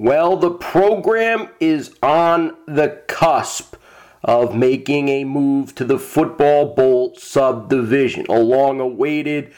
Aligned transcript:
Well, 0.00 0.36
the 0.36 0.52
program 0.52 1.48
is 1.58 1.92
on 2.04 2.56
the 2.68 3.02
cusp 3.08 3.74
of 4.22 4.54
making 4.54 5.08
a 5.08 5.24
move 5.24 5.74
to 5.74 5.84
the 5.84 5.98
Football 5.98 6.72
Bowl 6.76 7.16
subdivision, 7.16 8.24
a 8.28 8.38
long 8.38 8.78
awaited, 8.78 9.52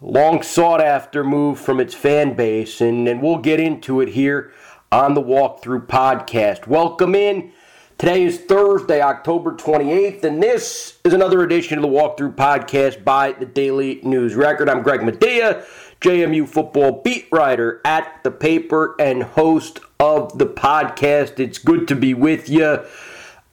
long 0.00 0.44
sought 0.44 0.80
after 0.80 1.24
move 1.24 1.58
from 1.58 1.80
its 1.80 1.92
fan 1.92 2.36
base, 2.36 2.80
and, 2.80 3.08
and 3.08 3.20
we'll 3.20 3.38
get 3.38 3.58
into 3.58 4.00
it 4.00 4.10
here 4.10 4.52
on 4.92 5.14
the 5.14 5.20
Walkthrough 5.20 5.88
podcast. 5.88 6.68
Welcome 6.68 7.16
in. 7.16 7.50
Today 7.98 8.22
is 8.22 8.38
Thursday, 8.38 9.00
October 9.00 9.56
28th, 9.56 10.22
and 10.22 10.40
this 10.40 10.98
is 11.04 11.14
another 11.14 11.42
edition 11.42 11.78
of 11.78 11.82
the 11.82 11.88
Walkthrough 11.88 12.36
podcast 12.36 13.02
by 13.02 13.32
the 13.32 13.46
Daily 13.46 14.00
News 14.04 14.36
Record. 14.36 14.68
I'm 14.68 14.84
Greg 14.84 15.00
Madia. 15.00 15.64
JMU 16.04 16.46
football 16.46 17.00
beat 17.02 17.28
writer 17.32 17.80
at 17.82 18.22
the 18.24 18.30
paper 18.30 18.94
and 19.00 19.22
host 19.22 19.80
of 19.98 20.36
the 20.36 20.44
podcast. 20.44 21.40
It's 21.40 21.56
good 21.56 21.88
to 21.88 21.96
be 21.96 22.12
with 22.12 22.46
you. 22.50 22.84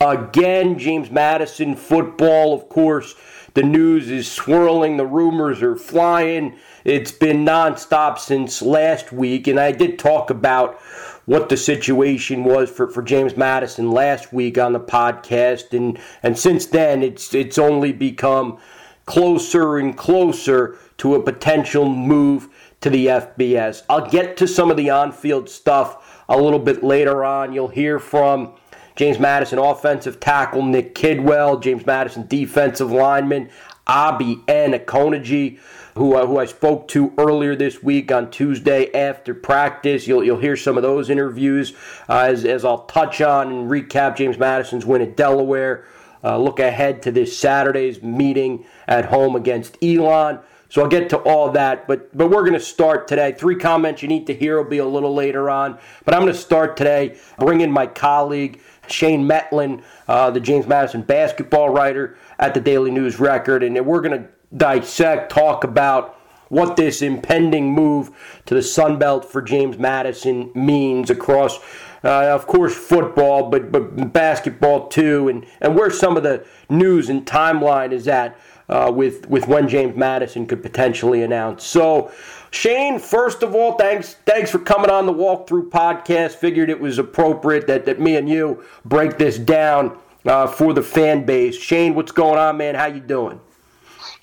Again, 0.02 0.78
James 0.78 1.10
Madison 1.10 1.78
football, 1.78 2.54
of 2.54 2.68
course. 2.68 3.16
The 3.54 3.64
news 3.64 4.10
is 4.10 4.30
swirling, 4.30 4.98
the 4.98 5.06
rumors 5.06 5.64
are 5.64 5.78
flying. 5.78 6.58
It's 6.84 7.14
been 7.14 7.46
nonstop 7.46 8.20
since 8.20 8.62
last 8.62 9.14
week, 9.14 9.48
and 9.48 9.58
I 9.58 9.72
did 9.72 9.98
talk 9.98 10.30
about 10.30 10.78
what 11.26 11.48
the 11.48 11.56
situation 11.56 12.44
was 12.44 12.70
for, 12.70 12.90
for 12.90 13.02
James 13.02 13.38
Madison 13.38 13.92
last 13.92 14.34
week 14.34 14.58
on 14.58 14.74
the 14.74 14.80
podcast, 14.82 15.72
and, 15.72 15.98
and 16.22 16.38
since 16.38 16.66
then 16.66 17.02
it's 17.02 17.34
it's 17.34 17.58
only 17.58 17.94
become 17.94 18.60
closer 19.06 19.78
and 19.78 19.98
closer 19.98 20.78
to 21.02 21.16
a 21.16 21.20
potential 21.20 21.90
move 21.90 22.48
to 22.80 22.88
the 22.88 23.08
FBS. 23.08 23.82
I'll 23.90 24.08
get 24.08 24.38
to 24.38 24.48
some 24.48 24.70
of 24.70 24.78
the 24.78 24.92
on 24.92 25.12
field 25.12 25.50
stuff 25.50 26.24
a 26.30 26.38
little 26.38 26.60
bit 26.60 26.84
later 26.84 27.26
on. 27.26 27.54
You'll 27.54 27.70
hear 27.70 27.98
from 27.98 28.54
James 28.96 29.18
Madison 29.18 29.58
offensive 29.58 30.20
tackle 30.20 30.64
Nick 30.64 30.94
Kidwell, 30.94 31.60
James 31.60 31.88
Madison 31.88 32.28
defensive 32.28 32.92
lineman 32.92 33.50
Abi 33.88 34.36
Nwabuoku-Okonji, 34.48 35.58
who, 35.96 36.14
uh, 36.16 36.28
who 36.28 36.38
I 36.38 36.46
spoke 36.46 36.88
to 36.90 37.12
earlier 37.18 37.56
this 37.56 37.82
week 37.82 38.12
on 38.12 38.30
Tuesday 38.30 38.94
after 38.94 39.34
practice. 39.34 40.06
You'll, 40.06 40.24
you'll 40.24 40.38
hear 40.38 40.56
some 40.56 40.78
of 40.78 40.84
those 40.84 41.10
interviews 41.10 41.74
uh, 42.10 42.28
as, 42.30 42.46
as 42.46 42.64
I'll 42.64 42.86
touch 42.86 43.22
on 43.22 43.52
and 43.52 43.72
recap 43.72 44.18
James 44.18 44.38
Madison's 44.38 44.86
win 44.86 45.02
at 45.02 45.18
Delaware. 45.18 45.84
Uh, 46.24 46.38
look 46.38 46.60
ahead 46.60 47.02
to 47.02 47.12
this 47.12 47.36
Saturday's 47.36 48.04
meeting 48.04 48.66
at 48.88 49.06
home 49.06 49.36
against 49.36 49.84
Elon. 49.84 50.42
So 50.72 50.82
I'll 50.82 50.88
get 50.88 51.10
to 51.10 51.18
all 51.18 51.52
that, 51.52 51.86
but 51.86 52.18
but 52.18 52.30
we're 52.30 52.44
going 52.44 52.54
to 52.54 52.60
start 52.60 53.06
today. 53.06 53.34
Three 53.34 53.58
comments 53.58 54.02
you 54.02 54.08
need 54.08 54.26
to 54.28 54.34
hear 54.34 54.56
will 54.56 54.70
be 54.70 54.78
a 54.78 54.86
little 54.86 55.14
later 55.14 55.50
on, 55.50 55.78
but 56.06 56.14
I'm 56.14 56.22
going 56.22 56.32
to 56.32 56.40
start 56.40 56.78
today. 56.78 57.18
Bring 57.38 57.60
in 57.60 57.70
my 57.70 57.88
colleague 57.88 58.62
Shane 58.88 59.28
Mettlen, 59.28 59.84
uh, 60.08 60.32
the 60.32 60.40
James 60.40 60.68
Madison 60.68 61.02
basketball 61.02 61.72
writer 61.72 62.16
at 62.40 62.54
the 62.54 62.62
Daily 62.62 62.90
News 62.90 63.20
Record, 63.20 63.64
and 63.64 63.86
we're 63.86 64.00
going 64.00 64.24
to 64.24 64.30
dissect, 64.56 65.30
talk 65.30 65.66
about 65.66 66.18
what 66.48 66.78
this 66.78 67.02
impending 67.02 67.74
move 67.74 68.12
to 68.46 68.56
the 68.56 68.62
Sun 68.62 68.98
Belt 68.98 69.26
for 69.26 69.42
James 69.42 69.78
Madison 69.78 70.52
means 70.56 71.10
across, 71.10 71.60
uh, 72.06 72.28
of 72.28 72.48
course, 72.48 72.74
football, 72.74 73.50
but 73.50 73.74
but 73.74 74.14
basketball 74.14 74.88
too, 74.88 75.28
and 75.28 75.46
and 75.60 75.76
where 75.76 75.90
some 75.90 76.16
of 76.16 76.24
the 76.24 76.46
news 76.70 77.10
and 77.10 77.26
timeline 77.26 77.92
is 77.92 78.08
at 78.08 78.38
uh, 78.72 78.92
with 78.92 79.30
with 79.30 79.48
when 79.48 79.68
James 79.68 79.96
Madison 79.96 80.48
could 80.48 80.64
potentially 80.64 81.24
announce. 81.24 81.64
So, 81.66 82.12
Shane, 82.52 83.00
first 83.00 83.44
of 83.44 83.54
all, 83.54 83.74
thanks 83.74 84.16
thanks 84.26 84.50
for 84.50 84.60
coming 84.60 84.90
on 84.90 85.06
the 85.06 85.14
walkthrough 85.14 85.70
podcast. 85.70 86.36
Figured 86.36 86.70
it 86.70 86.80
was 86.80 86.98
appropriate 86.98 87.68
that 87.68 87.86
that 87.86 88.00
me 88.00 88.16
and 88.16 88.30
you 88.30 88.64
break 88.86 89.18
this 89.18 89.38
down 89.38 89.98
uh, 90.26 90.48
for 90.48 90.74
the 90.74 90.82
fan 90.82 91.26
base. 91.26 91.56
Shane, 91.56 91.94
what's 91.94 92.12
going 92.12 92.40
on, 92.40 92.58
man? 92.58 92.76
How 92.76 92.86
you 92.86 93.02
doing? 93.02 93.40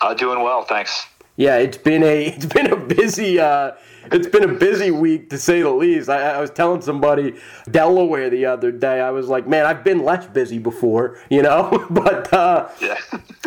Uh, 0.00 0.14
doing 0.14 0.42
well, 0.42 0.62
thanks. 0.64 1.06
Yeah, 1.38 1.58
it's 1.58 1.78
been 1.78 2.02
a 2.02 2.26
it's 2.36 2.46
been 2.46 2.70
a 2.70 2.76
busy 2.76 3.38
uh, 3.38 3.72
it's 4.10 4.26
been 4.26 4.42
a 4.42 4.54
busy 4.54 4.90
week 4.90 5.30
to 5.30 5.38
say 5.38 5.62
the 5.62 5.70
least. 5.70 6.08
I, 6.08 6.32
I, 6.32 6.40
was 6.40 6.50
telling 6.50 6.80
somebody 6.80 7.36
Delaware 7.70 8.28
the 8.28 8.46
other 8.46 8.72
day. 8.72 9.00
I 9.00 9.10
was 9.10 9.28
like, 9.28 9.46
man, 9.46 9.64
I've 9.64 9.84
been 9.84 10.02
less 10.02 10.26
busy 10.26 10.58
before, 10.58 11.20
you 11.30 11.42
know. 11.42 11.86
but 11.90 12.32
uh, 12.32 12.68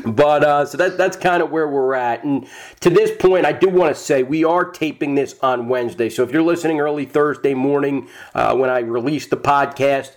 but 0.06 0.44
uh, 0.44 0.66
so 0.66 0.78
that 0.78 0.98
that's 0.98 1.18
kind 1.18 1.44
of 1.44 1.52
where 1.52 1.68
we're 1.68 1.94
at. 1.94 2.24
And 2.24 2.48
to 2.80 2.90
this 2.90 3.12
point, 3.20 3.46
I 3.46 3.52
do 3.52 3.68
want 3.68 3.94
to 3.94 4.02
say 4.02 4.24
we 4.24 4.46
are 4.46 4.64
taping 4.64 5.16
this 5.16 5.36
on 5.42 5.68
Wednesday. 5.68 6.10
So 6.10 6.24
if 6.24 6.32
you're 6.32 6.44
listening 6.44 6.80
early 6.80 7.06
Thursday 7.06 7.54
morning 7.54 8.08
uh, 8.34 8.56
when 8.56 8.70
I 8.70 8.80
release 8.80 9.28
the 9.28 9.38
podcast. 9.38 10.16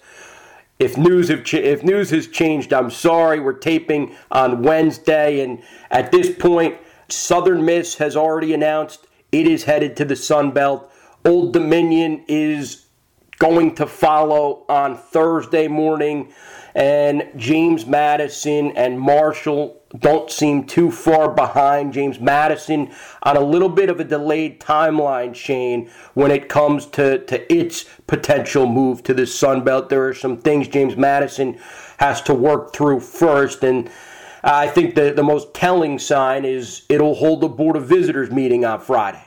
If 0.81 0.97
news 0.99 1.29
have 1.29 1.45
ch- 1.45 1.55
if 1.55 1.85
news 1.85 2.11
has 2.11 2.27
changed, 2.27 2.73
I'm 2.73 2.91
sorry. 2.91 3.39
We're 3.39 3.53
taping 3.53 4.17
on 4.33 4.63
Wednesday, 4.63 5.39
and 5.41 5.63
at 5.93 6.11
this 6.11 6.35
point, 6.37 6.77
Southern 7.09 7.65
Miss 7.65 7.97
has 7.97 8.17
already 8.17 8.55
announced 8.55 9.07
it 9.33 9.47
is 9.47 9.65
headed 9.65 9.97
to 9.97 10.05
the 10.05 10.17
Sun 10.17 10.53
Belt. 10.53 10.91
Old 11.25 11.53
Dominion 11.53 12.25
is 12.29 12.87
going 13.39 13.75
to 13.75 13.87
follow 13.87 14.65
on 14.69 14.97
Thursday 14.97 15.67
morning, 15.67 16.33
and 16.75 17.29
James 17.37 17.85
Madison 17.85 18.71
and 18.77 18.99
Marshall 18.99 19.83
don't 19.99 20.31
seem 20.31 20.65
too 20.65 20.91
far 20.91 21.31
behind. 21.31 21.93
James 21.93 22.19
Madison 22.21 22.91
on 23.23 23.37
a 23.37 23.41
little 23.41 23.69
bit 23.69 23.91
of 23.91 24.01
a 24.01 24.05
delayed 24.05 24.61
timeline, 24.61 25.35
Shane, 25.35 25.91
when 26.15 26.31
it 26.31 26.49
comes 26.49 26.87
to, 26.87 27.25
to 27.27 27.53
its 27.53 27.85
potential 28.07 28.67
move 28.67 29.03
to 29.05 29.15
the 29.15 29.27
Sun 29.27 29.65
Belt. 29.65 29.89
There 29.89 30.07
are 30.07 30.15
some 30.15 30.39
things 30.39 30.69
James 30.69 30.97
Madison 30.97 31.59
has 31.99 32.21
to 32.23 32.35
work 32.35 32.73
through 32.73 33.01
first, 33.01 33.63
and 33.63 33.91
I 34.45 34.69
think 34.69 34.95
the, 34.95 35.13
the 35.13 35.23
most 35.23 35.55
telling 35.55 35.99
sign 35.99 36.45
is 36.45 36.85
it'll 36.91 37.15
hold 37.15 37.41
the 37.41 37.49
Board 37.49 37.77
of 37.77 37.87
Visitors 37.87 38.31
meeting 38.31 38.65
on 38.65 38.81
Friday. 38.81 39.25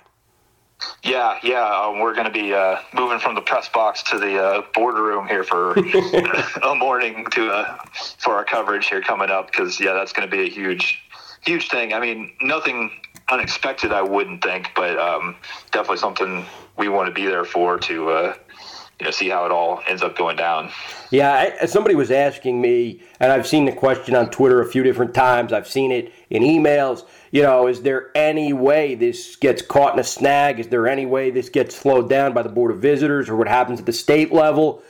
Yeah, 1.04 1.40
yeah, 1.42 1.66
um, 1.66 2.00
we're 2.00 2.14
going 2.14 2.28
to 2.28 2.32
be 2.32 2.54
uh, 2.54 2.78
moving 2.94 3.18
from 3.18 3.34
the 3.34 3.42
press 3.42 3.68
box 3.68 4.04
to 4.04 4.20
the 4.20 4.40
uh, 4.40 4.62
boardroom 4.76 5.28
here 5.28 5.44
for 5.44 5.74
a 6.64 6.76
morning 6.76 7.26
to 7.32 7.50
uh, 7.50 7.78
for 8.20 8.36
our 8.36 8.46
coverage 8.46 8.88
here 8.88 9.02
coming 9.02 9.32
up 9.32 9.50
because 9.50 9.80
yeah, 9.80 9.94
that's 9.94 10.14
going 10.14 10.30
to 10.30 10.36
be 10.36 10.44
a 10.44 10.50
huge, 10.50 11.02
huge 11.44 11.70
thing. 11.70 11.94
I 11.94 12.00
mean, 12.00 12.32
nothing 12.42 12.92
unexpected, 13.30 13.92
I 13.92 14.04
wouldn't 14.04 14.44
think, 14.44 14.70
but 14.76 15.00
um, 15.00 15.36
definitely 15.72 15.98
something 15.98 16.46
we 16.78 16.90
want 16.90 17.08
to 17.08 17.14
be 17.14 17.26
there 17.26 17.44
for 17.44 17.80
to 17.80 18.10
uh, 18.12 18.34
you 19.00 19.06
know 19.06 19.12
see 19.12 19.30
how 19.30 19.46
it 19.46 19.52
all 19.52 19.81
ends 19.88 20.02
up 20.02 20.18
going 20.18 20.35
down. 20.35 20.72
Yeah, 21.12 21.53
I, 21.62 21.66
somebody 21.68 21.96
was 21.96 22.09
asking 22.09 22.59
me, 22.59 23.02
and 23.19 23.31
I've 23.31 23.46
seen 23.46 23.66
the 23.66 23.72
question 23.72 24.16
on 24.16 24.30
Twitter 24.30 24.62
a 24.62 24.66
few 24.66 24.84
different 24.84 25.13
times. 25.13 25.53
I've 25.53 25.68
seen 25.68 25.91
it 25.91 26.12
in 26.30 26.41
emails. 26.41 27.06
You 27.31 27.44
know, 27.44 27.68
is 27.68 27.84
there 27.84 28.12
any 28.16 28.53
way 28.53 28.96
this 28.96 29.36
gets 29.36 29.62
caught 29.62 29.94
in 29.94 30.00
a 30.00 30.03
snag? 30.03 30.59
Is 30.59 30.68
there 30.68 30.88
any 30.88 31.06
way 31.06 31.30
this 31.30 31.50
gets 31.50 31.75
slowed 31.75 32.09
down 32.09 32.34
by 32.34 32.41
the 32.41 32.50
Board 32.50 32.72
of 32.72 32.80
Visitors 32.80 33.30
or 33.30 33.36
what 33.36 33.47
happens 33.47 33.80
at 33.80 33.86
the 33.86 33.94
state 33.94 34.34
level? 34.34 34.81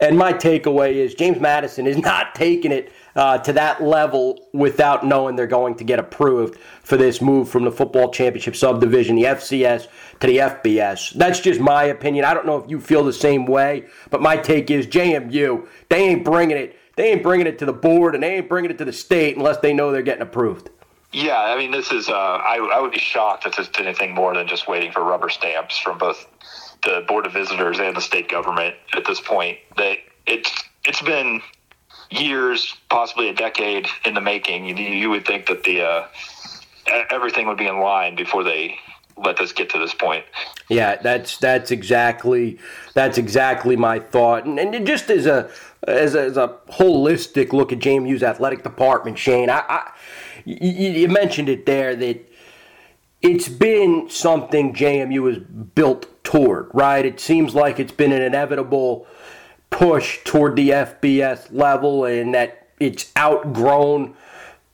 And 0.00 0.16
my 0.16 0.32
takeaway 0.32 0.94
is 0.94 1.14
James 1.14 1.40
Madison 1.40 1.86
is 1.86 1.96
not 1.98 2.34
taking 2.34 2.70
it 2.70 2.92
uh, 3.18 3.36
to 3.36 3.52
that 3.52 3.82
level 3.82 4.48
without 4.52 5.04
knowing 5.04 5.34
they're 5.34 5.48
going 5.48 5.74
to 5.74 5.82
get 5.82 5.98
approved 5.98 6.56
for 6.84 6.96
this 6.96 7.20
move 7.20 7.48
from 7.48 7.64
the 7.64 7.72
football 7.72 8.12
championship 8.12 8.54
subdivision, 8.54 9.16
the 9.16 9.24
FCS, 9.24 9.88
to 10.20 10.26
the 10.28 10.36
FBS. 10.36 11.14
That's 11.14 11.40
just 11.40 11.58
my 11.58 11.82
opinion. 11.84 12.24
I 12.24 12.32
don't 12.32 12.46
know 12.46 12.58
if 12.58 12.70
you 12.70 12.78
feel 12.80 13.02
the 13.02 13.12
same 13.12 13.44
way, 13.44 13.86
but 14.10 14.22
my 14.22 14.36
take 14.36 14.70
is 14.70 14.86
JMU, 14.86 15.66
they 15.88 16.04
ain't 16.04 16.24
bringing 16.24 16.56
it. 16.56 16.78
They 16.94 17.10
ain't 17.10 17.24
bringing 17.24 17.48
it 17.48 17.58
to 17.58 17.66
the 17.66 17.72
board 17.72 18.14
and 18.14 18.22
they 18.22 18.36
ain't 18.36 18.48
bringing 18.48 18.70
it 18.70 18.78
to 18.78 18.84
the 18.84 18.92
state 18.92 19.36
unless 19.36 19.56
they 19.58 19.72
know 19.72 19.90
they're 19.90 20.02
getting 20.02 20.22
approved. 20.22 20.70
Yeah, 21.12 21.40
I 21.40 21.58
mean, 21.58 21.72
this 21.72 21.90
is, 21.90 22.08
uh, 22.08 22.12
I, 22.12 22.58
I 22.72 22.80
would 22.80 22.92
be 22.92 23.00
shocked 23.00 23.46
if 23.46 23.58
it's 23.58 23.80
anything 23.80 24.14
more 24.14 24.32
than 24.32 24.46
just 24.46 24.68
waiting 24.68 24.92
for 24.92 25.02
rubber 25.02 25.28
stamps 25.28 25.76
from 25.76 25.98
both 25.98 26.24
the 26.84 27.04
Board 27.08 27.26
of 27.26 27.32
Visitors 27.32 27.80
and 27.80 27.96
the 27.96 28.00
state 28.00 28.28
government 28.28 28.76
at 28.92 29.04
this 29.06 29.20
point. 29.20 29.58
They, 29.76 30.04
it's, 30.26 30.52
it's 30.84 31.02
been 31.02 31.40
years, 32.10 32.76
possibly 32.88 33.28
a 33.28 33.34
decade 33.34 33.86
in 34.04 34.14
the 34.14 34.20
making. 34.20 34.66
You, 34.66 34.74
you 34.74 35.10
would 35.10 35.26
think 35.26 35.46
that 35.46 35.64
the, 35.64 35.82
uh, 35.82 36.06
everything 37.10 37.46
would 37.46 37.58
be 37.58 37.66
in 37.66 37.80
line 37.80 38.16
before 38.16 38.44
they 38.44 38.78
let 39.24 39.36
this 39.36 39.52
get 39.52 39.70
to 39.70 39.78
this 39.78 39.94
point. 39.94 40.24
Yeah, 40.68 40.96
that's 40.96 41.38
that's 41.38 41.70
exactly 41.70 42.58
that's 42.94 43.18
exactly 43.18 43.76
my 43.76 43.98
thought, 43.98 44.44
and, 44.44 44.58
and 44.58 44.86
just 44.86 45.10
as 45.10 45.26
a 45.26 45.50
as 45.86 46.14
a, 46.14 46.22
as 46.22 46.36
a 46.36 46.56
holistic 46.70 47.52
look 47.52 47.72
at 47.72 47.78
JMU's 47.78 48.22
athletic 48.22 48.62
department, 48.62 49.18
Shane, 49.18 49.50
I, 49.50 49.64
I 49.68 49.92
you, 50.44 50.90
you 50.90 51.08
mentioned 51.08 51.48
it 51.48 51.66
there 51.66 51.96
that 51.96 52.32
it's 53.22 53.48
been 53.48 54.08
something 54.08 54.72
JMU 54.74 55.28
has 55.28 55.38
built 55.74 56.06
toward, 56.24 56.70
right? 56.72 57.04
It 57.04 57.20
seems 57.20 57.54
like 57.54 57.80
it's 57.80 57.92
been 57.92 58.12
an 58.12 58.22
inevitable 58.22 59.06
push 59.70 60.18
toward 60.24 60.56
the 60.56 60.70
FBS 60.70 61.48
level 61.52 62.04
and 62.04 62.34
that 62.34 62.68
it's 62.80 63.12
outgrown 63.16 64.14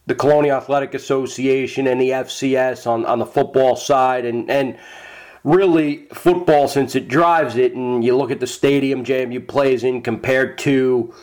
the 0.07 0.15
Colonial 0.15 0.57
Athletic 0.57 0.95
Association 0.95 1.87
and 1.87 2.01
the 2.01 2.11
FCS 2.11 2.87
on, 2.87 3.07
on 3.07 3.19
the 3.19 3.27
football 3.27 3.77
side. 3.77 4.25
And, 4.25 4.51
and 4.51 4.77
really 5.45 6.07
football 6.13 6.67
since 6.67 6.95
it 6.95 7.07
drives 7.07 7.57
it. 7.57 7.75
And 7.75 8.03
you 8.03 8.17
look 8.17 8.31
at 8.31 8.41
the 8.41 8.47
stadium 8.47 9.05
JMU 9.05 9.47
plays 9.47 9.85
in 9.85 10.03
compared 10.03 10.59
to 10.59 11.15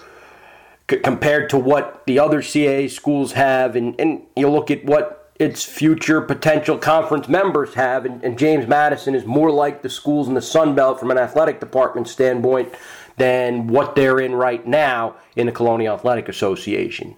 c- 0.90 1.00
compared 1.00 1.50
to 1.50 1.58
what 1.58 2.06
the 2.06 2.20
other 2.20 2.42
CAA 2.42 2.90
schools 2.90 3.34
have, 3.34 3.76
and, 3.76 4.00
and 4.00 4.22
you 4.36 4.50
look 4.50 4.72
at 4.72 4.86
what 4.86 5.18
its 5.40 5.66
future 5.66 6.22
potential 6.22 6.78
conference 6.78 7.28
members 7.28 7.74
have, 7.74 8.06
and, 8.06 8.24
and 8.24 8.38
James 8.38 8.68
Madison 8.68 9.16
is 9.16 9.26
more 9.26 9.50
like 9.50 9.82
the 9.82 9.90
schools 9.90 10.28
in 10.28 10.36
the 10.36 10.42
Sun 10.42 10.76
Belt 10.76 11.00
from 11.00 11.10
an 11.10 11.18
athletic 11.18 11.60
department 11.60 12.08
standpoint 12.08 12.72
than 13.18 13.68
what 13.68 13.96
they're 13.96 14.20
in 14.20 14.34
right 14.34 14.66
now 14.66 15.16
in 15.36 15.46
the 15.46 15.52
Colonial 15.52 15.96
Athletic 15.96 16.30
Association. 16.30 17.16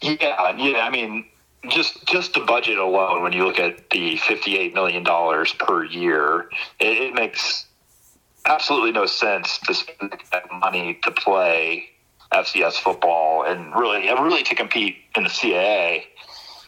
Yeah, 0.00 0.56
yeah. 0.56 0.80
I 0.80 0.90
mean, 0.90 1.26
just 1.68 2.04
just 2.06 2.34
the 2.34 2.40
budget 2.40 2.78
alone, 2.78 3.22
when 3.22 3.32
you 3.32 3.44
look 3.44 3.58
at 3.58 3.90
the 3.90 4.16
fifty-eight 4.16 4.74
million 4.74 5.04
dollars 5.04 5.52
per 5.52 5.84
year, 5.84 6.48
it, 6.80 6.98
it, 6.98 7.14
makes 7.14 7.66
absolutely 8.46 8.90
no 8.90 9.06
sense 9.06 9.58
to 9.58 9.74
spend 9.74 10.12
that 10.32 10.50
money 10.52 10.98
to 11.04 11.12
play 11.12 11.88
FCS 12.32 12.74
football 12.74 13.44
and 13.44 13.74
really, 13.76 14.08
really 14.08 14.42
to 14.42 14.54
compete 14.54 14.96
in 15.16 15.22
the 15.22 15.28
CAA 15.28 16.04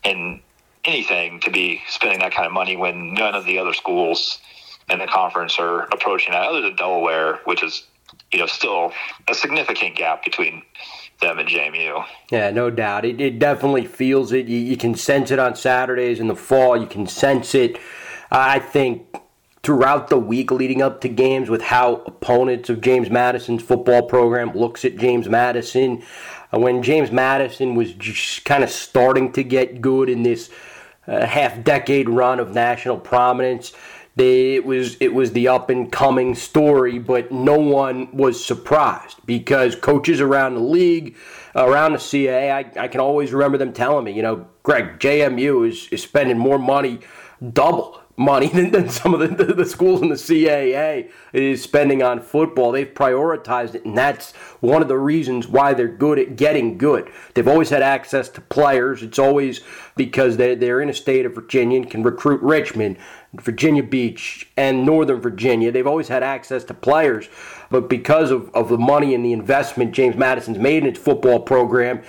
and 0.04 0.40
anything 0.84 1.40
to 1.40 1.50
be 1.50 1.80
spending 1.88 2.20
that 2.20 2.32
kind 2.32 2.46
of 2.46 2.52
money 2.52 2.76
when 2.76 3.14
none 3.14 3.34
of 3.34 3.44
the 3.46 3.58
other 3.58 3.72
schools 3.72 4.38
in 4.90 4.98
the 4.98 5.06
conference 5.06 5.58
are 5.58 5.82
approaching 5.92 6.32
that, 6.32 6.46
other 6.46 6.60
than 6.60 6.76
Delaware, 6.76 7.40
which 7.44 7.62
is 7.62 7.86
you 8.32 8.38
know 8.38 8.46
still 8.46 8.92
a 9.28 9.34
significant 9.34 9.96
gap 9.96 10.24
between 10.24 10.62
them 11.20 11.38
and 11.38 11.48
JMU. 11.48 12.04
Yeah, 12.30 12.50
no 12.50 12.70
doubt. 12.70 13.04
It, 13.04 13.20
it 13.20 13.38
definitely 13.38 13.86
feels 13.86 14.32
it. 14.32 14.46
You, 14.46 14.58
you 14.58 14.76
can 14.76 14.94
sense 14.94 15.30
it 15.30 15.38
on 15.38 15.56
Saturdays 15.56 16.20
in 16.20 16.28
the 16.28 16.36
fall. 16.36 16.76
You 16.76 16.86
can 16.86 17.06
sense 17.06 17.54
it. 17.54 17.78
I 18.30 18.58
think 18.58 19.16
throughout 19.62 20.08
the 20.08 20.18
week 20.18 20.50
leading 20.50 20.82
up 20.82 21.00
to 21.00 21.08
games 21.08 21.48
with 21.48 21.62
how 21.62 21.96
opponents 22.06 22.68
of 22.68 22.82
James 22.82 23.08
Madison's 23.08 23.62
football 23.62 24.02
program 24.02 24.52
looks 24.52 24.84
at 24.84 24.96
James 24.98 25.28
Madison. 25.28 26.02
Uh, 26.52 26.58
when 26.58 26.82
James 26.82 27.10
Madison 27.10 27.74
was 27.74 27.92
just 27.94 28.44
kind 28.44 28.62
of 28.62 28.70
starting 28.70 29.32
to 29.32 29.42
get 29.42 29.80
good 29.80 30.10
in 30.10 30.22
this 30.22 30.50
uh, 31.06 31.24
half 31.26 31.64
decade 31.64 32.08
run 32.08 32.40
of 32.40 32.54
national 32.54 32.98
prominence, 32.98 33.72
they, 34.16 34.54
it 34.54 34.64
was 34.64 34.96
it 35.00 35.12
was 35.12 35.32
the 35.32 35.48
up 35.48 35.70
and 35.70 35.90
coming 35.90 36.34
story, 36.34 36.98
but 36.98 37.32
no 37.32 37.58
one 37.58 38.14
was 38.16 38.44
surprised 38.44 39.18
because 39.26 39.74
coaches 39.74 40.20
around 40.20 40.54
the 40.54 40.60
league, 40.60 41.16
around 41.56 41.92
the 41.92 41.98
CAA, 41.98 42.52
I, 42.52 42.84
I 42.84 42.88
can 42.88 43.00
always 43.00 43.32
remember 43.32 43.58
them 43.58 43.72
telling 43.72 44.04
me, 44.04 44.12
you 44.12 44.22
know, 44.22 44.46
Greg, 44.62 45.00
JMU 45.00 45.68
is, 45.68 45.88
is 45.90 46.02
spending 46.02 46.38
more 46.38 46.58
money, 46.58 47.00
double 47.52 48.00
money 48.16 48.48
than, 48.54 48.70
than 48.70 48.88
some 48.88 49.14
of 49.14 49.20
the, 49.20 49.44
the, 49.44 49.54
the, 49.54 49.64
schools 49.64 50.02
in 50.02 50.08
the 50.08 50.14
CAA 50.14 51.10
is 51.32 51.62
spending 51.62 52.02
on 52.02 52.20
football. 52.20 52.72
They've 52.72 52.86
prioritized 52.86 53.74
it, 53.74 53.84
and 53.84 53.96
that's 53.96 54.32
one 54.60 54.82
of 54.82 54.88
the 54.88 54.98
reasons 54.98 55.48
why 55.48 55.74
they're 55.74 55.88
good 55.88 56.18
at 56.18 56.36
getting 56.36 56.78
good. 56.78 57.10
They've 57.34 57.48
always 57.48 57.70
had 57.70 57.82
access 57.82 58.28
to 58.30 58.40
players. 58.40 59.02
It's 59.02 59.18
always 59.18 59.60
because 59.96 60.36
they're, 60.36 60.56
they're 60.56 60.80
in 60.80 60.88
a 60.88 60.94
state 60.94 61.26
of 61.26 61.34
Virginia 61.34 61.80
and 61.80 61.90
can 61.90 62.02
recruit 62.02 62.40
Richmond, 62.42 62.96
Virginia 63.40 63.82
Beach, 63.82 64.48
and 64.56 64.84
Northern 64.84 65.20
Virginia. 65.20 65.72
They've 65.72 65.86
always 65.86 66.08
had 66.08 66.22
access 66.22 66.64
to 66.64 66.74
players, 66.74 67.28
but 67.70 67.88
because 67.88 68.30
of, 68.30 68.54
of 68.54 68.68
the 68.68 68.78
money 68.78 69.14
and 69.14 69.24
the 69.24 69.32
investment 69.32 69.92
James 69.92 70.16
Madison's 70.16 70.58
made 70.58 70.82
in 70.82 70.88
its 70.88 70.98
football 70.98 71.40
program, 71.40 72.02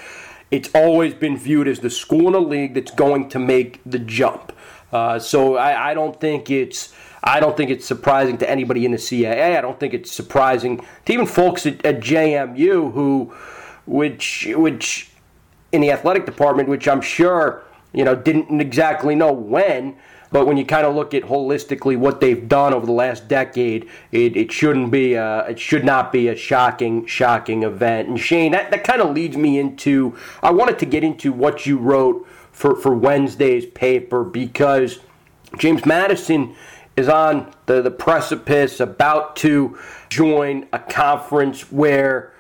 it's 0.52 0.70
always 0.74 1.14
been 1.14 1.38
viewed 1.38 1.68
as 1.68 1.80
the 1.80 1.90
school 1.90 2.28
in 2.28 2.34
the 2.34 2.42
league 2.42 2.74
that's 2.74 2.92
going 2.92 3.30
to 3.30 3.40
make 3.40 3.82
the 3.86 4.00
jump. 4.00 4.52
Uh, 4.92 5.20
so 5.20 5.56
I, 5.56 5.92
I, 5.92 5.94
don't 5.94 6.20
think 6.22 6.50
it's 6.50 6.94
I 7.24 7.40
don't 7.40 7.58
think 7.58 7.72
it's 7.72 7.86
surprising 7.86 8.38
to 8.38 8.50
anybody 8.50 8.86
in 8.86 8.92
the 8.92 8.98
CAA. 8.98 9.58
I 9.58 9.62
don't 9.62 9.80
think 9.80 9.94
it's 9.94 10.12
surprising 10.12 10.86
to 11.06 11.14
even 11.14 11.26
folks 11.26 11.66
at, 11.66 11.84
at 11.86 12.00
JMU 12.00 12.94
who, 12.94 13.34
which 13.86 14.48
which 14.56 15.10
in 15.72 15.82
the 15.82 15.92
athletic 15.92 16.26
department, 16.26 16.70
which 16.70 16.88
I'm 16.88 17.02
sure 17.02 17.64
you 17.94 18.06
know 18.06 18.16
didn't 18.16 18.62
exactly 18.62 19.16
know 19.16 19.34
when. 19.34 19.98
But 20.32 20.48
when 20.48 20.58
you 20.58 20.66
kind 20.66 20.86
of 20.86 20.96
look 20.96 21.14
at 21.14 21.24
holistically 21.24 21.98
what 21.98 22.20
they've 22.20 22.48
done 22.48 22.74
over 22.74 22.86
the 22.86 22.92
last 22.92 23.28
decade, 23.28 23.90
it, 24.12 24.36
it 24.36 24.52
shouldn't 24.52 24.92
be 24.92 25.14
a, 25.14 25.48
it 25.48 25.60
should 25.60 25.86
not 25.86 26.12
be 26.12 26.28
a 26.28 26.36
shocking 26.36 27.06
shocking 27.06 27.64
event. 27.64 28.10
And 28.10 28.20
Shane, 28.20 28.52
that, 28.52 28.72
that 28.72 28.84
kind 28.84 29.02
of 29.02 29.14
leads 29.14 29.38
me 29.38 29.60
into 29.60 30.18
I 30.42 30.52
wanted 30.52 30.80
to 30.80 30.86
get 30.86 31.04
into 31.04 31.32
what 31.32 31.66
you 31.66 31.78
wrote 31.78 32.28
for, 32.52 32.76
for 32.76 32.94
Wednesday's 32.94 33.66
paper 33.66 34.24
because 34.24 35.00
James 35.58 35.86
Madison 35.86 36.56
is 36.96 37.10
on 37.10 37.52
the, 37.66 37.82
the 37.82 37.92
precipice, 37.92 38.80
about 38.80 39.36
to 39.38 39.78
join 40.10 40.66
a 40.72 40.80
conference 40.80 41.72
where 41.72 42.34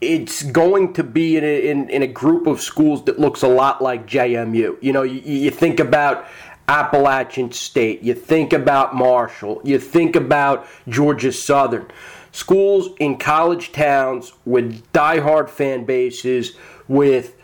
it's 0.00 0.42
going 0.42 0.92
to 0.92 1.04
be 1.04 1.36
in 1.36 1.44
a, 1.44 1.70
in, 1.70 1.88
in 1.88 2.02
a 2.02 2.06
group 2.06 2.46
of 2.46 2.60
schools 2.60 3.04
that 3.04 3.18
looks 3.18 3.42
a 3.42 3.48
lot 3.48 3.80
like 3.80 4.06
JMU. 4.06 4.76
You 4.82 4.92
know, 4.92 5.02
you, 5.02 5.20
you 5.20 5.50
think 5.50 5.80
about 5.80 6.26
Appalachian 6.68 7.52
State, 7.52 8.02
you 8.02 8.14
think 8.14 8.52
about 8.52 8.94
Marshall, 8.94 9.60
you 9.64 9.78
think 9.78 10.16
about 10.16 10.66
Georgia 10.88 11.32
Southern. 11.32 11.86
Schools 12.30 12.90
in 12.98 13.18
college 13.18 13.72
towns 13.72 14.32
with 14.44 14.90
diehard 14.92 15.50
fan 15.50 15.84
bases, 15.84 16.52
with 16.88 17.36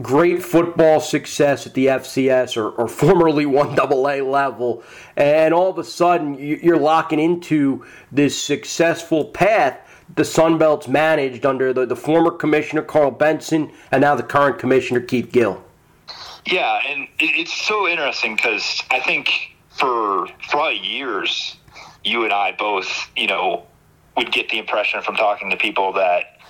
great 0.00 0.42
football 0.42 1.00
success 1.00 1.66
at 1.66 1.74
the 1.74 1.86
FCS 1.86 2.56
or, 2.56 2.70
or 2.70 2.86
formerly 2.86 3.44
1AA 3.46 4.30
level, 4.30 4.82
and 5.16 5.52
all 5.52 5.70
of 5.70 5.78
a 5.78 5.84
sudden 5.84 6.34
you're 6.34 6.78
locking 6.78 7.18
into 7.18 7.84
this 8.12 8.40
successful 8.40 9.24
path 9.24 9.78
the 10.16 10.24
Sun 10.24 10.58
Belt's 10.58 10.88
managed 10.88 11.46
under 11.46 11.72
the, 11.72 11.86
the 11.86 11.96
former 11.96 12.30
commissioner 12.30 12.82
Karl 12.82 13.10
Benson 13.10 13.70
and 13.92 14.00
now 14.00 14.14
the 14.14 14.22
current 14.22 14.58
commissioner 14.58 15.00
Keith 15.00 15.30
Gill. 15.30 15.62
Yeah, 16.50 16.80
and 16.86 17.06
it's 17.20 17.54
so 17.54 17.86
interesting 17.86 18.34
because 18.34 18.82
I 18.90 18.98
think 19.00 19.54
for 19.78 20.26
for 20.50 20.70
years, 20.72 21.56
you 22.04 22.24
and 22.24 22.32
I 22.32 22.52
both, 22.52 23.08
you 23.16 23.28
know, 23.28 23.66
would 24.16 24.32
get 24.32 24.48
the 24.48 24.58
impression 24.58 25.00
from 25.02 25.14
talking 25.14 25.50
to 25.50 25.56
people 25.56 25.92
that 25.92 26.40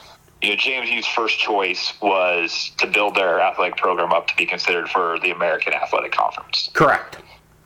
you 0.43 0.50
know, 0.50 0.56
JMU's 0.56 1.06
first 1.06 1.38
choice 1.38 1.93
was 2.00 2.73
to 2.79 2.87
build 2.87 3.14
their 3.14 3.41
athletic 3.41 3.76
program 3.76 4.11
up 4.11 4.26
to 4.29 4.37
be 4.37 4.47
considered 4.47 4.88
for 4.88 5.19
the 5.20 5.31
American 5.31 5.75
Athletic 5.75 6.12
Conference. 6.12 6.70
Correct. 6.73 7.19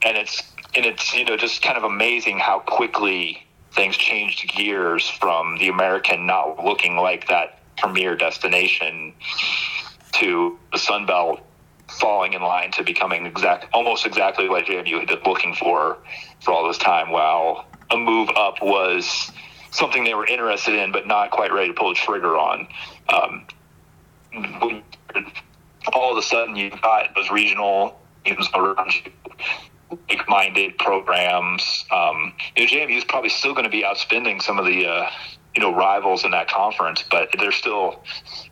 And 0.03 0.17
it's 0.17 0.43
and 0.75 0.85
it's 0.85 1.15
you 1.15 1.25
know 1.25 1.37
just 1.37 1.63
kind 1.63 1.79
of 1.79 1.85
amazing 1.85 2.39
how 2.41 2.59
quickly 2.59 3.47
things 3.73 3.97
changed 3.97 4.53
gears 4.57 5.09
from 5.09 5.59
the 5.59 5.69
American 5.69 6.27
not 6.27 6.65
looking 6.65 6.97
like 6.97 7.29
that 7.29 7.61
premier 7.79 8.17
destination 8.17 9.15
to 10.13 10.59
the 10.73 10.79
Sun 10.79 11.07
Belt 11.07 11.41
falling 11.89 12.33
in 12.33 12.43
line 12.43 12.71
to 12.73 12.83
becoming 12.83 13.27
exact 13.27 13.67
almost 13.73 14.07
exactly 14.07 14.49
what 14.49 14.65
JMU 14.65 15.01
had 15.01 15.09
been 15.09 15.21
looking 15.25 15.55
for 15.55 15.99
for 16.43 16.53
all 16.53 16.67
this 16.67 16.79
time. 16.79 17.11
While 17.11 17.67
a 17.91 17.97
move 17.97 18.31
up 18.37 18.63
was 18.63 19.31
something 19.71 20.05
they 20.05 20.15
were 20.15 20.27
interested 20.27 20.75
in, 20.75 20.93
but 20.93 21.07
not 21.07 21.31
quite 21.31 21.53
ready 21.53 21.69
to 21.69 21.75
pull 21.75 21.91
the 21.91 21.95
trigger 21.95 22.37
on. 22.37 22.69
Um, 23.13 23.47
all 25.93 26.13
of 26.13 26.19
a 26.19 26.23
sudden, 26.23 26.57
you 26.57 26.71
got 26.71 27.15
those 27.15 27.31
regional 27.31 28.01
teams 28.25 28.49
around 28.55 28.93
you, 28.95 29.13
like-minded 30.09 30.79
programs. 30.79 31.85
Um, 31.91 32.33
you 32.57 32.65
know, 32.65 32.71
JMU 32.71 32.97
is 32.97 33.05
probably 33.05 33.31
still 33.31 33.53
going 33.53 33.65
to 33.65 33.71
be 33.71 33.83
outspending 33.83 34.41
some 34.41 34.59
of 34.59 34.65
the 34.65 34.87
uh, 34.87 35.11
you 35.55 35.63
know 35.63 35.75
rivals 35.75 36.25
in 36.25 36.31
that 36.33 36.49
conference, 36.49 37.05
but 37.11 37.29
there's 37.39 37.55
still 37.55 38.03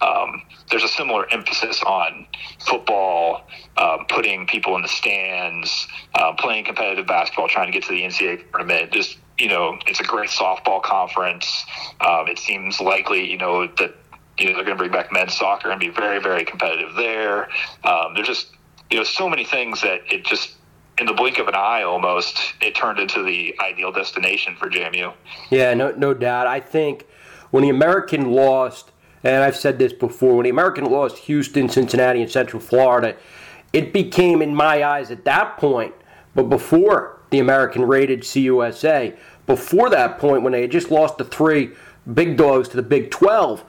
um, 0.01 0.43
there's 0.71 0.85
a 0.85 0.89
similar 0.89 1.31
emphasis 1.33 1.83
on 1.83 2.27
football, 2.61 3.43
um, 3.77 4.07
putting 4.09 4.47
people 4.47 4.77
in 4.77 4.83
the 4.83 4.89
stands, 4.89 5.87
uh, 6.15 6.33
playing 6.35 6.65
competitive 6.65 7.07
basketball, 7.07 7.49
trying 7.49 7.67
to 7.67 7.73
get 7.73 7.83
to 7.85 7.91
the 7.91 8.03
NCAA 8.03 8.51
tournament. 8.51 8.93
Just 8.93 9.19
you 9.39 9.49
know, 9.49 9.79
it's 9.87 10.01
a 10.01 10.05
great 10.05 10.31
softball 10.31 10.83
conference. 10.83 11.65
Um, 12.01 12.29
it 12.29 12.39
seems 12.39 12.81
likely, 12.81 13.29
you 13.31 13.39
know, 13.39 13.67
that 13.67 13.95
you 14.39 14.47
know 14.47 14.55
they're 14.55 14.65
going 14.65 14.77
to 14.77 14.83
bring 14.83 14.93
back 14.93 15.13
men's 15.13 15.35
soccer 15.35 15.71
and 15.71 15.81
be 15.81 15.89
very, 15.89 16.21
very 16.21 16.45
competitive 16.45 16.95
there. 16.95 17.49
Um, 17.85 18.15
there's 18.15 18.29
just 18.29 18.49
you 18.91 18.99
know 18.99 19.05
so 19.05 19.29
many 19.29 19.45
things 19.45 19.81
that 19.83 20.01
it 20.13 20.25
just 20.25 20.55
in 20.99 21.07
the 21.07 21.13
blink 21.13 21.39
of 21.39 21.49
an 21.49 21.55
eye 21.55 21.83
almost 21.83 22.39
it 22.61 22.75
turned 22.75 22.99
into 22.99 23.23
the 23.23 23.55
ideal 23.61 23.93
destination 23.93 24.55
for 24.57 24.69
JMU. 24.69 25.13
Yeah, 25.51 25.75
no, 25.75 25.93
no 25.93 26.15
doubt. 26.15 26.47
I 26.47 26.61
think 26.61 27.07
when 27.51 27.63
the 27.63 27.71
American 27.71 28.33
lost, 28.33 28.91
and 29.25 29.43
I've 29.43 29.57
said 29.57 29.79
this 29.79 29.93
before, 29.93 30.37
when 30.37 30.45
the 30.45 30.51
American 30.51 30.85
lost 30.85 31.19
Houston, 31.19 31.69
Cincinnati, 31.69 32.21
and 32.21 32.31
Central 32.31 32.61
Florida, 32.61 33.17
it 33.73 33.93
became, 33.93 34.43
in 34.43 34.55
my 34.55 34.85
eyes, 34.85 35.11
at 35.11 35.25
that 35.25 35.57
point, 35.57 35.95
but 36.35 36.45
before 36.45 37.21
the 37.33 37.41
American 37.41 37.85
rated 37.85 38.21
CUSA. 38.21 39.17
Before 39.47 39.91
that 39.91 40.19
point, 40.19 40.43
when 40.43 40.53
they 40.53 40.61
had 40.61 40.71
just 40.71 40.91
lost 40.91 41.19
the 41.19 41.25
three 41.25 41.71
big 42.15 42.37
dogs 42.37 42.69
to 42.69 42.77
the 42.77 42.83
Big 42.83 43.11
12, 43.11 43.65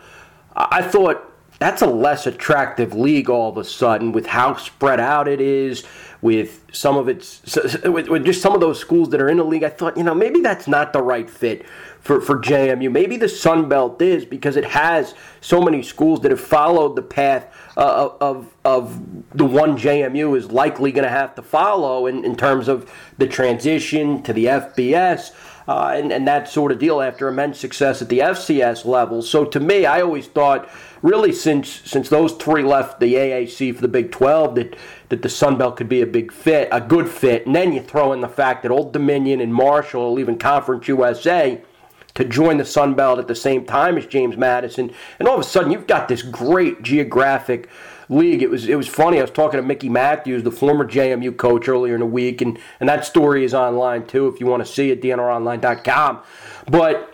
I 0.55 0.83
thought 0.83 1.32
that's 1.63 1.81
a 1.81 1.87
less 1.87 2.27
attractive 2.27 2.93
league 2.93 3.29
all 3.29 3.49
of 3.49 3.57
a 3.57 3.63
sudden 3.63 4.11
with 4.11 4.25
how 4.25 4.55
spread 4.55 4.99
out 4.99 5.27
it 5.27 5.39
is 5.39 5.83
with 6.21 6.65
some 6.71 6.95
of 6.95 7.09
its 7.09 7.41
with, 7.83 8.07
with 8.07 8.25
just 8.25 8.41
some 8.41 8.53
of 8.53 8.61
those 8.61 8.79
schools 8.79 9.09
that 9.09 9.21
are 9.21 9.29
in 9.29 9.37
the 9.37 9.43
league. 9.43 9.63
I 9.63 9.69
thought, 9.69 9.97
you 9.97 10.03
know, 10.03 10.15
maybe 10.15 10.39
that's 10.39 10.67
not 10.67 10.93
the 10.93 11.01
right 11.01 11.29
fit 11.29 11.65
for, 11.99 12.21
for 12.21 12.37
JMU. 12.37 12.91
Maybe 12.91 13.17
the 13.17 13.27
Sun 13.27 13.67
Belt 13.67 14.01
is 14.01 14.23
because 14.23 14.55
it 14.55 14.65
has 14.65 15.15
so 15.41 15.61
many 15.61 15.83
schools 15.83 16.21
that 16.21 16.31
have 16.31 16.39
followed 16.39 16.95
the 16.95 17.01
path 17.01 17.53
uh, 17.75 18.09
of, 18.21 18.53
of 18.63 19.01
the 19.35 19.45
one 19.45 19.77
JMU 19.77 20.37
is 20.37 20.51
likely 20.51 20.91
going 20.91 21.03
to 21.03 21.09
have 21.09 21.35
to 21.35 21.41
follow 21.41 22.07
in, 22.07 22.23
in 22.23 22.35
terms 22.35 22.69
of 22.69 22.89
the 23.17 23.27
transition 23.27 24.23
to 24.23 24.31
the 24.31 24.45
FBS. 24.45 25.31
Uh, 25.67 25.93
and, 25.95 26.11
and 26.11 26.27
that 26.27 26.49
sort 26.49 26.71
of 26.71 26.79
deal 26.79 27.01
after 27.01 27.27
immense 27.27 27.59
success 27.59 28.01
at 28.01 28.09
the 28.09 28.19
FCS 28.19 28.85
level. 28.85 29.21
So 29.21 29.45
to 29.45 29.59
me, 29.59 29.85
I 29.85 30.01
always 30.01 30.27
thought, 30.27 30.69
really, 31.01 31.31
since 31.31 31.69
since 31.85 32.09
those 32.09 32.33
three 32.33 32.63
left 32.63 32.99
the 32.99 33.13
AAC 33.13 33.75
for 33.75 33.81
the 33.81 33.87
Big 33.87 34.11
12, 34.11 34.55
that 34.55 34.75
that 35.09 35.21
the 35.21 35.29
Sun 35.29 35.57
Belt 35.57 35.77
could 35.77 35.89
be 35.89 36.01
a 36.01 36.07
big 36.07 36.31
fit, 36.31 36.67
a 36.71 36.81
good 36.81 37.07
fit. 37.07 37.45
And 37.45 37.55
then 37.55 37.71
you 37.71 37.81
throw 37.81 38.13
in 38.13 38.21
the 38.21 38.27
fact 38.27 38.63
that 38.63 38.71
Old 38.71 38.91
Dominion 38.91 39.39
and 39.39 39.53
Marshall, 39.53 40.19
even 40.19 40.37
Conference 40.37 40.87
USA, 40.87 41.61
to 42.15 42.23
join 42.23 42.57
the 42.57 42.65
Sun 42.65 42.95
Belt 42.95 43.19
at 43.19 43.27
the 43.27 43.35
same 43.35 43.65
time 43.65 43.97
as 43.97 44.05
James 44.05 44.37
Madison, 44.37 44.93
and 45.19 45.27
all 45.27 45.35
of 45.35 45.39
a 45.39 45.43
sudden 45.43 45.71
you've 45.71 45.87
got 45.87 46.07
this 46.07 46.21
great 46.21 46.81
geographic 46.83 47.69
league. 48.13 48.41
It 48.41 48.49
was 48.49 48.67
it 48.67 48.75
was 48.75 48.87
funny. 48.87 49.19
I 49.19 49.21
was 49.21 49.31
talking 49.31 49.57
to 49.57 49.65
Mickey 49.65 49.89
Matthews, 49.89 50.43
the 50.43 50.51
former 50.51 50.85
JMU 50.85 51.35
coach, 51.37 51.67
earlier 51.67 51.93
in 51.93 51.99
the 51.99 52.05
week, 52.05 52.41
and 52.41 52.57
and 52.79 52.87
that 52.87 53.05
story 53.05 53.43
is 53.43 53.53
online 53.53 54.05
too 54.05 54.27
if 54.27 54.39
you 54.39 54.45
want 54.45 54.65
to 54.65 54.71
see 54.71 54.91
it, 54.91 55.01
dnronline.com. 55.01 56.21
But 56.67 57.12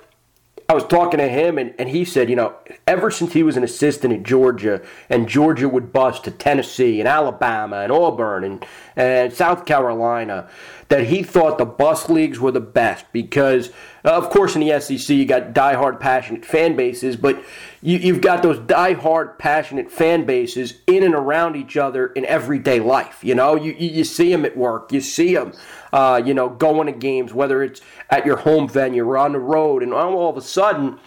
I 0.69 0.73
was 0.75 0.85
talking 0.85 1.17
to 1.17 1.27
him, 1.27 1.57
and, 1.57 1.73
and 1.79 1.89
he 1.89 2.05
said, 2.05 2.29
you 2.29 2.35
know, 2.35 2.53
ever 2.85 3.09
since 3.09 3.33
he 3.33 3.41
was 3.41 3.57
an 3.57 3.63
assistant 3.63 4.13
at 4.13 4.21
Georgia, 4.21 4.83
and 5.09 5.27
Georgia 5.27 5.67
would 5.67 5.91
bust 5.91 6.25
to 6.25 6.31
Tennessee 6.31 6.99
and 6.99 7.09
Alabama 7.09 7.77
and 7.77 7.91
Auburn 7.91 8.43
and, 8.43 8.63
and 8.95 9.33
South 9.33 9.65
Carolina, 9.65 10.47
that 10.89 11.07
he 11.07 11.23
thought 11.23 11.57
the 11.57 11.65
bus 11.65 12.07
leagues 12.07 12.39
were 12.39 12.51
the 12.51 12.59
best 12.59 13.05
because 13.11 13.71
uh, 14.05 14.11
of 14.11 14.29
course, 14.29 14.55
in 14.55 14.61
the 14.61 14.79
SEC, 14.79 15.09
you 15.09 15.25
got 15.25 15.53
die-hard, 15.53 15.99
passionate 15.99 16.45
fan 16.45 16.75
bases, 16.75 17.17
but 17.17 17.43
you, 17.81 18.13
have 18.13 18.21
got 18.21 18.43
those 18.43 18.59
die-hard, 18.59 19.37
passionate 19.37 19.91
fan 19.91 20.25
bases 20.25 20.75
in 20.87 21.03
and 21.03 21.13
around 21.13 21.55
each 21.55 21.75
other 21.75 22.07
in 22.07 22.25
everyday 22.25 22.79
life. 22.79 23.23
You 23.23 23.35
know, 23.35 23.55
you, 23.55 23.73
you, 23.73 24.03
see 24.03 24.31
them 24.31 24.45
at 24.45 24.55
work, 24.55 24.91
you 24.93 25.01
see 25.01 25.33
them, 25.33 25.53
uh, 25.91 26.21
you 26.23 26.33
know, 26.33 26.49
going 26.49 26.87
to 26.87 26.91
games, 26.91 27.33
whether 27.33 27.63
it's 27.63 27.81
at 28.09 28.25
your 28.25 28.37
home 28.37 28.67
venue 28.67 29.07
or 29.07 29.17
on 29.17 29.33
the 29.33 29.39
road, 29.39 29.83
and 29.83 29.93
all 29.93 30.29
of 30.29 30.37
a 30.37 30.41
sudden, 30.41 30.99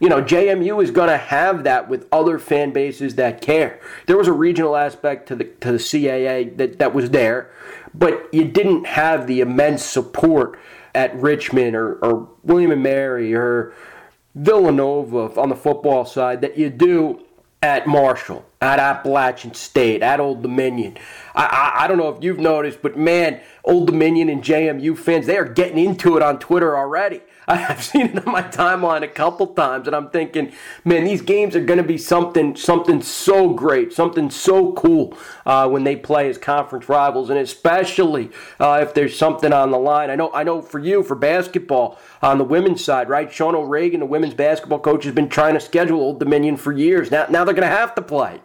you 0.00 0.08
know, 0.08 0.22
JMU 0.22 0.82
is 0.82 0.90
going 0.90 1.08
to 1.08 1.16
have 1.16 1.64
that 1.64 1.88
with 1.88 2.06
other 2.12 2.38
fan 2.38 2.72
bases 2.72 3.14
that 3.14 3.40
care. 3.40 3.80
There 4.06 4.16
was 4.16 4.28
a 4.28 4.32
regional 4.32 4.76
aspect 4.76 5.28
to 5.28 5.36
the 5.36 5.44
to 5.44 5.72
the 5.72 5.78
CAA 5.78 6.56
that, 6.56 6.78
that 6.78 6.94
was 6.94 7.10
there, 7.10 7.50
but 7.94 8.28
you 8.32 8.44
didn't 8.44 8.86
have 8.86 9.26
the 9.26 9.40
immense 9.40 9.84
support 9.84 10.58
at 10.94 11.14
Richmond 11.16 11.74
or, 11.76 11.94
or 12.04 12.28
William 12.42 12.70
and 12.70 12.82
Mary 12.82 13.34
or 13.34 13.74
Villanova 14.34 15.40
on 15.40 15.48
the 15.48 15.56
football 15.56 16.04
side 16.04 16.40
that 16.40 16.58
you 16.58 16.70
do 16.70 17.20
at 17.62 17.86
Marshall, 17.86 18.44
at 18.60 18.78
Appalachian 18.78 19.54
State, 19.54 20.02
at 20.02 20.20
Old 20.20 20.42
Dominion. 20.42 20.98
I, 21.34 21.72
I, 21.76 21.84
I, 21.84 21.86
don't 21.88 21.96
know 21.96 22.10
if 22.10 22.22
you've 22.22 22.38
noticed, 22.38 22.82
but 22.82 22.98
man, 22.98 23.40
Old 23.64 23.86
Dominion 23.86 24.28
and 24.28 24.42
JMU 24.42 24.96
fans, 24.96 25.26
they 25.26 25.38
are 25.38 25.44
getting 25.44 25.78
into 25.78 26.16
it 26.16 26.22
on 26.22 26.38
Twitter 26.38 26.76
already. 26.76 27.22
I've 27.48 27.82
seen 27.82 28.06
it 28.06 28.26
on 28.26 28.32
my 28.32 28.42
timeline 28.42 29.02
a 29.02 29.08
couple 29.08 29.48
times, 29.48 29.86
and 29.86 29.94
I'm 29.94 30.08
thinking, 30.10 30.52
man, 30.84 31.04
these 31.04 31.20
games 31.20 31.54
are 31.54 31.64
going 31.64 31.78
to 31.78 31.84
be 31.84 31.98
something, 31.98 32.56
something 32.56 33.02
so 33.02 33.50
great, 33.50 33.92
something 33.92 34.30
so 34.30 34.72
cool 34.72 35.16
uh, 35.44 35.68
when 35.68 35.84
they 35.84 35.96
play 35.96 36.28
as 36.28 36.38
conference 36.38 36.88
rivals, 36.88 37.30
and 37.30 37.38
especially 37.38 38.30
uh, 38.60 38.80
if 38.82 38.94
there's 38.94 39.16
something 39.16 39.52
on 39.52 39.70
the 39.70 39.78
line. 39.78 40.10
I 40.10 40.16
know, 40.16 40.30
I 40.32 40.42
know, 40.42 40.62
for 40.62 40.78
you, 40.78 41.02
for 41.02 41.14
basketball 41.14 41.98
on 42.22 42.38
the 42.38 42.44
women's 42.44 42.82
side, 42.82 43.08
right? 43.08 43.30
Sean 43.30 43.54
O'Regan, 43.54 44.00
the 44.00 44.06
women's 44.06 44.34
basketball 44.34 44.80
coach, 44.80 45.04
has 45.04 45.14
been 45.14 45.28
trying 45.28 45.54
to 45.54 45.60
schedule 45.60 46.00
Old 46.00 46.18
Dominion 46.18 46.56
for 46.56 46.72
years. 46.72 47.10
Now, 47.10 47.26
now 47.28 47.44
they're 47.44 47.54
going 47.54 47.68
to 47.68 47.76
have 47.76 47.94
to 47.96 48.02
play. 48.02 48.40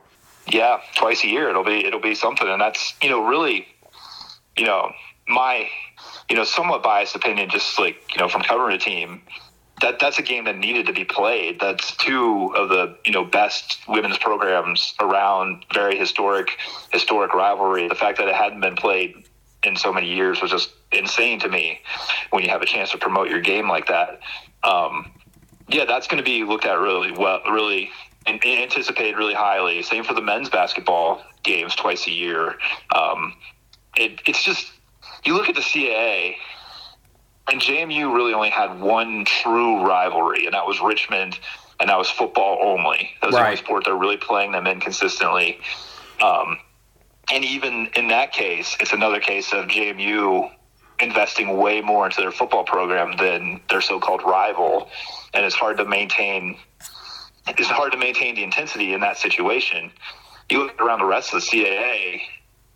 Yeah, 0.47 0.79
twice 0.95 1.23
a 1.23 1.27
year. 1.27 1.49
It'll 1.49 1.63
be, 1.63 1.85
it'll 1.85 2.01
be 2.01 2.15
something, 2.15 2.47
and 2.47 2.59
that's 2.59 2.95
you 3.01 3.09
know 3.09 3.25
really, 3.27 3.67
you 4.57 4.65
know, 4.65 4.91
my 5.29 5.69
you 6.29 6.35
know, 6.35 6.43
somewhat 6.43 6.83
biased 6.83 7.15
opinion, 7.15 7.49
just 7.49 7.79
like 7.79 7.97
you 8.13 8.21
know, 8.21 8.29
from 8.29 8.43
covering 8.43 8.75
a 8.75 8.79
team, 8.79 9.21
that 9.81 9.99
that's 9.99 10.19
a 10.19 10.21
game 10.21 10.45
that 10.45 10.57
needed 10.57 10.85
to 10.85 10.93
be 10.93 11.03
played. 11.03 11.59
That's 11.59 11.95
two 11.97 12.53
of 12.55 12.69
the 12.69 12.97
you 13.05 13.11
know 13.11 13.25
best 13.25 13.79
women's 13.87 14.17
programs 14.17 14.93
around. 14.99 15.65
Very 15.73 15.97
historic, 15.97 16.57
historic 16.91 17.33
rivalry. 17.33 17.87
The 17.87 17.95
fact 17.95 18.17
that 18.19 18.27
it 18.27 18.35
hadn't 18.35 18.61
been 18.61 18.75
played 18.75 19.25
in 19.63 19.75
so 19.75 19.91
many 19.91 20.13
years 20.13 20.41
was 20.41 20.51
just 20.51 20.71
insane 20.91 21.39
to 21.39 21.49
me. 21.49 21.81
When 22.29 22.43
you 22.43 22.49
have 22.49 22.61
a 22.61 22.65
chance 22.65 22.91
to 22.91 22.97
promote 22.97 23.29
your 23.29 23.41
game 23.41 23.67
like 23.67 23.87
that, 23.87 24.19
um, 24.63 25.11
yeah, 25.67 25.85
that's 25.85 26.07
going 26.07 26.23
to 26.23 26.23
be 26.23 26.43
looked 26.43 26.65
at 26.65 26.79
really 26.79 27.11
well, 27.11 27.41
really 27.51 27.89
and 28.27 28.43
anticipated 28.45 29.17
really 29.17 29.33
highly. 29.33 29.81
Same 29.81 30.03
for 30.03 30.13
the 30.13 30.21
men's 30.21 30.49
basketball 30.49 31.23
games 31.43 31.75
twice 31.75 32.05
a 32.05 32.11
year. 32.11 32.55
Um, 32.95 33.33
it, 33.95 34.21
it's 34.25 34.43
just 34.43 34.71
you 35.25 35.33
look 35.33 35.49
at 35.49 35.55
the 35.55 35.61
CAA, 35.61 36.35
and 37.51 37.59
JMU 37.59 38.13
really 38.13 38.33
only 38.33 38.49
had 38.49 38.79
one 38.79 39.25
true 39.25 39.85
rivalry, 39.85 40.45
and 40.45 40.53
that 40.53 40.65
was 40.65 40.79
Richmond, 40.81 41.39
and 41.79 41.89
that 41.89 41.97
was 41.97 42.09
football 42.09 42.59
only. 42.61 43.11
That 43.21 43.27
was 43.27 43.35
right. 43.35 43.41
the 43.41 43.47
only 43.47 43.57
sport 43.57 43.85
they're 43.85 43.95
really 43.95 44.17
playing 44.17 44.51
them 44.51 44.67
in 44.67 44.79
consistently. 44.79 45.59
Um, 46.21 46.57
and 47.31 47.43
even 47.45 47.89
in 47.95 48.07
that 48.09 48.33
case, 48.33 48.75
it's 48.79 48.93
another 48.93 49.19
case 49.19 49.53
of 49.53 49.67
JMU 49.67 50.51
investing 50.99 51.57
way 51.57 51.81
more 51.81 52.05
into 52.05 52.21
their 52.21 52.31
football 52.31 52.63
program 52.63 53.15
than 53.17 53.61
their 53.69 53.81
so-called 53.81 54.21
rival, 54.23 54.89
and 55.33 55.45
it's 55.45 55.55
hard 55.55 55.77
to 55.77 55.85
maintain. 55.85 56.57
It's 57.47 57.67
hard 57.69 57.91
to 57.93 57.97
maintain 57.97 58.35
the 58.35 58.43
intensity 58.43 58.93
in 58.93 59.01
that 59.01 59.17
situation. 59.17 59.91
You 60.51 60.63
look 60.63 60.79
around 60.79 60.99
the 60.99 61.05
rest 61.05 61.33
of 61.33 61.41
the 61.41 61.47
CAA. 61.47 62.21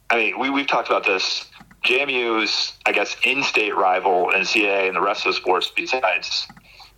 I 0.10 0.16
mean, 0.16 0.40
we 0.40 0.50
we've 0.50 0.68
talked 0.68 0.88
about 0.88 1.06
this 1.06 1.46
JMU's, 1.84 2.74
I 2.86 2.92
guess, 2.92 3.16
in-state 3.24 3.76
rival 3.76 4.30
in 4.32 4.42
CAA 4.42 4.88
and 4.88 4.96
the 4.96 5.02
rest 5.02 5.26
of 5.26 5.34
the 5.34 5.40
sports 5.40 5.72
besides 5.76 6.48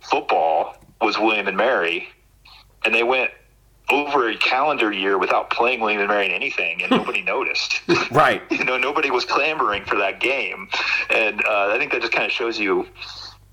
football 0.00 0.76
was 1.00 1.18
William 1.18 1.48
and 1.48 1.56
Mary, 1.56 2.08
and 2.84 2.94
they 2.94 3.02
went 3.02 3.30
over 3.90 4.28
a 4.28 4.36
calendar 4.36 4.92
year 4.92 5.18
without 5.18 5.50
playing 5.50 5.80
William 5.80 6.00
and 6.00 6.08
Mary 6.08 6.26
in 6.26 6.32
anything, 6.32 6.82
and 6.82 6.90
nobody 6.90 7.22
noticed. 7.34 7.80
Right. 8.10 8.42
you 8.50 8.64
know, 8.64 8.78
nobody 8.78 9.10
was 9.10 9.24
clamoring 9.24 9.84
for 9.84 9.96
that 9.96 10.20
game, 10.20 10.68
and 11.10 11.44
uh, 11.44 11.68
I 11.72 11.78
think 11.78 11.92
that 11.92 12.00
just 12.00 12.12
kind 12.12 12.24
of 12.26 12.32
shows 12.32 12.58
you 12.58 12.86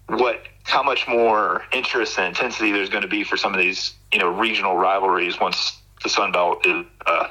what 0.07 0.47
how 0.63 0.83
much 0.83 1.07
more 1.07 1.63
interest 1.71 2.17
and 2.17 2.27
intensity 2.27 2.71
there's 2.71 2.89
going 2.89 3.01
to 3.01 3.07
be 3.07 3.23
for 3.23 3.37
some 3.37 3.53
of 3.53 3.59
these 3.59 3.93
you 4.11 4.19
know 4.19 4.27
regional 4.27 4.75
rivalries 4.75 5.39
once 5.39 5.79
the 6.03 6.09
Sun 6.09 6.31
Belt 6.31 6.65
is 6.65 6.85
uh, 7.05 7.27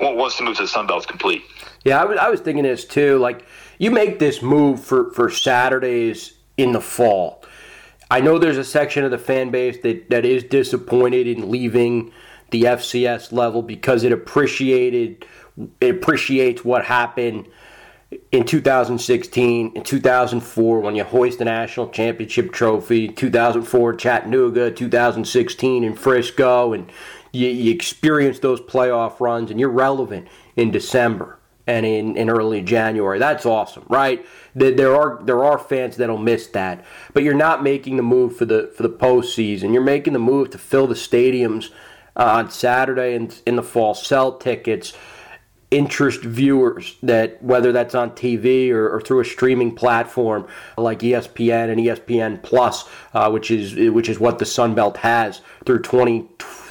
once 0.00 0.36
the 0.36 0.44
move 0.44 0.56
to 0.56 0.62
the 0.62 0.68
Sun 0.68 0.86
Belt 0.86 1.00
is 1.00 1.06
complete. 1.06 1.42
Yeah, 1.84 2.00
I 2.00 2.04
was, 2.04 2.18
I 2.18 2.28
was 2.28 2.40
thinking 2.40 2.64
this 2.64 2.84
too. 2.84 3.18
Like, 3.18 3.44
you 3.78 3.90
make 3.90 4.18
this 4.18 4.42
move 4.42 4.82
for, 4.82 5.12
for 5.12 5.30
Saturdays 5.30 6.34
in 6.56 6.72
the 6.72 6.80
fall. 6.80 7.44
I 8.10 8.20
know 8.20 8.38
there's 8.38 8.58
a 8.58 8.64
section 8.64 9.04
of 9.04 9.10
the 9.10 9.18
fan 9.18 9.50
base 9.50 9.78
that, 9.82 10.08
that 10.10 10.24
is 10.24 10.42
disappointed 10.44 11.26
in 11.26 11.50
leaving 11.50 12.12
the 12.50 12.62
FCS 12.64 13.32
level 13.32 13.62
because 13.62 14.04
it 14.04 14.12
appreciated 14.12 15.26
it 15.80 15.94
appreciates 15.94 16.64
what 16.64 16.84
happened 16.84 17.48
in 18.32 18.44
2016, 18.44 19.72
in 19.74 19.82
2004 19.82 20.80
when 20.80 20.94
you 20.94 21.04
hoist 21.04 21.38
the 21.38 21.44
national 21.44 21.90
championship 21.90 22.52
trophy, 22.52 23.08
2004 23.08 23.94
Chattanooga, 23.94 24.70
2016 24.70 25.84
in 25.84 25.94
Frisco, 25.94 26.72
and 26.72 26.90
you, 27.32 27.48
you 27.48 27.72
experience 27.72 28.38
those 28.38 28.60
playoff 28.60 29.20
runs 29.20 29.50
and 29.50 29.58
you're 29.60 29.68
relevant 29.68 30.28
in 30.56 30.70
December 30.70 31.38
and 31.66 31.84
in, 31.84 32.16
in 32.16 32.30
early 32.30 32.62
January. 32.62 33.18
That's 33.18 33.44
awesome, 33.44 33.84
right? 33.88 34.26
There 34.54 34.96
are 34.96 35.22
there 35.22 35.44
are 35.44 35.58
fans 35.58 35.96
that'll 35.96 36.18
miss 36.18 36.48
that, 36.48 36.84
but 37.12 37.22
you're 37.22 37.34
not 37.34 37.62
making 37.62 37.96
the 37.96 38.02
move 38.02 38.36
for 38.36 38.46
the 38.46 38.72
for 38.76 38.82
the 38.82 38.90
postseason. 38.90 39.72
You're 39.72 39.82
making 39.82 40.14
the 40.14 40.18
move 40.18 40.50
to 40.50 40.58
fill 40.58 40.86
the 40.86 40.94
stadiums 40.94 41.70
uh, 42.16 42.24
on 42.24 42.50
Saturday 42.50 43.14
and 43.14 43.40
in 43.46 43.56
the 43.56 43.62
fall, 43.62 43.94
sell 43.94 44.38
tickets, 44.38 44.94
interest 45.70 46.22
viewers 46.22 46.96
that 47.02 47.42
whether 47.42 47.70
that's 47.72 47.94
on 47.94 48.12
TV 48.12 48.70
or, 48.70 48.88
or 48.88 49.00
through 49.00 49.20
a 49.20 49.24
streaming 49.24 49.74
platform 49.74 50.46
like 50.78 51.00
ESPN 51.00 51.70
and 51.70 51.78
ESPN 51.78 52.42
Plus, 52.42 52.88
uh, 53.12 53.30
which 53.30 53.50
is 53.50 53.92
which 53.92 54.08
is 54.08 54.18
what 54.18 54.38
the 54.38 54.46
Sun 54.46 54.74
Belt 54.74 54.96
has 54.98 55.42
through 55.66 55.82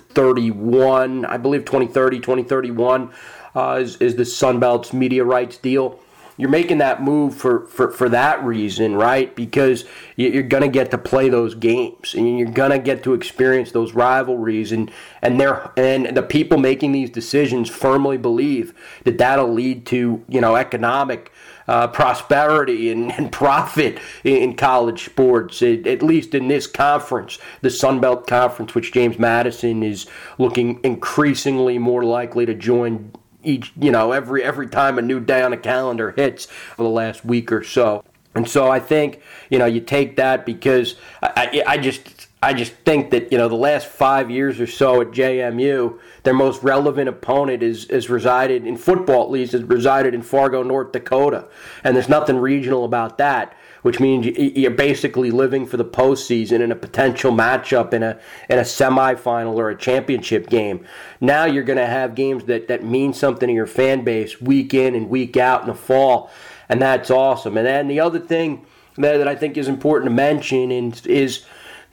2031, 0.09 1.25
I 1.25 1.37
believe 1.37 1.65
2030, 1.65 2.19
2031 2.19 3.11
uh, 3.55 3.79
is, 3.81 3.97
is 3.97 4.15
the 4.15 4.25
Sun 4.25 4.59
Belt's 4.59 4.93
media 4.93 5.23
rights 5.23 5.57
deal. 5.57 5.99
you're 6.37 6.49
making 6.49 6.77
that 6.77 7.01
move 7.01 7.35
for, 7.35 7.65
for, 7.67 7.89
for 7.89 8.09
that 8.09 8.43
reason, 8.43 8.95
right? 8.95 9.35
Because 9.35 9.85
you're 10.15 10.43
going 10.43 10.61
to 10.61 10.69
get 10.69 10.91
to 10.91 10.97
play 10.97 11.29
those 11.29 11.55
games 11.55 12.13
and 12.13 12.37
you're 12.37 12.51
going 12.51 12.69
to 12.71 12.79
get 12.79 13.03
to 13.03 13.13
experience 13.13 13.71
those 13.71 13.93
rivalries. 13.93 14.71
And, 14.71 14.91
and, 15.21 15.39
they're, 15.39 15.71
and 15.77 16.15
the 16.15 16.21
people 16.23 16.59
making 16.59 16.91
these 16.91 17.09
decisions 17.09 17.69
firmly 17.69 18.17
believe 18.17 18.73
that 19.03 19.17
that'll 19.17 19.51
lead 19.51 19.85
to, 19.87 20.23
you 20.27 20.41
know, 20.41 20.55
economic 20.55 21.31
uh, 21.67 21.87
prosperity 21.87 22.91
and, 22.91 23.11
and, 23.17 23.31
profit 23.31 23.99
in 24.23 24.55
college 24.55 25.05
sports, 25.05 25.61
at 25.61 26.01
least 26.01 26.33
in 26.33 26.47
this 26.47 26.67
conference, 26.67 27.37
the 27.61 27.69
Sun 27.69 27.99
Belt 27.99 28.25
Conference, 28.25 28.73
which 28.73 28.91
James 28.93 29.19
Madison 29.19 29.83
is 29.83 30.07
looking 30.37 30.79
increasingly 30.83 31.77
more 31.77 32.03
likely 32.03 32.45
to 32.45 32.53
join 32.53 33.11
each, 33.43 33.71
you 33.79 33.91
know, 33.91 34.11
every 34.11 34.43
every 34.43 34.67
time 34.67 34.97
a 34.97 35.01
new 35.01 35.19
day 35.19 35.41
on 35.41 35.51
the 35.51 35.57
calendar 35.57 36.11
hits 36.11 36.45
for 36.45 36.83
the 36.83 36.89
last 36.89 37.23
week 37.23 37.51
or 37.51 37.63
so. 37.63 38.03
And 38.35 38.47
so 38.47 38.69
I 38.69 38.79
think, 38.79 39.21
you 39.49 39.57
know, 39.57 39.65
you 39.65 39.81
take 39.81 40.15
that 40.17 40.45
because 40.45 40.95
I, 41.23 41.63
I, 41.67 41.73
I 41.73 41.77
just 41.77 42.16
I 42.47 42.53
just 42.53 42.71
think 42.85 43.09
that 43.09 43.29
you 43.29 43.37
know 43.37 43.49
the 43.49 43.55
last 43.55 43.87
five 43.87 44.31
years 44.31 44.61
or 44.61 44.67
so 44.67 45.01
at 45.01 45.07
JMU, 45.07 45.99
their 46.23 46.33
most 46.33 46.63
relevant 46.63 47.09
opponent 47.09 47.61
is 47.61 47.83
is 47.87 48.09
resided 48.09 48.65
in 48.65 48.77
football 48.77 49.23
at 49.23 49.31
least 49.31 49.51
has 49.51 49.63
resided 49.63 50.13
in 50.13 50.21
Fargo, 50.21 50.63
North 50.63 50.93
Dakota, 50.93 51.49
and 51.83 51.93
there's 51.93 52.07
nothing 52.07 52.37
regional 52.37 52.85
about 52.85 53.17
that. 53.17 53.53
Which 53.81 53.99
means 53.99 54.25
you're 54.25 54.71
basically 54.71 55.29
living 55.29 55.65
for 55.65 55.75
the 55.75 55.85
postseason 55.85 56.61
in 56.61 56.71
a 56.71 56.75
potential 56.75 57.33
matchup 57.33 57.93
in 57.93 58.01
a 58.01 58.17
in 58.49 58.59
a 58.59 58.63
semifinal 58.63 59.55
or 59.55 59.69
a 59.69 59.77
championship 59.77 60.47
game. 60.47 60.85
Now 61.19 61.43
you're 61.43 61.63
going 61.63 61.79
to 61.79 61.85
have 61.85 62.15
games 62.15 62.45
that 62.45 62.69
that 62.69 62.85
mean 62.85 63.11
something 63.11 63.47
to 63.47 63.53
your 63.53 63.67
fan 63.67 64.05
base 64.05 64.39
week 64.39 64.73
in 64.73 64.95
and 64.95 65.09
week 65.09 65.35
out 65.35 65.61
in 65.61 65.67
the 65.67 65.75
fall, 65.75 66.31
and 66.69 66.81
that's 66.81 67.11
awesome. 67.11 67.57
And 67.57 67.67
then 67.67 67.89
the 67.89 67.99
other 67.99 68.19
thing 68.19 68.65
that, 68.95 69.17
that 69.17 69.27
I 69.27 69.35
think 69.35 69.57
is 69.57 69.67
important 69.67 70.09
to 70.09 70.15
mention 70.15 70.71
is, 70.71 71.05
is 71.05 71.45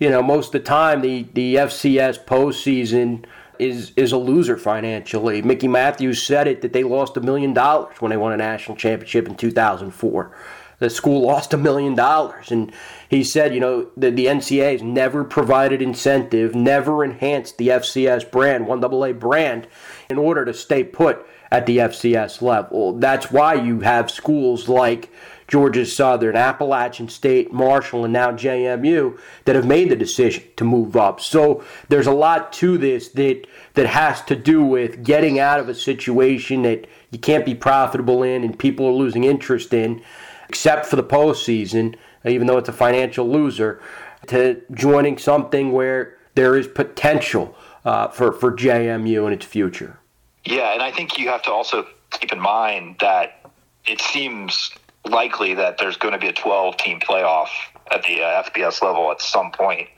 you 0.04 0.10
know, 0.10 0.22
most 0.22 0.48
of 0.48 0.52
the 0.52 0.60
time 0.60 1.00
the, 1.00 1.26
the 1.32 1.54
FCS 1.54 2.26
postseason 2.26 3.24
is 3.58 3.92
is 3.96 4.12
a 4.12 4.18
loser 4.18 4.58
financially. 4.58 5.40
Mickey 5.40 5.66
Matthews 5.66 6.22
said 6.22 6.46
it 6.46 6.60
that 6.60 6.74
they 6.74 6.84
lost 6.84 7.16
a 7.16 7.22
million 7.22 7.54
dollars 7.54 8.02
when 8.02 8.10
they 8.10 8.18
won 8.18 8.34
a 8.34 8.36
national 8.36 8.76
championship 8.76 9.26
in 9.26 9.34
2004. 9.34 10.36
The 10.78 10.90
school 10.90 11.22
lost 11.22 11.54
a 11.54 11.56
million 11.56 11.94
dollars, 11.94 12.50
and 12.50 12.70
he 13.08 13.24
said, 13.24 13.54
you 13.54 13.60
know, 13.60 13.88
the, 13.96 14.10
the 14.10 14.26
NCAA 14.26 14.72
has 14.72 14.82
never 14.82 15.24
provided 15.24 15.80
incentive, 15.80 16.54
never 16.54 17.02
enhanced 17.02 17.56
the 17.56 17.68
FCS 17.68 18.30
brand, 18.30 18.66
one 18.66 18.84
AA 18.84 19.12
brand, 19.12 19.68
in 20.10 20.18
order 20.18 20.44
to 20.44 20.52
stay 20.52 20.84
put 20.84 21.24
at 21.50 21.64
the 21.64 21.78
FCS 21.78 22.42
level. 22.42 22.98
That's 22.98 23.30
why 23.30 23.54
you 23.54 23.80
have 23.80 24.10
schools 24.10 24.68
like 24.68 25.10
Georgia 25.54 25.86
Southern, 25.86 26.34
Appalachian 26.34 27.08
State, 27.08 27.52
Marshall, 27.52 28.02
and 28.02 28.12
now 28.12 28.32
JMU 28.32 29.16
that 29.44 29.54
have 29.54 29.64
made 29.64 29.88
the 29.88 29.94
decision 29.94 30.42
to 30.56 30.64
move 30.64 30.96
up. 30.96 31.20
So 31.20 31.62
there's 31.88 32.08
a 32.08 32.12
lot 32.12 32.52
to 32.54 32.76
this 32.76 33.10
that 33.10 33.46
that 33.74 33.86
has 33.86 34.20
to 34.22 34.34
do 34.34 34.64
with 34.64 35.04
getting 35.04 35.38
out 35.38 35.60
of 35.60 35.68
a 35.68 35.74
situation 35.76 36.62
that 36.62 36.88
you 37.12 37.20
can't 37.20 37.44
be 37.44 37.54
profitable 37.54 38.24
in 38.24 38.42
and 38.42 38.58
people 38.58 38.84
are 38.88 38.92
losing 38.92 39.22
interest 39.22 39.72
in, 39.72 40.02
except 40.48 40.86
for 40.86 40.96
the 40.96 41.04
postseason, 41.04 41.94
even 42.24 42.48
though 42.48 42.58
it's 42.58 42.68
a 42.68 42.72
financial 42.72 43.30
loser, 43.30 43.80
to 44.26 44.60
joining 44.72 45.18
something 45.18 45.70
where 45.70 46.18
there 46.34 46.56
is 46.56 46.66
potential 46.66 47.56
uh, 47.84 48.08
for, 48.08 48.32
for 48.32 48.50
JMU 48.50 49.24
and 49.24 49.32
its 49.32 49.46
future. 49.46 50.00
Yeah, 50.44 50.72
and 50.72 50.82
I 50.82 50.90
think 50.90 51.16
you 51.16 51.28
have 51.28 51.42
to 51.42 51.52
also 51.52 51.86
keep 52.10 52.32
in 52.32 52.40
mind 52.40 52.96
that 52.98 53.48
it 53.86 54.00
seems 54.00 54.72
likely 55.04 55.54
that 55.54 55.78
there's 55.78 55.96
going 55.96 56.12
to 56.12 56.18
be 56.18 56.28
a 56.28 56.32
12 56.32 56.76
team 56.76 57.00
playoff 57.00 57.48
at 57.90 58.02
the 58.04 58.22
uh, 58.22 58.42
FBS 58.44 58.82
level 58.82 59.10
at 59.10 59.20
some 59.20 59.50
point, 59.50 59.88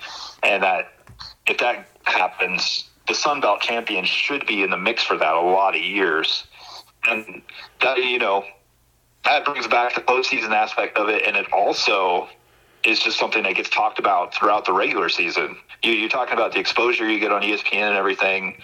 and 0.43 0.63
that 0.63 0.93
if 1.47 1.59
that 1.59 1.89
happens, 2.05 2.89
the 3.09 3.15
Sun 3.15 3.41
Belt 3.41 3.61
champions 3.61 4.09
should 4.09 4.47
be 4.47 4.63
in 4.63 4.71
the 4.71 4.77
mix 4.77 5.05
for 5.05 5.17
that 5.17 5.35
a 5.35 5.41
lot 5.41 5.77
of 5.77 5.83
years, 5.83 6.47
and 7.09 7.43
that 7.81 7.99
you 7.99 8.19
know 8.19 8.45
that 9.25 9.45
brings 9.45 9.67
back 9.67 9.95
the 9.95 10.01
postseason 10.01 10.51
aspect 10.51 10.97
of 10.99 11.09
it, 11.09 11.23
and 11.27 11.37
it 11.37 11.53
also 11.53 12.29
is 12.85 13.01
just 13.01 13.19
something 13.19 13.43
that 13.43 13.57
gets 13.57 13.69
talked 13.69 13.99
about 13.99 14.35
throughout 14.35 14.65
the 14.65 14.73
regular 14.73 15.09
season. 15.09 15.57
You, 15.83 15.93
you're 15.93 16.09
talking 16.09 16.35
about 16.35 16.53
the 16.53 16.61
exposure 16.61 17.09
you 17.11 17.19
get 17.19 17.33
on 17.33 17.43
ESPN 17.43 17.89
and 17.89 17.97
everything. 17.97 18.57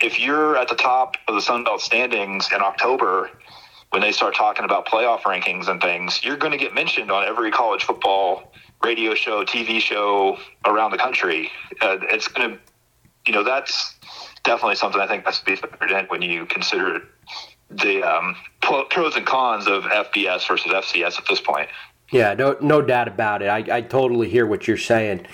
If 0.00 0.18
you're 0.18 0.56
at 0.56 0.68
the 0.68 0.74
top 0.74 1.16
of 1.26 1.34
the 1.34 1.42
Sun 1.42 1.64
Belt 1.64 1.80
standings 1.80 2.48
in 2.54 2.62
October 2.62 3.30
when 3.90 4.02
they 4.02 4.12
start 4.12 4.34
talking 4.34 4.64
about 4.64 4.86
playoff 4.86 5.20
rankings 5.20 5.68
and 5.68 5.80
things, 5.80 6.22
you're 6.22 6.36
going 6.36 6.52
to 6.52 6.58
get 6.58 6.74
mentioned 6.74 7.10
on 7.10 7.24
every 7.24 7.50
college 7.50 7.84
football 7.84 8.52
radio 8.82 9.14
show, 9.14 9.44
TV 9.44 9.80
show 9.80 10.38
around 10.66 10.90
the 10.90 10.98
country. 10.98 11.50
Uh, 11.80 11.98
it's 12.02 12.28
going 12.28 12.50
to, 12.50 12.58
you 13.26 13.32
know, 13.32 13.42
that's 13.42 13.94
definitely 14.44 14.76
something 14.76 15.00
I 15.00 15.06
think 15.06 15.24
has 15.24 15.40
to 15.40 15.44
be 15.44 15.56
factored 15.56 16.10
when 16.10 16.22
you 16.22 16.46
consider 16.46 17.02
the 17.70 18.02
um, 18.02 18.36
pros 18.60 19.16
and 19.16 19.26
cons 19.26 19.66
of 19.66 19.84
FBS 19.84 20.46
versus 20.46 20.70
FCS 20.70 21.18
at 21.18 21.26
this 21.28 21.40
point. 21.40 21.68
Yeah, 22.10 22.34
no, 22.34 22.56
no 22.60 22.80
doubt 22.80 23.08
about 23.08 23.42
it. 23.42 23.48
I, 23.48 23.76
I 23.76 23.80
totally 23.82 24.28
hear 24.28 24.46
what 24.46 24.66
you're 24.66 24.78
saying 24.78 25.26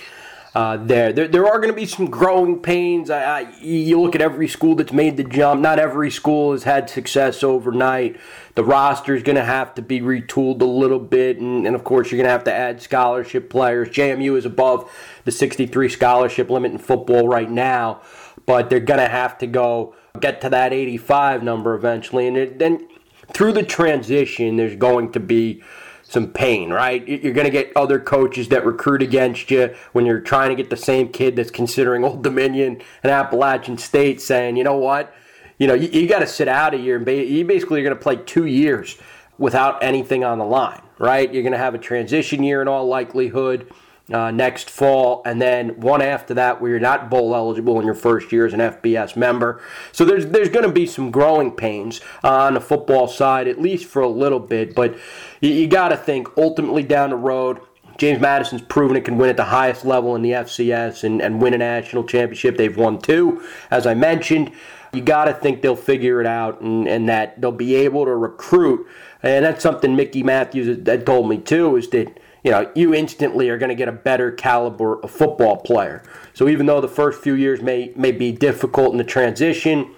uh, 0.55 0.77
there. 0.77 1.11
there. 1.11 1.27
There 1.27 1.45
are 1.45 1.59
going 1.59 1.69
to 1.69 1.75
be 1.75 1.85
some 1.85 2.05
growing 2.09 2.61
pains. 2.61 3.09
I, 3.09 3.41
I, 3.41 3.55
you 3.59 3.99
look 3.99 4.15
at 4.15 4.21
every 4.21 4.47
school 4.47 4.75
that's 4.75 4.93
made 4.93 5.17
the 5.17 5.25
jump. 5.25 5.59
Not 5.59 5.79
every 5.79 6.09
school 6.09 6.53
has 6.53 6.63
had 6.63 6.89
success 6.89 7.43
overnight. 7.43 8.17
The 8.55 8.63
roster 8.63 9.13
is 9.13 9.21
going 9.21 9.35
to 9.35 9.43
have 9.43 9.75
to 9.75 9.81
be 9.81 9.99
retooled 9.99 10.61
a 10.61 10.65
little 10.65 10.99
bit, 10.99 11.39
and, 11.39 11.67
and 11.67 11.75
of 11.75 11.83
course, 11.83 12.09
you're 12.09 12.17
going 12.17 12.27
to 12.27 12.31
have 12.31 12.45
to 12.45 12.53
add 12.53 12.81
scholarship 12.81 13.49
players. 13.49 13.89
JMU 13.89 14.37
is 14.37 14.45
above 14.45 14.89
the 15.25 15.31
63 15.31 15.89
scholarship 15.89 16.49
limit 16.49 16.71
in 16.71 16.77
football 16.77 17.27
right 17.27 17.51
now, 17.51 18.01
but 18.45 18.69
they're 18.69 18.79
going 18.79 19.01
to 19.01 19.09
have 19.09 19.37
to 19.39 19.47
go 19.47 19.93
get 20.21 20.39
to 20.39 20.49
that 20.49 20.71
85 20.71 21.43
number 21.43 21.75
eventually, 21.75 22.27
and 22.27 22.57
then 22.57 22.87
through 23.33 23.51
the 23.51 23.63
transition, 23.63 24.55
there's 24.55 24.77
going 24.77 25.11
to 25.11 25.19
be 25.19 25.61
some 26.07 26.27
pain, 26.27 26.71
right? 26.71 27.05
You're 27.07 27.33
going 27.33 27.45
to 27.45 27.51
get 27.51 27.71
other 27.75 27.99
coaches 27.99 28.49
that 28.49 28.65
recruit 28.65 29.01
against 29.01 29.49
you 29.49 29.75
when 29.91 30.05
you're 30.05 30.21
trying 30.21 30.49
to 30.49 30.55
get 30.55 30.69
the 30.69 30.77
same 30.77 31.09
kid 31.09 31.35
that's 31.35 31.51
considering 31.51 32.03
Old 32.03 32.23
Dominion 32.23 32.81
and 33.03 33.11
Appalachian 33.11 33.77
State 33.77 34.21
saying, 34.21 34.55
you 34.55 34.63
know 34.63 34.77
what, 34.77 35.13
you 35.57 35.67
know, 35.67 35.73
you, 35.73 35.87
you 35.89 36.07
got 36.07 36.19
to 36.19 36.27
sit 36.27 36.47
out 36.47 36.73
of 36.73 36.81
here. 36.81 36.97
And 36.97 37.07
you 37.07 37.43
basically 37.43 37.81
are 37.81 37.83
going 37.83 37.95
to 37.95 38.01
play 38.01 38.17
two 38.17 38.45
years 38.45 38.97
without 39.37 39.83
anything 39.83 40.23
on 40.23 40.37
the 40.37 40.45
line, 40.45 40.81
right? 40.99 41.33
You're 41.33 41.43
going 41.43 41.53
to 41.53 41.57
have 41.57 41.73
a 41.75 41.79
transition 41.79 42.43
year 42.43 42.61
in 42.61 42.67
all 42.67 42.85
likelihood 42.87 43.71
uh, 44.11 44.29
next 44.29 44.69
fall, 44.69 45.23
and 45.25 45.41
then 45.41 45.79
one 45.79 46.01
after 46.01 46.33
that 46.35 46.61
where 46.61 46.71
you're 46.71 46.79
not 46.79 47.09
bowl 47.09 47.35
eligible 47.35 47.79
in 47.79 47.85
your 47.85 47.95
first 47.95 48.31
year 48.31 48.45
as 48.45 48.53
an 48.53 48.59
FBS 48.59 49.15
member. 49.15 49.61
So 49.91 50.05
there's 50.05 50.27
there's 50.27 50.49
going 50.49 50.65
to 50.65 50.71
be 50.71 50.85
some 50.85 51.09
growing 51.09 51.51
pains 51.51 52.01
on 52.23 52.53
the 52.53 52.61
football 52.61 53.07
side, 53.07 53.47
at 53.47 53.59
least 53.59 53.85
for 53.85 54.01
a 54.01 54.07
little 54.07 54.39
bit. 54.39 54.75
But 54.75 54.95
you, 55.41 55.49
you 55.49 55.67
got 55.67 55.89
to 55.89 55.97
think 55.97 56.27
ultimately 56.37 56.83
down 56.83 57.09
the 57.09 57.15
road. 57.15 57.59
James 57.97 58.19
Madison's 58.19 58.61
proven 58.61 58.97
it 58.97 59.05
can 59.05 59.17
win 59.17 59.29
at 59.29 59.37
the 59.37 59.45
highest 59.45 59.85
level 59.85 60.15
in 60.17 60.21
the 60.21 60.31
FCS 60.31 61.05
and, 61.05 61.21
and 61.21 61.41
win 61.41 61.53
a 61.53 61.57
national 61.57 62.03
championship. 62.03 62.57
They've 62.57 62.75
won 62.75 62.99
two, 62.99 63.41
as 63.71 63.87
I 63.87 63.93
mentioned. 63.93 64.51
You 64.91 65.01
got 65.01 65.25
to 65.25 65.33
think 65.33 65.61
they'll 65.61 65.77
figure 65.77 66.19
it 66.19 66.27
out 66.27 66.61
and, 66.61 66.87
and 66.87 67.07
that 67.09 67.39
they'll 67.39 67.53
be 67.53 67.75
able 67.75 68.05
to 68.05 68.15
recruit. 68.15 68.85
And 69.23 69.45
that's 69.45 69.63
something 69.63 69.95
Mickey 69.95 70.23
Matthews 70.23 70.85
had 70.85 71.05
told 71.05 71.29
me 71.29 71.37
too, 71.37 71.77
is 71.77 71.89
that 71.89 72.19
you 72.45 72.51
know, 72.51 72.71
you 72.75 72.93
instantly 72.93 73.49
are 73.49 73.57
going 73.57 73.69
to 73.69 73.75
get 73.75 73.87
a 73.87 73.91
better 73.91 74.31
caliber 74.31 75.01
of 75.01 75.09
football 75.09 75.57
player. 75.57 76.03
So 76.35 76.47
even 76.47 76.67
though 76.67 76.79
the 76.79 76.87
first 76.87 77.19
few 77.19 77.33
years 77.33 77.59
may 77.59 77.91
may 77.95 78.11
be 78.11 78.31
difficult 78.31 78.91
in 78.91 78.99
the 78.99 79.03
transition, 79.03 79.95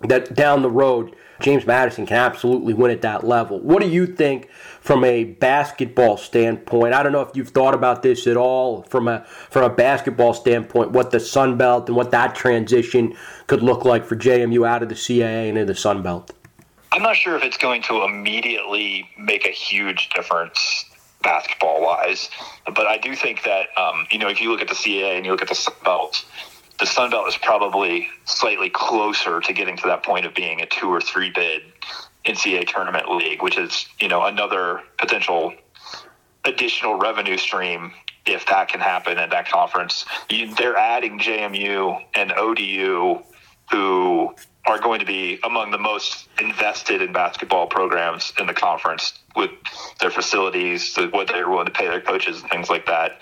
that 0.00 0.34
down 0.34 0.62
the 0.62 0.70
road, 0.70 1.14
James 1.40 1.66
Madison 1.66 2.06
can 2.06 2.16
absolutely 2.16 2.72
win 2.72 2.90
at 2.90 3.02
that 3.02 3.22
level. 3.22 3.60
What 3.60 3.82
do 3.82 3.88
you 3.90 4.06
think 4.06 4.48
from 4.80 5.04
a 5.04 5.24
basketball 5.24 6.16
standpoint? 6.16 6.94
I 6.94 7.02
don't 7.02 7.12
know 7.12 7.20
if 7.20 7.36
you've 7.36 7.50
thought 7.50 7.74
about 7.74 8.02
this 8.02 8.26
at 8.26 8.38
all 8.38 8.84
from 8.84 9.06
a 9.06 9.26
from 9.50 9.70
a 9.70 9.74
basketball 9.74 10.32
standpoint, 10.32 10.92
what 10.92 11.10
the 11.10 11.20
Sun 11.20 11.58
Belt 11.58 11.88
and 11.88 11.96
what 11.96 12.10
that 12.12 12.34
transition 12.34 13.14
could 13.46 13.62
look 13.62 13.84
like 13.84 14.06
for 14.06 14.16
JMU 14.16 14.66
out 14.66 14.82
of 14.82 14.88
the 14.88 14.94
CAA 14.94 15.50
and 15.50 15.58
into 15.58 15.74
the 15.74 15.78
Sun 15.78 16.02
Belt. 16.02 16.32
I'm 16.92 17.02
not 17.02 17.16
sure 17.16 17.36
if 17.36 17.42
it's 17.42 17.58
going 17.58 17.82
to 17.82 18.04
immediately 18.04 19.06
make 19.18 19.44
a 19.46 19.50
huge 19.50 20.08
difference 20.10 20.86
basketball 21.24 21.82
wise. 21.82 22.30
But 22.66 22.86
I 22.86 22.98
do 22.98 23.16
think 23.16 23.42
that, 23.44 23.68
um, 23.76 24.06
you 24.10 24.18
know, 24.18 24.28
if 24.28 24.40
you 24.40 24.50
look 24.50 24.60
at 24.60 24.68
the 24.68 24.74
CAA 24.74 25.16
and 25.16 25.24
you 25.24 25.32
look 25.32 25.42
at 25.42 25.48
the 25.48 25.54
Sun 25.54 25.74
Belt, 25.84 26.24
the 26.78 26.86
Sun 26.86 27.10
Belt 27.10 27.26
is 27.28 27.36
probably 27.36 28.08
slightly 28.24 28.70
closer 28.70 29.40
to 29.40 29.52
getting 29.52 29.76
to 29.78 29.86
that 29.86 30.02
point 30.02 30.26
of 30.26 30.34
being 30.34 30.60
a 30.60 30.66
two 30.66 30.88
or 30.88 31.00
three 31.00 31.30
bid 31.30 31.62
NCAA 32.24 32.66
tournament 32.66 33.10
league, 33.10 33.42
which 33.42 33.58
is, 33.58 33.86
you 34.00 34.08
know, 34.08 34.24
another 34.24 34.82
potential 34.98 35.52
additional 36.44 36.96
revenue 36.96 37.38
stream 37.38 37.92
if 38.26 38.46
that 38.46 38.68
can 38.68 38.80
happen 38.80 39.18
at 39.18 39.30
that 39.30 39.48
conference. 39.48 40.04
You, 40.30 40.54
they're 40.54 40.76
adding 40.76 41.18
JMU 41.18 42.02
and 42.14 42.32
ODU 42.32 43.22
who 43.70 44.34
are 44.66 44.78
going 44.78 45.00
to 45.00 45.06
be 45.06 45.38
among 45.44 45.70
the 45.70 45.78
most 45.78 46.28
invested 46.40 47.02
in 47.02 47.12
basketball 47.12 47.66
programs 47.66 48.32
in 48.38 48.46
the 48.46 48.54
conference 48.54 49.18
with 49.36 49.50
their 50.00 50.10
facilities, 50.10 50.96
what 51.10 51.28
they're 51.28 51.48
willing 51.48 51.66
to 51.66 51.72
pay 51.72 51.86
their 51.86 52.00
coaches, 52.00 52.40
and 52.40 52.50
things 52.50 52.70
like 52.70 52.86
that. 52.86 53.18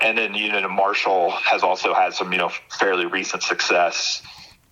And 0.00 0.16
then 0.16 0.34
Union 0.34 0.70
Marshall 0.70 1.30
has 1.30 1.62
also 1.62 1.94
had 1.94 2.12
some, 2.12 2.32
you 2.32 2.38
know, 2.38 2.50
fairly 2.78 3.06
recent 3.06 3.42
success. 3.42 4.22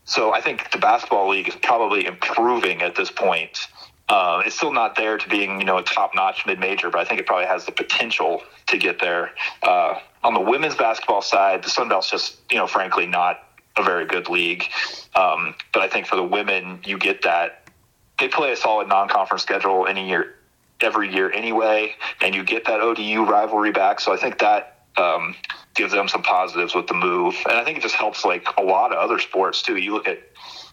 So 0.04 0.32
I 0.32 0.40
think 0.40 0.70
the 0.70 0.78
basketball 0.78 1.28
league 1.30 1.48
is 1.48 1.56
probably 1.56 2.06
improving 2.06 2.82
at 2.82 2.94
this 2.94 3.10
point. 3.10 3.66
Uh, 4.08 4.42
it's 4.46 4.54
still 4.54 4.72
not 4.72 4.94
there 4.94 5.18
to 5.18 5.28
being, 5.28 5.58
you 5.58 5.66
know, 5.66 5.78
a 5.78 5.82
top-notch 5.82 6.46
mid-major, 6.46 6.90
but 6.90 7.00
I 7.00 7.04
think 7.04 7.18
it 7.18 7.26
probably 7.26 7.46
has 7.46 7.66
the 7.66 7.72
potential 7.72 8.42
to 8.68 8.78
get 8.78 9.00
there. 9.00 9.32
Uh, 9.64 9.98
on 10.22 10.32
the 10.32 10.40
women's 10.40 10.76
basketball 10.76 11.22
side, 11.22 11.64
the 11.64 11.70
Sun 11.70 11.88
Belt's 11.88 12.08
just, 12.08 12.36
you 12.50 12.56
know, 12.56 12.68
frankly 12.68 13.06
not 13.06 13.45
a 13.76 13.82
very 13.82 14.06
good 14.06 14.28
league. 14.28 14.64
Um, 15.14 15.54
but 15.72 15.82
I 15.82 15.88
think 15.88 16.06
for 16.06 16.16
the 16.16 16.24
women, 16.24 16.80
you 16.84 16.98
get 16.98 17.22
that 17.22 17.66
they 18.18 18.28
play 18.28 18.52
a 18.52 18.56
solid 18.56 18.88
non-conference 18.88 19.42
schedule 19.42 19.86
any 19.86 20.08
year, 20.08 20.36
every 20.80 21.12
year 21.12 21.30
anyway, 21.30 21.94
and 22.20 22.34
you 22.34 22.42
get 22.44 22.64
that 22.66 22.80
ODU 22.80 23.24
rivalry 23.24 23.72
back. 23.72 24.00
So 24.00 24.12
I 24.12 24.16
think 24.16 24.38
that 24.38 24.80
um, 24.96 25.34
gives 25.74 25.92
them 25.92 26.08
some 26.08 26.22
positives 26.22 26.74
with 26.74 26.86
the 26.86 26.94
move, 26.94 27.36
and 27.48 27.58
I 27.58 27.64
think 27.64 27.78
it 27.78 27.82
just 27.82 27.94
helps 27.94 28.24
like 28.24 28.46
a 28.56 28.62
lot 28.62 28.92
of 28.92 28.98
other 28.98 29.18
sports 29.18 29.62
too. 29.62 29.76
You 29.76 29.92
look 29.92 30.08
at 30.08 30.20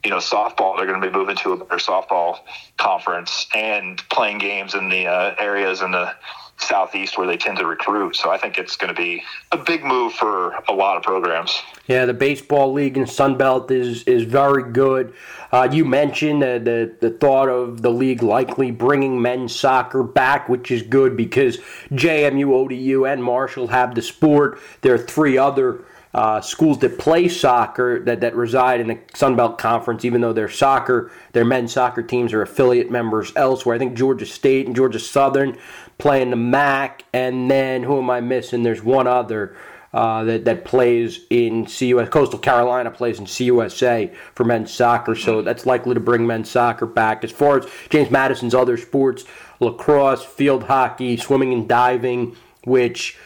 you 0.03 0.09
know 0.09 0.17
softball; 0.17 0.77
they're 0.77 0.85
going 0.85 1.01
to 1.01 1.07
be 1.09 1.13
moving 1.13 1.35
to 1.37 1.51
a 1.51 1.57
better 1.57 1.75
softball 1.75 2.39
conference 2.77 3.47
and 3.53 3.97
playing 4.09 4.37
games 4.37 4.75
in 4.75 4.89
the 4.89 5.07
uh, 5.07 5.35
areas 5.37 5.81
in 5.81 5.91
the 5.91 6.15
southeast 6.57 7.17
where 7.17 7.27
they 7.27 7.37
tend 7.37 7.57
to 7.57 7.65
recruit. 7.65 8.15
So 8.15 8.29
I 8.29 8.37
think 8.37 8.57
it's 8.57 8.75
going 8.75 8.93
to 8.93 8.99
be 8.99 9.23
a 9.51 9.57
big 9.57 9.83
move 9.83 10.13
for 10.13 10.53
a 10.67 10.73
lot 10.73 10.97
of 10.97 11.03
programs. 11.03 11.61
Yeah, 11.87 12.05
the 12.05 12.13
baseball 12.13 12.71
league 12.71 12.97
in 12.97 13.03
Sunbelt 13.03 13.71
is 13.71 14.03
is 14.03 14.23
very 14.23 14.71
good. 14.71 15.13
Uh, 15.51 15.69
you 15.71 15.85
mentioned 15.85 16.41
the, 16.41 16.95
the, 16.99 17.11
thought 17.11 17.47
of 17.47 17.83
the 17.83 17.91
league 17.91 18.23
likely 18.23 18.71
bringing 18.71 19.21
men's 19.21 19.53
soccer 19.55 20.01
back, 20.01 20.49
which 20.49 20.71
is 20.71 20.81
good 20.81 21.15
because 21.15 21.59
JMU, 21.91 22.51
ODU, 22.51 23.05
and 23.05 23.23
Marshall 23.23 23.67
have 23.67 23.93
the 23.93 24.01
sport. 24.01 24.59
There 24.81 24.95
are 24.95 24.97
three 24.97 25.37
other 25.37 25.85
uh, 26.13 26.41
schools 26.41 26.79
that 26.79 26.99
play 26.99 27.27
soccer 27.27 27.99
that, 28.05 28.21
that 28.21 28.35
reside 28.35 28.79
in 28.79 28.87
the 28.87 28.99
Sun 29.15 29.35
Belt 29.35 29.57
Conference, 29.57 30.05
even 30.05 30.21
though 30.21 30.33
their 30.33 30.49
soccer, 30.49 31.11
their 31.31 31.45
men's 31.45 31.73
soccer 31.73 32.03
teams 32.03 32.33
are 32.33 32.41
affiliate 32.41 32.91
members 32.91 33.33
elsewhere. 33.35 33.75
I 33.75 33.79
think 33.79 33.97
Georgia 33.97 34.25
State 34.25 34.67
and 34.67 34.75
Georgia 34.75 34.99
Southern 34.99 35.57
play 35.97 36.21
in 36.21 36.29
the 36.29 36.35
MAC, 36.35 37.03
and 37.13 37.49
then 37.49 37.83
who 37.83 37.99
am 37.99 38.09
I 38.09 38.21
missing? 38.21 38.63
There's 38.63 38.83
one 38.83 39.07
other. 39.07 39.55
Uh, 39.95 40.23
that, 40.23 40.45
that 40.45 40.65
plays 40.65 41.19
in 41.29 41.65
CUS. 41.65 42.09
Coastal 42.09 42.39
Carolina 42.39 42.89
plays 42.89 43.19
in 43.19 43.25
CUSA 43.27 44.11
for 44.33 44.43
men's 44.43 44.73
soccer, 44.73 45.13
so 45.13 45.43
that's 45.43 45.67
likely 45.67 45.93
to 45.93 45.99
bring 45.99 46.25
men's 46.25 46.49
soccer 46.49 46.87
back. 46.87 47.23
As 47.23 47.31
far 47.31 47.59
as 47.59 47.67
James 47.91 48.09
Madison's 48.09 48.55
other 48.55 48.75
sports, 48.75 49.23
lacrosse, 49.59 50.23
field 50.25 50.63
hockey, 50.63 51.15
swimming 51.15 51.53
and 51.53 51.69
diving, 51.69 52.35
which 52.63 53.19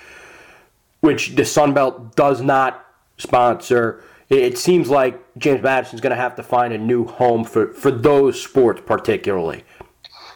which 1.00 1.36
the 1.36 1.46
Sun 1.46 1.74
Belt 1.74 2.16
does 2.16 2.42
not 2.42 2.86
sponsor. 3.18 4.04
It 4.30 4.58
seems 4.58 4.90
like 4.90 5.22
James 5.38 5.62
Madison's 5.62 6.02
going 6.02 6.16
to 6.16 6.22
have 6.22 6.36
to 6.36 6.44
find 6.44 6.74
a 6.74 6.78
new 6.78 7.06
home 7.06 7.46
for, 7.46 7.74
for 7.74 7.92
those 7.92 8.42
sports, 8.42 8.82
particularly. 8.86 9.64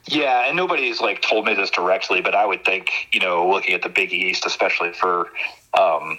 Yeah, 0.08 0.48
and 0.48 0.58
nobody's 0.58 1.00
like 1.00 1.22
told 1.22 1.46
me 1.46 1.54
this 1.54 1.70
directly, 1.70 2.22
but 2.22 2.36
I 2.36 2.46
would 2.46 2.66
think, 2.66 2.90
you 3.12 3.20
know, 3.20 3.48
looking 3.48 3.74
at 3.74 3.84
the 3.84 3.90
Big 3.90 4.12
East, 4.12 4.46
especially 4.46 4.94
for 4.94 5.30
um, 5.80 6.18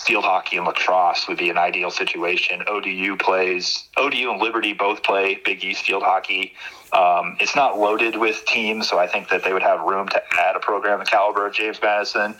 field 0.00 0.24
hockey 0.24 0.56
and 0.56 0.66
lacrosse, 0.66 1.28
would 1.28 1.38
be 1.38 1.48
an 1.48 1.56
ideal 1.56 1.90
situation. 1.90 2.62
ODU 2.66 3.16
plays, 3.16 3.84
ODU 3.96 4.30
and 4.30 4.40
Liberty 4.40 4.72
both 4.72 5.02
play 5.02 5.40
Big 5.44 5.64
East 5.64 5.84
field 5.84 6.02
hockey. 6.02 6.52
Um, 6.92 7.36
it's 7.40 7.54
not 7.54 7.78
loaded 7.78 8.16
with 8.16 8.44
teams, 8.46 8.88
so 8.88 8.98
I 8.98 9.06
think 9.06 9.28
that 9.28 9.44
they 9.44 9.52
would 9.52 9.62
have 9.62 9.80
room 9.82 10.08
to 10.08 10.22
add 10.38 10.56
a 10.56 10.60
program 10.60 10.98
the 10.98 11.04
caliber 11.04 11.46
of 11.46 11.54
James 11.54 11.80
Madison 11.80 12.34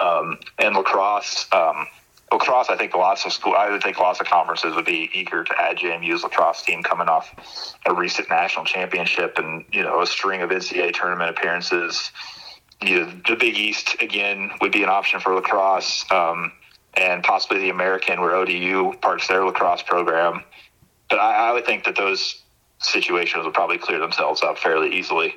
um, 0.00 0.38
and 0.58 0.74
lacrosse. 0.76 1.46
Lacrosse, 2.32 2.70
I 2.70 2.76
think 2.76 2.94
lots 2.94 3.24
of 3.26 3.32
school. 3.32 3.54
I 3.54 3.70
would 3.70 3.82
think 3.82 3.98
lots 3.98 4.20
of 4.20 4.26
conferences 4.26 4.74
would 4.74 4.84
be 4.84 5.10
eager 5.12 5.44
to 5.44 5.60
add 5.60 5.76
JMU's 5.76 6.22
lacrosse 6.22 6.62
team 6.62 6.82
coming 6.82 7.08
off 7.08 7.78
a 7.86 7.94
recent 7.94 8.28
national 8.30 8.64
championship 8.64 9.38
and 9.38 9.64
you 9.72 9.82
know 9.82 10.00
a 10.00 10.06
string 10.06 10.42
of 10.42 10.50
NCAA 10.50 10.94
tournament 10.94 11.30
appearances. 11.30 12.10
You 12.80 13.00
know, 13.00 13.12
the 13.28 13.36
Big 13.36 13.56
East 13.56 13.96
again 14.00 14.50
would 14.60 14.72
be 14.72 14.82
an 14.82 14.88
option 14.88 15.20
for 15.20 15.34
lacrosse, 15.34 16.04
um, 16.10 16.52
and 16.94 17.22
possibly 17.22 17.60
the 17.60 17.70
American, 17.70 18.20
where 18.20 18.34
ODU 18.34 18.94
parks 19.00 19.28
their 19.28 19.44
lacrosse 19.44 19.82
program. 19.82 20.42
But 21.10 21.20
I, 21.20 21.50
I 21.50 21.52
would 21.52 21.66
think 21.66 21.84
that 21.84 21.96
those 21.96 22.42
situations 22.78 23.44
would 23.44 23.54
probably 23.54 23.78
clear 23.78 23.98
themselves 23.98 24.42
up 24.42 24.58
fairly 24.58 24.94
easily. 24.94 25.34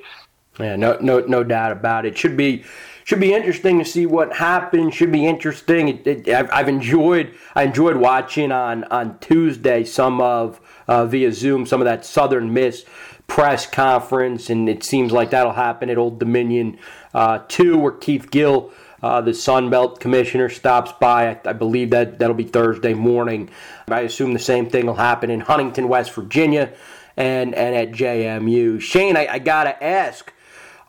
Yeah, 0.58 0.76
no, 0.76 0.96
no, 1.00 1.20
no 1.20 1.44
doubt 1.44 1.72
about 1.72 2.06
it. 2.06 2.16
Should 2.16 2.36
be 2.36 2.64
should 3.06 3.20
be 3.20 3.32
interesting 3.32 3.78
to 3.78 3.84
see 3.84 4.04
what 4.04 4.32
happens. 4.34 4.92
Should 4.92 5.12
be 5.12 5.26
interesting. 5.26 5.88
It, 5.88 6.06
it, 6.06 6.28
I've, 6.28 6.50
I've, 6.52 6.68
enjoyed 6.68 7.34
I 7.54 7.62
enjoyed 7.62 7.96
watching 7.96 8.50
on 8.50 8.82
on 8.84 9.20
Tuesday 9.20 9.84
some 9.84 10.20
of 10.20 10.60
uh, 10.88 11.06
via 11.06 11.32
Zoom 11.32 11.66
some 11.66 11.80
of 11.80 11.84
that 11.84 12.04
Southern 12.04 12.52
Miss 12.52 12.84
press 13.28 13.64
conference, 13.64 14.50
and 14.50 14.68
it 14.68 14.82
seems 14.82 15.12
like 15.12 15.30
that'll 15.30 15.52
happen 15.52 15.88
at 15.88 15.98
Old 15.98 16.18
Dominion 16.18 16.78
uh, 17.14 17.38
too, 17.48 17.78
where 17.78 17.92
Keith 17.92 18.30
Gill. 18.30 18.72
Uh, 19.02 19.20
the 19.20 19.34
Sun 19.34 19.68
Belt 19.68 20.00
commissioner 20.00 20.48
stops 20.48 20.90
by. 20.98 21.28
I, 21.28 21.40
I, 21.44 21.52
believe 21.52 21.90
that 21.90 22.18
that'll 22.18 22.34
be 22.34 22.44
Thursday 22.44 22.94
morning. 22.94 23.50
I 23.88 24.00
assume 24.00 24.32
the 24.32 24.38
same 24.38 24.70
thing 24.70 24.86
will 24.86 24.94
happen 24.94 25.30
in 25.30 25.40
Huntington, 25.40 25.86
West 25.86 26.12
Virginia, 26.12 26.72
and 27.16 27.54
and 27.54 27.76
at 27.76 27.92
JMU. 27.92 28.80
Shane, 28.80 29.16
I, 29.16 29.26
I 29.32 29.38
gotta 29.38 29.80
ask, 29.84 30.32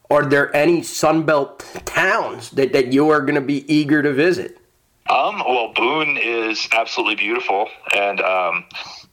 are 0.10 0.26
there 0.26 0.56
any 0.56 0.82
Sunbelt 0.82 1.63
towns 1.86 2.52
that, 2.52 2.74
that 2.74 2.93
you 2.93 3.10
are 3.10 3.22
going 3.22 3.36
to 3.36 3.41
be 3.41 3.72
eager 3.74 4.02
to 4.02 4.13
visit? 4.13 4.58
Um, 5.10 5.39
well, 5.39 5.72
Boone 5.74 6.17
is 6.17 6.67
absolutely 6.74 7.15
beautiful, 7.15 7.70
and 7.96 8.20
um, 8.20 8.65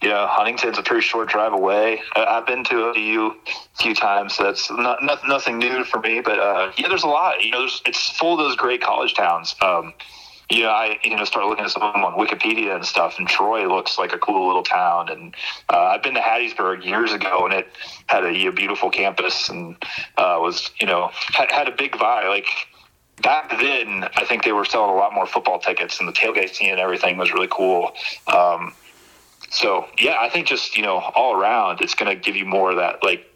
you 0.02 0.08
know 0.08 0.26
Huntington's 0.28 0.76
a 0.76 0.82
pretty 0.82 1.02
short 1.02 1.28
drive 1.28 1.52
away. 1.52 2.02
I've 2.16 2.46
been 2.46 2.64
to 2.64 2.86
ODU 2.86 3.26
a 3.28 3.78
few 3.78 3.94
times. 3.94 4.34
So 4.34 4.42
that's 4.42 4.70
not, 4.72 5.04
not, 5.04 5.20
nothing 5.28 5.58
new 5.58 5.84
for 5.84 6.00
me, 6.00 6.20
but 6.20 6.38
uh, 6.40 6.72
yeah, 6.76 6.88
there's 6.88 7.04
a 7.04 7.08
lot. 7.08 7.44
You 7.44 7.52
know, 7.52 7.68
it's 7.86 8.10
full 8.10 8.32
of 8.32 8.38
those 8.38 8.56
great 8.56 8.80
college 8.80 9.14
towns. 9.14 9.54
Um, 9.60 9.94
know, 10.50 10.68
I 10.68 10.98
you 11.02 11.16
know 11.16 11.24
started 11.24 11.48
looking 11.48 11.64
at 11.64 11.70
some 11.70 11.82
of 11.82 11.94
them 11.94 12.04
on 12.04 12.14
Wikipedia 12.14 12.74
and 12.74 12.84
stuff, 12.84 13.18
and 13.18 13.26
Troy 13.26 13.66
looks 13.72 13.98
like 13.98 14.12
a 14.12 14.18
cool 14.18 14.46
little 14.46 14.62
town. 14.62 15.08
And 15.08 15.34
uh, 15.72 15.86
I've 15.86 16.02
been 16.02 16.14
to 16.14 16.20
Hattiesburg 16.20 16.84
years 16.84 17.12
ago, 17.12 17.44
and 17.44 17.54
it 17.54 17.68
had 18.06 18.24
a, 18.24 18.46
a 18.46 18.52
beautiful 18.52 18.90
campus 18.90 19.48
and 19.48 19.76
uh, 20.16 20.38
was 20.40 20.70
you 20.80 20.86
know 20.86 21.10
had, 21.32 21.50
had 21.50 21.68
a 21.68 21.72
big 21.72 21.92
vibe. 21.92 22.28
Like 22.28 22.46
back 23.22 23.50
then, 23.58 24.08
I 24.16 24.24
think 24.24 24.44
they 24.44 24.52
were 24.52 24.64
selling 24.64 24.90
a 24.90 24.94
lot 24.94 25.14
more 25.14 25.26
football 25.26 25.58
tickets, 25.58 25.98
and 25.98 26.08
the 26.08 26.12
tailgate 26.12 26.54
scene 26.54 26.70
and 26.70 26.80
everything 26.80 27.16
was 27.16 27.32
really 27.32 27.48
cool. 27.50 27.92
Um, 28.26 28.74
so 29.50 29.86
yeah, 29.98 30.16
I 30.20 30.28
think 30.28 30.46
just 30.46 30.76
you 30.76 30.82
know 30.82 30.98
all 30.98 31.34
around, 31.34 31.80
it's 31.80 31.94
going 31.94 32.14
to 32.14 32.20
give 32.20 32.36
you 32.36 32.44
more 32.44 32.70
of 32.70 32.76
that 32.76 33.02
like 33.02 33.30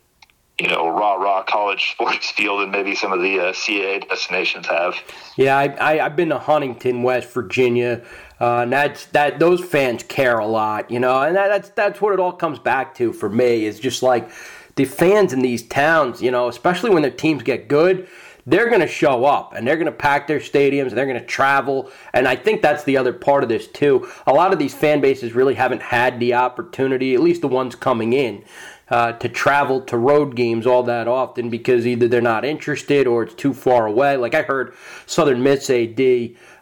you 0.61 0.69
know, 0.69 0.89
raw, 0.89 1.15
raw 1.15 1.43
college 1.43 1.91
sports 1.93 2.31
field 2.31 2.63
than 2.63 2.71
maybe 2.71 2.95
some 2.95 3.13
of 3.13 3.21
the 3.21 3.39
uh, 3.39 3.53
CAA 3.53 4.09
destinations 4.09 4.67
have. 4.67 4.97
Yeah, 5.37 5.57
I, 5.57 5.93
I, 5.93 5.97
have 5.97 6.17
been 6.17 6.31
to 6.31 6.39
Huntington, 6.39 7.03
West 7.03 7.31
Virginia. 7.33 8.03
Uh, 8.41 8.61
and 8.63 8.73
that's 8.73 9.07
that. 9.07 9.41
Those 9.41 9.65
fans 9.65 10.05
care 10.05 10.39
a 10.39 10.47
lot, 10.47 10.91
you 10.93 11.01
know, 11.01 11.23
and 11.23 11.35
that, 11.35 11.49
that's 11.49 11.71
that's 11.71 12.01
what 12.01 12.13
it 12.13 12.21
all 12.21 12.33
comes 12.33 12.61
back 12.61 12.95
to 12.97 13.13
for 13.13 13.29
me. 13.29 13.65
Is 13.65 13.81
just 13.81 14.01
like 14.01 14.31
the 14.77 14.85
fans 14.85 15.33
in 15.33 15.41
these 15.41 15.67
towns, 15.67 16.23
you 16.23 16.31
know, 16.31 16.47
especially 16.47 16.91
when 16.91 17.03
their 17.03 17.11
teams 17.11 17.43
get 17.43 17.67
good 17.67 18.09
they're 18.49 18.69
going 18.69 18.81
to 18.81 18.89
show 18.89 19.27
up 19.27 19.53
and 19.53 19.67
they're 19.67 19.77
going 19.77 19.87
to 19.87 19.93
pack 19.93 20.27
their 20.27 20.39
stadiums 20.39 20.89
and 20.89 20.93
they're 20.93 21.07
going 21.07 21.21
to 21.21 21.27
travel. 21.27 21.91
And 22.15 22.27
I 22.27 22.35
think 22.35 22.63
that's 22.63 22.83
the 22.85 22.97
other 22.97 23.13
part 23.13 23.43
of 23.43 23.51
this, 23.51 23.67
too. 23.67 24.09
A 24.27 24.33
lot 24.33 24.55
of 24.55 24.59
these 24.59 24.75
fan 24.75 25.03
bases 25.03 25.35
really 25.35 25.55
haven't 25.55 25.83
had 25.83 26.19
the 26.19 26.33
opportunity, 26.33 27.15
at 27.15 27.21
least 27.21 27.43
the 27.43 27.49
ones 27.49 27.75
coming 27.75 28.15
in, 28.15 28.43
uh, 28.91 29.13
to 29.13 29.29
travel 29.29 29.81
to 29.83 29.97
road 29.97 30.35
games 30.35 30.67
all 30.67 30.83
that 30.83 31.07
often 31.07 31.51
because 31.51 31.87
either 31.87 32.09
they're 32.09 32.21
not 32.21 32.45
interested 32.45 33.07
or 33.07 33.23
it's 33.23 33.35
too 33.35 33.53
far 33.53 33.87
away. 33.87 34.17
Like 34.17 34.35
I 34.35 34.43
heard 34.43 34.75
Southern 35.07 35.43
Miss 35.43 35.69
AD 35.69 36.01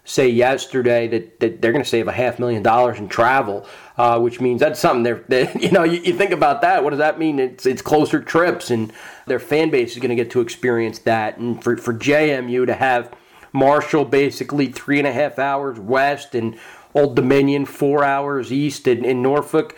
say 0.05 0.29
yesterday 0.29 1.09
that, 1.09 1.41
that 1.41 1.61
they're 1.61 1.73
going 1.73 1.85
to 1.85 1.89
save 1.89 2.07
a 2.09 2.12
half 2.12 2.39
million 2.39 2.62
dollars 2.62 2.99
in 2.99 3.09
travel, 3.09 3.67
uh, 3.99 4.19
which 4.19 4.41
means 4.41 4.61
that's 4.61 4.79
something 4.79 5.03
they're, 5.03 5.25
they, 5.29 5.53
you 5.61 5.71
know, 5.71 5.83
you, 5.83 6.01
you, 6.01 6.12
think 6.12 6.31
about 6.31 6.62
that. 6.62 6.83
What 6.83 6.91
does 6.91 7.01
that 7.01 7.19
mean? 7.19 7.39
It's, 7.39 7.67
it's 7.67 7.83
closer 7.83 8.21
trips 8.21 8.71
and 8.71 8.93
their 9.27 9.41
fan 9.41 9.71
base 9.71 9.93
is 9.93 9.99
going 9.99 10.11
to 10.11 10.17
get 10.17 10.31
to 10.31 10.41
experience 10.41 11.01
that. 11.01 11.39
And 11.39 11.62
for, 11.62 11.77
for 11.77 11.93
JMU 11.93 12.67
to 12.67 12.75
have 12.75 13.12
Marshall 13.53 14.05
basically 14.05 14.69
three 14.69 14.99
and 14.99 15.09
a 15.09 15.12
half 15.12 15.39
hours 15.39 15.79
west 15.79 16.35
and 16.35 16.59
Old 16.95 17.15
Dominion 17.17 17.67
four 17.67 18.05
hours 18.05 18.53
east 18.53 18.87
in, 18.87 19.05
in 19.05 19.23
Norfolk, 19.23 19.77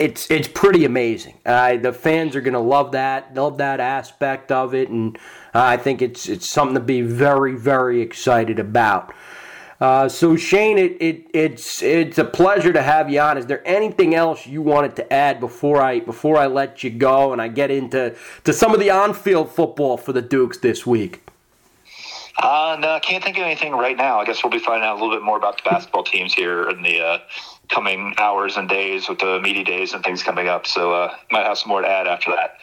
it's 0.00 0.30
it's 0.30 0.48
pretty 0.48 0.86
amazing. 0.86 1.38
Uh, 1.44 1.76
the 1.76 1.92
fans 1.92 2.34
are 2.34 2.40
going 2.40 2.54
to 2.54 2.58
love 2.58 2.92
that, 2.92 3.34
love 3.34 3.58
that 3.58 3.80
aspect 3.80 4.50
of 4.50 4.74
it, 4.74 4.88
and 4.88 5.16
uh, 5.54 5.62
I 5.62 5.76
think 5.76 6.00
it's 6.00 6.28
it's 6.28 6.50
something 6.50 6.74
to 6.74 6.80
be 6.80 7.02
very 7.02 7.54
very 7.54 8.00
excited 8.00 8.58
about. 8.58 9.12
Uh, 9.78 10.08
so 10.08 10.36
Shane, 10.36 10.78
it, 10.78 10.96
it 11.00 11.26
it's 11.34 11.82
it's 11.82 12.18
a 12.18 12.24
pleasure 12.24 12.72
to 12.72 12.82
have 12.82 13.10
you 13.10 13.20
on. 13.20 13.36
Is 13.36 13.46
there 13.46 13.66
anything 13.66 14.14
else 14.14 14.46
you 14.46 14.62
wanted 14.62 14.96
to 14.96 15.12
add 15.12 15.38
before 15.38 15.82
I 15.82 16.00
before 16.00 16.38
I 16.38 16.46
let 16.46 16.82
you 16.82 16.90
go 16.90 17.32
and 17.32 17.40
I 17.40 17.48
get 17.48 17.70
into 17.70 18.16
to 18.44 18.52
some 18.52 18.72
of 18.72 18.80
the 18.80 18.90
on-field 18.90 19.50
football 19.50 19.98
for 19.98 20.14
the 20.14 20.22
Dukes 20.22 20.58
this 20.58 20.86
week? 20.86 21.22
Uh, 22.38 22.76
no, 22.80 22.92
I 22.92 23.00
can't 23.00 23.22
think 23.22 23.36
of 23.36 23.44
anything 23.44 23.72
right 23.72 23.96
now. 23.96 24.18
I 24.18 24.24
guess 24.24 24.42
we'll 24.42 24.50
be 24.50 24.58
finding 24.58 24.88
out 24.88 24.98
a 24.98 25.00
little 25.02 25.14
bit 25.14 25.22
more 25.22 25.36
about 25.36 25.62
the 25.62 25.68
basketball 25.68 26.04
teams 26.04 26.32
here 26.32 26.70
in 26.70 26.80
the 26.82 27.00
uh, 27.00 27.18
coming 27.70 28.14
hours 28.18 28.56
and 28.56 28.68
days 28.68 29.08
with 29.08 29.18
the 29.18 29.40
media 29.40 29.64
days 29.64 29.92
and 29.92 30.04
things 30.04 30.22
coming 30.22 30.48
up. 30.48 30.66
So 30.66 30.92
uh, 30.92 31.14
might 31.30 31.46
have 31.46 31.58
some 31.58 31.68
more 31.68 31.82
to 31.82 31.88
add 31.88 32.06
after 32.06 32.30
that. 32.32 32.58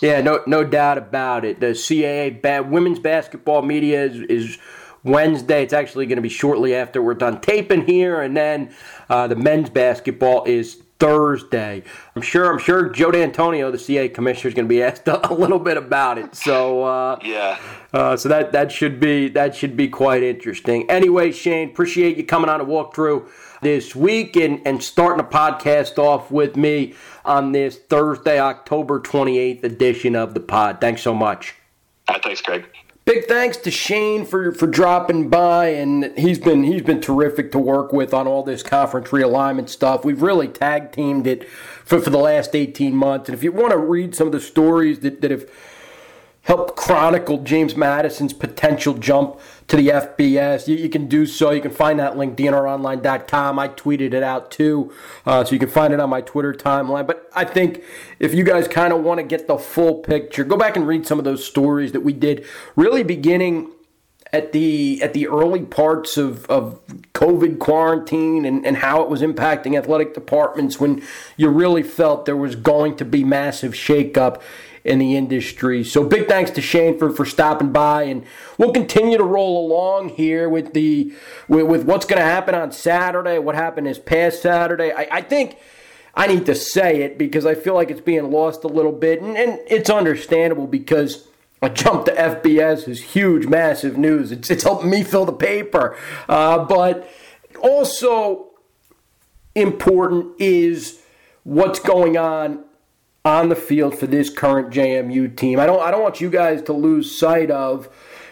Yeah, 0.00 0.20
no, 0.20 0.42
no 0.46 0.64
doubt 0.64 0.98
about 0.98 1.44
it. 1.44 1.60
The 1.60 1.68
CAA 1.68 2.40
ba- 2.40 2.62
women's 2.62 2.98
basketball 2.98 3.62
media 3.62 4.04
is, 4.04 4.20
is 4.22 4.58
Wednesday. 5.02 5.62
It's 5.62 5.72
actually 5.72 6.06
going 6.06 6.16
to 6.16 6.22
be 6.22 6.28
shortly 6.28 6.74
after 6.74 7.02
we're 7.02 7.14
done 7.14 7.40
taping 7.40 7.86
here, 7.86 8.20
and 8.20 8.36
then 8.36 8.74
uh, 9.08 9.26
the 9.26 9.36
men's 9.36 9.70
basketball 9.70 10.44
is 10.44 10.82
Thursday. 11.00 11.82
I'm 12.14 12.22
sure. 12.22 12.50
I'm 12.50 12.58
sure 12.58 12.88
Joe 12.90 13.10
D'Antonio, 13.10 13.70
the 13.70 13.78
CA 13.78 14.08
commissioner, 14.08 14.48
is 14.48 14.54
going 14.54 14.66
to 14.66 14.68
be 14.68 14.82
asked 14.84 15.08
a, 15.08 15.32
a, 15.32 15.34
little 15.34 15.58
bit 15.58 15.76
about 15.76 16.18
it. 16.18 16.34
So 16.34 16.84
uh, 16.84 17.18
yeah. 17.22 17.58
Uh, 17.92 18.16
so 18.16 18.28
that 18.28 18.52
that 18.52 18.70
should 18.70 19.00
be 19.00 19.28
that 19.30 19.54
should 19.54 19.76
be 19.76 19.88
quite 19.88 20.22
interesting. 20.22 20.88
Anyway, 20.90 21.32
Shane, 21.32 21.70
appreciate 21.70 22.16
you 22.16 22.24
coming 22.24 22.50
on 22.50 22.58
to 22.58 22.64
walk 22.64 22.94
through 22.94 23.28
this 23.62 23.94
week 23.94 24.36
and, 24.36 24.60
and 24.66 24.82
starting 24.82 25.24
a 25.24 25.28
podcast 25.28 25.98
off 25.98 26.30
with 26.30 26.56
me 26.56 26.94
on 27.24 27.52
this 27.52 27.76
Thursday, 27.76 28.38
October 28.38 29.00
28th 29.00 29.64
edition 29.64 30.16
of 30.16 30.34
the 30.34 30.40
pod. 30.40 30.80
Thanks 30.80 31.02
so 31.02 31.14
much. 31.14 31.54
Right, 32.08 32.22
thanks, 32.22 32.40
Greg. 32.40 32.66
Big 33.04 33.24
thanks 33.24 33.56
to 33.56 33.70
Shane 33.70 34.26
for, 34.26 34.52
for 34.52 34.66
dropping 34.66 35.30
by, 35.30 35.68
and 35.68 36.12
he's 36.18 36.38
been 36.38 36.62
he's 36.62 36.82
been 36.82 37.00
terrific 37.00 37.52
to 37.52 37.58
work 37.58 37.90
with 37.90 38.12
on 38.12 38.26
all 38.26 38.42
this 38.42 38.62
conference 38.62 39.08
realignment 39.08 39.70
stuff. 39.70 40.04
We've 40.04 40.20
really 40.20 40.46
tag 40.46 40.92
teamed 40.92 41.26
it 41.26 41.48
for, 41.48 42.00
for 42.00 42.10
the 42.10 42.18
last 42.18 42.54
18 42.54 42.94
months. 42.94 43.30
And 43.30 43.34
if 43.34 43.42
you 43.42 43.50
want 43.50 43.70
to 43.70 43.78
read 43.78 44.14
some 44.14 44.26
of 44.26 44.34
the 44.34 44.40
stories 44.40 45.00
that, 45.00 45.22
that 45.22 45.30
have 45.30 45.48
helped 46.42 46.76
chronicle 46.76 47.38
James 47.38 47.76
Madison's 47.76 48.34
potential 48.34 48.92
jump 48.92 49.40
to 49.68 49.76
the 49.76 49.88
FBS. 49.88 50.66
You, 50.66 50.76
you, 50.76 50.88
can 50.88 51.06
do 51.06 51.26
so. 51.26 51.50
You 51.50 51.60
can 51.60 51.70
find 51.70 51.98
that 52.00 52.16
link, 52.16 52.36
dnronline.com. 52.36 53.58
I 53.58 53.68
tweeted 53.68 54.14
it 54.14 54.22
out 54.22 54.50
too, 54.50 54.92
uh, 55.26 55.44
so 55.44 55.52
you 55.52 55.58
can 55.58 55.68
find 55.68 55.92
it 55.92 56.00
on 56.00 56.10
my 56.10 56.22
Twitter 56.22 56.52
timeline. 56.52 57.06
But 57.06 57.30
I 57.34 57.44
think 57.44 57.84
if 58.18 58.34
you 58.34 58.44
guys 58.44 58.66
kind 58.66 58.92
of 58.92 59.02
want 59.02 59.18
to 59.18 59.24
get 59.24 59.46
the 59.46 59.58
full 59.58 59.96
picture, 59.96 60.42
go 60.42 60.56
back 60.56 60.76
and 60.76 60.86
read 60.86 61.06
some 61.06 61.18
of 61.18 61.24
those 61.24 61.46
stories 61.46 61.92
that 61.92 62.00
we 62.00 62.14
did, 62.14 62.46
really 62.76 63.02
beginning 63.02 63.70
at 64.32 64.52
the 64.52 65.02
at 65.02 65.14
the 65.14 65.26
early 65.26 65.62
parts 65.62 66.16
of, 66.16 66.44
of 66.46 66.80
COVID 67.14 67.58
quarantine 67.58 68.44
and, 68.44 68.64
and 68.66 68.78
how 68.78 69.02
it 69.02 69.08
was 69.08 69.22
impacting 69.22 69.76
athletic 69.76 70.14
departments 70.14 70.78
when 70.78 71.02
you 71.36 71.48
really 71.48 71.82
felt 71.82 72.26
there 72.26 72.36
was 72.36 72.54
going 72.54 72.96
to 72.96 73.04
be 73.04 73.24
massive 73.24 73.72
shakeup 73.72 74.42
in 74.84 74.98
the 74.98 75.16
industry. 75.16 75.84
So 75.84 76.04
big 76.04 76.28
thanks 76.28 76.50
to 76.52 76.60
Shane 76.60 76.98
for, 76.98 77.10
for 77.10 77.24
stopping 77.24 77.72
by, 77.72 78.04
and 78.04 78.24
we'll 78.56 78.72
continue 78.72 79.18
to 79.18 79.24
roll 79.24 79.66
along 79.66 80.10
here 80.10 80.48
with 80.48 80.72
the 80.72 81.12
with, 81.48 81.66
with 81.66 81.84
what's 81.84 82.06
going 82.06 82.20
to 82.20 82.24
happen 82.24 82.54
on 82.54 82.72
Saturday, 82.72 83.38
what 83.38 83.54
happened 83.54 83.86
this 83.86 83.98
past 83.98 84.42
Saturday. 84.42 84.92
I, 84.92 85.08
I, 85.10 85.22
think 85.22 85.58
I 86.14 86.26
need 86.26 86.46
to 86.46 86.54
say 86.54 87.02
it 87.02 87.18
because 87.18 87.46
I 87.46 87.54
feel 87.54 87.74
like 87.74 87.90
it's 87.90 88.00
being 88.00 88.30
lost 88.30 88.64
a 88.64 88.68
little 88.68 88.92
bit, 88.92 89.20
and, 89.22 89.36
and 89.36 89.58
it's 89.66 89.90
understandable 89.90 90.66
because. 90.66 91.26
A 91.60 91.68
jump 91.68 92.04
to 92.04 92.12
FBS 92.12 92.86
is 92.86 93.02
huge, 93.02 93.48
massive 93.48 93.98
news. 93.98 94.30
It's, 94.30 94.48
it's 94.48 94.62
helping 94.62 94.90
me 94.90 95.02
fill 95.02 95.24
the 95.24 95.32
paper. 95.32 95.96
Uh, 96.28 96.64
but 96.64 97.10
also 97.60 98.50
important 99.56 100.40
is 100.40 101.00
what's 101.42 101.80
going 101.80 102.16
on 102.16 102.64
on 103.28 103.48
the 103.48 103.56
field 103.56 103.96
for 103.96 104.06
this 104.06 104.30
current 104.30 104.70
JMU 104.70 105.36
team. 105.36 105.60
I 105.60 105.66
don't 105.66 105.80
I 105.80 105.90
don't 105.90 106.02
want 106.02 106.20
you 106.20 106.30
guys 106.30 106.62
to 106.62 106.72
lose 106.72 107.16
sight 107.16 107.50
of 107.50 107.88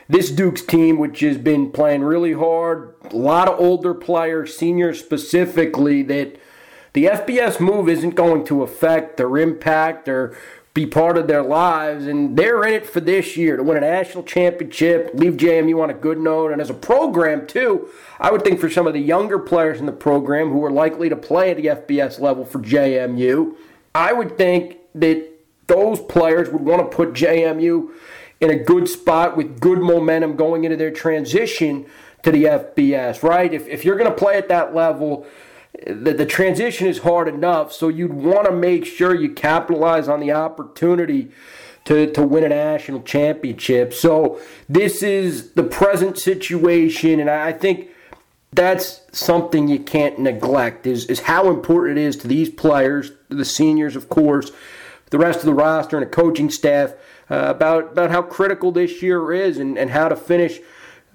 this 0.08 0.30
Duke's 0.30 0.62
team, 0.62 0.98
which 0.98 1.20
has 1.20 1.36
been 1.36 1.70
playing 1.70 2.02
really 2.02 2.32
hard, 2.32 2.94
a 3.10 3.16
lot 3.16 3.48
of 3.48 3.58
older 3.58 3.92
players, 3.92 4.56
seniors 4.56 5.00
specifically, 5.00 6.02
that 6.02 6.40
the 6.92 7.06
FBS 7.06 7.60
move 7.60 7.88
isn't 7.88 8.14
going 8.14 8.44
to 8.46 8.62
affect 8.62 9.16
their 9.16 9.36
impact 9.36 10.08
or 10.08 10.36
be 10.74 10.86
part 10.86 11.18
of 11.18 11.26
their 11.26 11.42
lives. 11.42 12.06
And 12.06 12.36
they're 12.36 12.64
in 12.64 12.74
it 12.74 12.86
for 12.86 13.00
this 13.00 13.36
year 13.36 13.56
to 13.56 13.62
win 13.62 13.78
a 13.78 13.80
national 13.80 14.22
championship, 14.22 15.10
leave 15.14 15.34
JMU 15.34 15.82
on 15.82 15.90
a 15.90 15.94
good 15.94 16.18
note. 16.18 16.52
And 16.52 16.60
as 16.60 16.70
a 16.70 16.74
program, 16.74 17.46
too, 17.46 17.88
I 18.20 18.30
would 18.30 18.44
think 18.44 18.60
for 18.60 18.70
some 18.70 18.86
of 18.86 18.92
the 18.92 19.00
younger 19.00 19.38
players 19.38 19.80
in 19.80 19.86
the 19.86 19.92
program 19.92 20.50
who 20.50 20.64
are 20.64 20.70
likely 20.70 21.08
to 21.08 21.16
play 21.16 21.50
at 21.50 21.56
the 21.56 21.66
FBS 21.66 22.20
level 22.20 22.44
for 22.44 22.60
JMU, 22.60 23.56
I 23.94 24.12
would 24.12 24.36
think 24.36 24.76
that 25.00 25.28
those 25.66 26.00
players 26.00 26.48
would 26.50 26.62
want 26.62 26.90
to 26.90 26.96
put 26.96 27.12
JMU 27.12 27.90
in 28.40 28.50
a 28.50 28.56
good 28.56 28.88
spot 28.88 29.36
with 29.36 29.60
good 29.60 29.78
momentum 29.78 30.36
going 30.36 30.64
into 30.64 30.76
their 30.76 30.90
transition 30.90 31.86
to 32.22 32.30
the 32.30 32.44
FBS, 32.44 33.22
right? 33.22 33.52
If, 33.52 33.66
if 33.68 33.84
you're 33.84 33.96
going 33.96 34.10
to 34.10 34.16
play 34.16 34.36
at 34.36 34.48
that 34.48 34.74
level, 34.74 35.26
the, 35.86 36.12
the 36.12 36.26
transition 36.26 36.86
is 36.86 36.98
hard 36.98 37.28
enough, 37.28 37.72
so 37.72 37.88
you'd 37.88 38.12
want 38.12 38.46
to 38.46 38.52
make 38.52 38.84
sure 38.84 39.14
you 39.14 39.30
capitalize 39.30 40.08
on 40.08 40.20
the 40.20 40.32
opportunity 40.32 41.30
to, 41.84 42.10
to 42.12 42.22
win 42.22 42.44
a 42.44 42.48
national 42.48 43.02
championship. 43.02 43.94
So 43.94 44.40
this 44.68 45.02
is 45.02 45.52
the 45.52 45.62
present 45.62 46.18
situation, 46.18 47.20
and 47.20 47.30
I 47.30 47.52
think 47.52 47.90
that's 48.52 49.02
something 49.12 49.68
you 49.68 49.78
can't 49.78 50.18
neglect 50.18 50.86
is, 50.86 51.06
is 51.06 51.20
how 51.20 51.48
important 51.50 51.98
it 51.98 52.02
is 52.02 52.16
to 52.16 52.28
these 52.28 52.50
players, 52.50 53.12
the 53.28 53.44
seniors, 53.44 53.96
of 53.96 54.08
course, 54.08 54.50
the 55.10 55.18
rest 55.18 55.40
of 55.40 55.46
the 55.46 55.54
roster 55.54 55.96
and 55.96 56.04
a 56.04 56.08
coaching 56.08 56.50
staff 56.50 56.94
uh, 57.30 57.46
about, 57.48 57.92
about 57.92 58.10
how 58.10 58.22
critical 58.22 58.72
this 58.72 59.02
year 59.02 59.32
is 59.32 59.58
and, 59.58 59.78
and 59.78 59.90
how 59.90 60.08
to 60.08 60.16
finish 60.16 60.60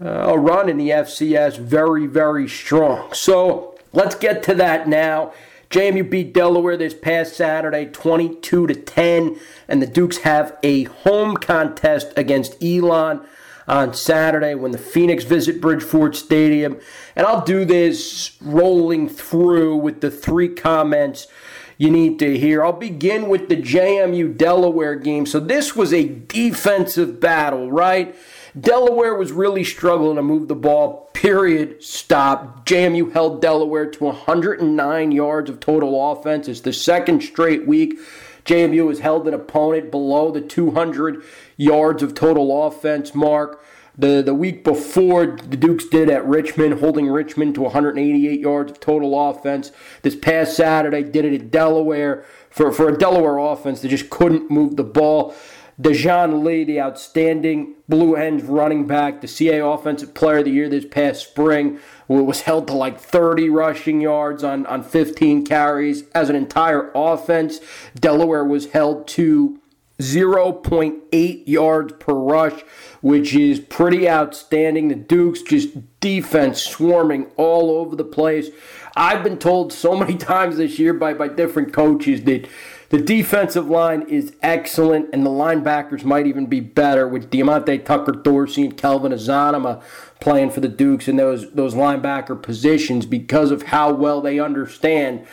uh, 0.04 0.08
a 0.08 0.38
run 0.38 0.70
in 0.70 0.78
the 0.78 0.90
FCS 0.90 1.58
very, 1.60 2.08
very 2.08 2.48
strong. 2.48 3.14
So 3.14 3.78
let's 3.94 4.16
get 4.16 4.44
to 4.44 4.56
that 4.56 4.88
now. 4.88 5.34
JMU 5.70 6.10
beat 6.10 6.34
Delaware 6.34 6.76
this 6.76 6.94
past 6.94 7.36
Saturday 7.36 7.86
22 7.86 8.68
to 8.68 8.76
10 8.76 9.40
and 9.70 9.82
the 9.82 9.88
Dukes 9.88 10.18
have 10.18 10.58
a 10.64 10.84
home 10.84 11.38
contest 11.38 12.12
against 12.18 12.62
Elon 12.62 13.22
on 13.68 13.94
Saturday 13.94 14.54
when 14.54 14.72
the 14.72 14.78
Phoenix 14.78 15.24
visit 15.24 15.62
Bridgeforth 15.62 16.16
Stadium. 16.16 16.78
And 17.16 17.26
I'll 17.26 17.46
do 17.46 17.64
this 17.64 18.38
rolling 18.42 19.08
through 19.08 19.78
with 19.78 20.02
the 20.02 20.12
three 20.12 20.50
comments 20.50 21.28
you 21.82 21.89
need 21.89 22.20
to 22.20 22.38
hear. 22.38 22.63
I'll 22.63 22.74
begin 22.74 23.28
with 23.28 23.50
the 23.50 23.56
JMU 23.56 24.38
Delaware 24.38 24.94
game. 24.94 25.26
So 25.26 25.39
this 25.39 25.76
was 25.76 25.91
a 25.91 26.08
defensive 26.08 27.20
battle, 27.20 27.72
right? 27.72 28.15
Delaware 28.60 29.15
was 29.15 29.32
really 29.32 29.63
struggling 29.63 30.17
to 30.17 30.22
move 30.22 30.48
the 30.48 30.54
ball. 30.54 31.10
Period. 31.13 31.82
Stop. 31.82 32.67
JMU 32.67 33.13
held 33.13 33.41
Delaware 33.41 33.89
to 33.89 34.04
109 34.04 35.12
yards 35.12 35.50
of 35.50 35.60
total 35.60 36.12
offense. 36.12 36.48
It's 36.48 36.62
the 36.62 36.72
second 36.72 37.24
straight 37.24 37.65
week. 37.65 37.98
JMU 38.46 38.89
has 38.89 39.00
held 39.00 39.28
an 39.28 39.34
opponent 39.34 39.89
below 39.89 40.30
the 40.30 40.41
200 40.41 41.24
yards 41.58 42.04
of 42.04 42.13
total 42.13 42.67
offense 42.67 43.15
mark. 43.15 43.60
The, 44.02 44.24
the 44.24 44.34
week 44.34 44.64
before, 44.64 45.28
the 45.28 45.56
Dukes 45.56 45.86
did 45.86 46.10
at 46.10 46.26
Richmond, 46.26 46.80
holding 46.80 47.08
Richmond 47.08 47.54
to 47.54 47.62
188 47.62 48.40
yards 48.40 48.72
of 48.72 48.80
total 48.80 49.30
offense. 49.30 49.72
This 50.02 50.16
past 50.16 50.58
Saturday, 50.58 51.04
did 51.04 51.24
it 51.24 51.40
at 51.40 51.52
Delaware 51.52 52.26
for, 52.50 52.72
for 52.72 52.90
a 52.90 52.98
Delaware 52.98 53.38
offense 53.38 53.82
that 53.82 53.90
just 53.90 54.10
couldn't 54.10 54.50
move 54.50 54.76
the 54.76 54.84
ball. 54.84 55.36
Dejoun 55.80 56.44
Lee, 56.44 56.64
the 56.64 56.82
outstanding 56.82 57.76
Blue 57.88 58.16
Hens 58.16 58.42
running 58.42 58.88
back, 58.88 59.22
the 59.22 59.28
CA 59.28 59.60
Offensive 59.60 60.16
Player 60.16 60.40
of 60.40 60.46
the 60.46 60.52
Year 60.52 60.68
this 60.68 60.86
past 60.86 61.22
spring, 61.22 61.78
was 62.08 62.42
held 62.42 62.66
to 62.70 62.74
like 62.74 63.00
30 63.00 63.50
rushing 63.50 64.02
yards 64.02 64.44
on, 64.44 64.66
on 64.66 64.82
15 64.82 65.46
carries. 65.46 66.10
As 66.16 66.28
an 66.28 66.36
entire 66.36 66.92
offense, 66.96 67.60
Delaware 67.94 68.46
was 68.46 68.72
held 68.72 69.08
to 69.10 69.62
0.8 70.02 71.48
yards 71.48 71.94
per 72.00 72.14
rush, 72.14 72.62
which 73.02 73.34
is 73.34 73.60
pretty 73.60 74.10
outstanding. 74.10 74.88
The 74.88 74.96
Dukes 74.96 75.42
just 75.42 76.00
defense 76.00 76.62
swarming 76.62 77.28
all 77.38 77.72
over 77.72 77.96
the 77.96 78.04
place. 78.04 78.50
I've 78.96 79.24
been 79.24 79.38
told 79.38 79.72
so 79.72 79.96
many 80.00 80.18
times 80.18 80.58
this 80.58 80.80
year 80.80 80.94
by, 80.94 81.14
by 81.14 81.28
different 81.28 81.74
coaches 81.74 82.24
that 82.24 82.48
the 82.90 83.00
defensive 83.00 83.70
line 83.70 84.02
is 84.10 84.34
excellent 84.42 85.10
and 85.14 85.26
the 85.26 85.30
linebackers 85.30 86.04
might 86.04 86.28
even 86.28 86.48
be 86.48 86.60
better 86.60 87.08
with 87.08 87.32
Diamonte 87.32 87.86
Tucker 87.86 88.12
Dorsey 88.12 88.64
and 88.64 88.76
Kelvin 88.76 89.14
Azanama 89.14 89.82
playing 90.20 90.52
for 90.52 90.60
the 90.60 90.68
Dukes 90.68 91.08
in 91.08 91.16
those, 91.16 91.50
those 91.54 91.74
linebacker 91.74 92.42
positions 92.42 93.06
because 93.06 93.50
of 93.50 93.64
how 93.64 93.94
well 93.94 94.20
they 94.20 94.42
understand 94.42 95.26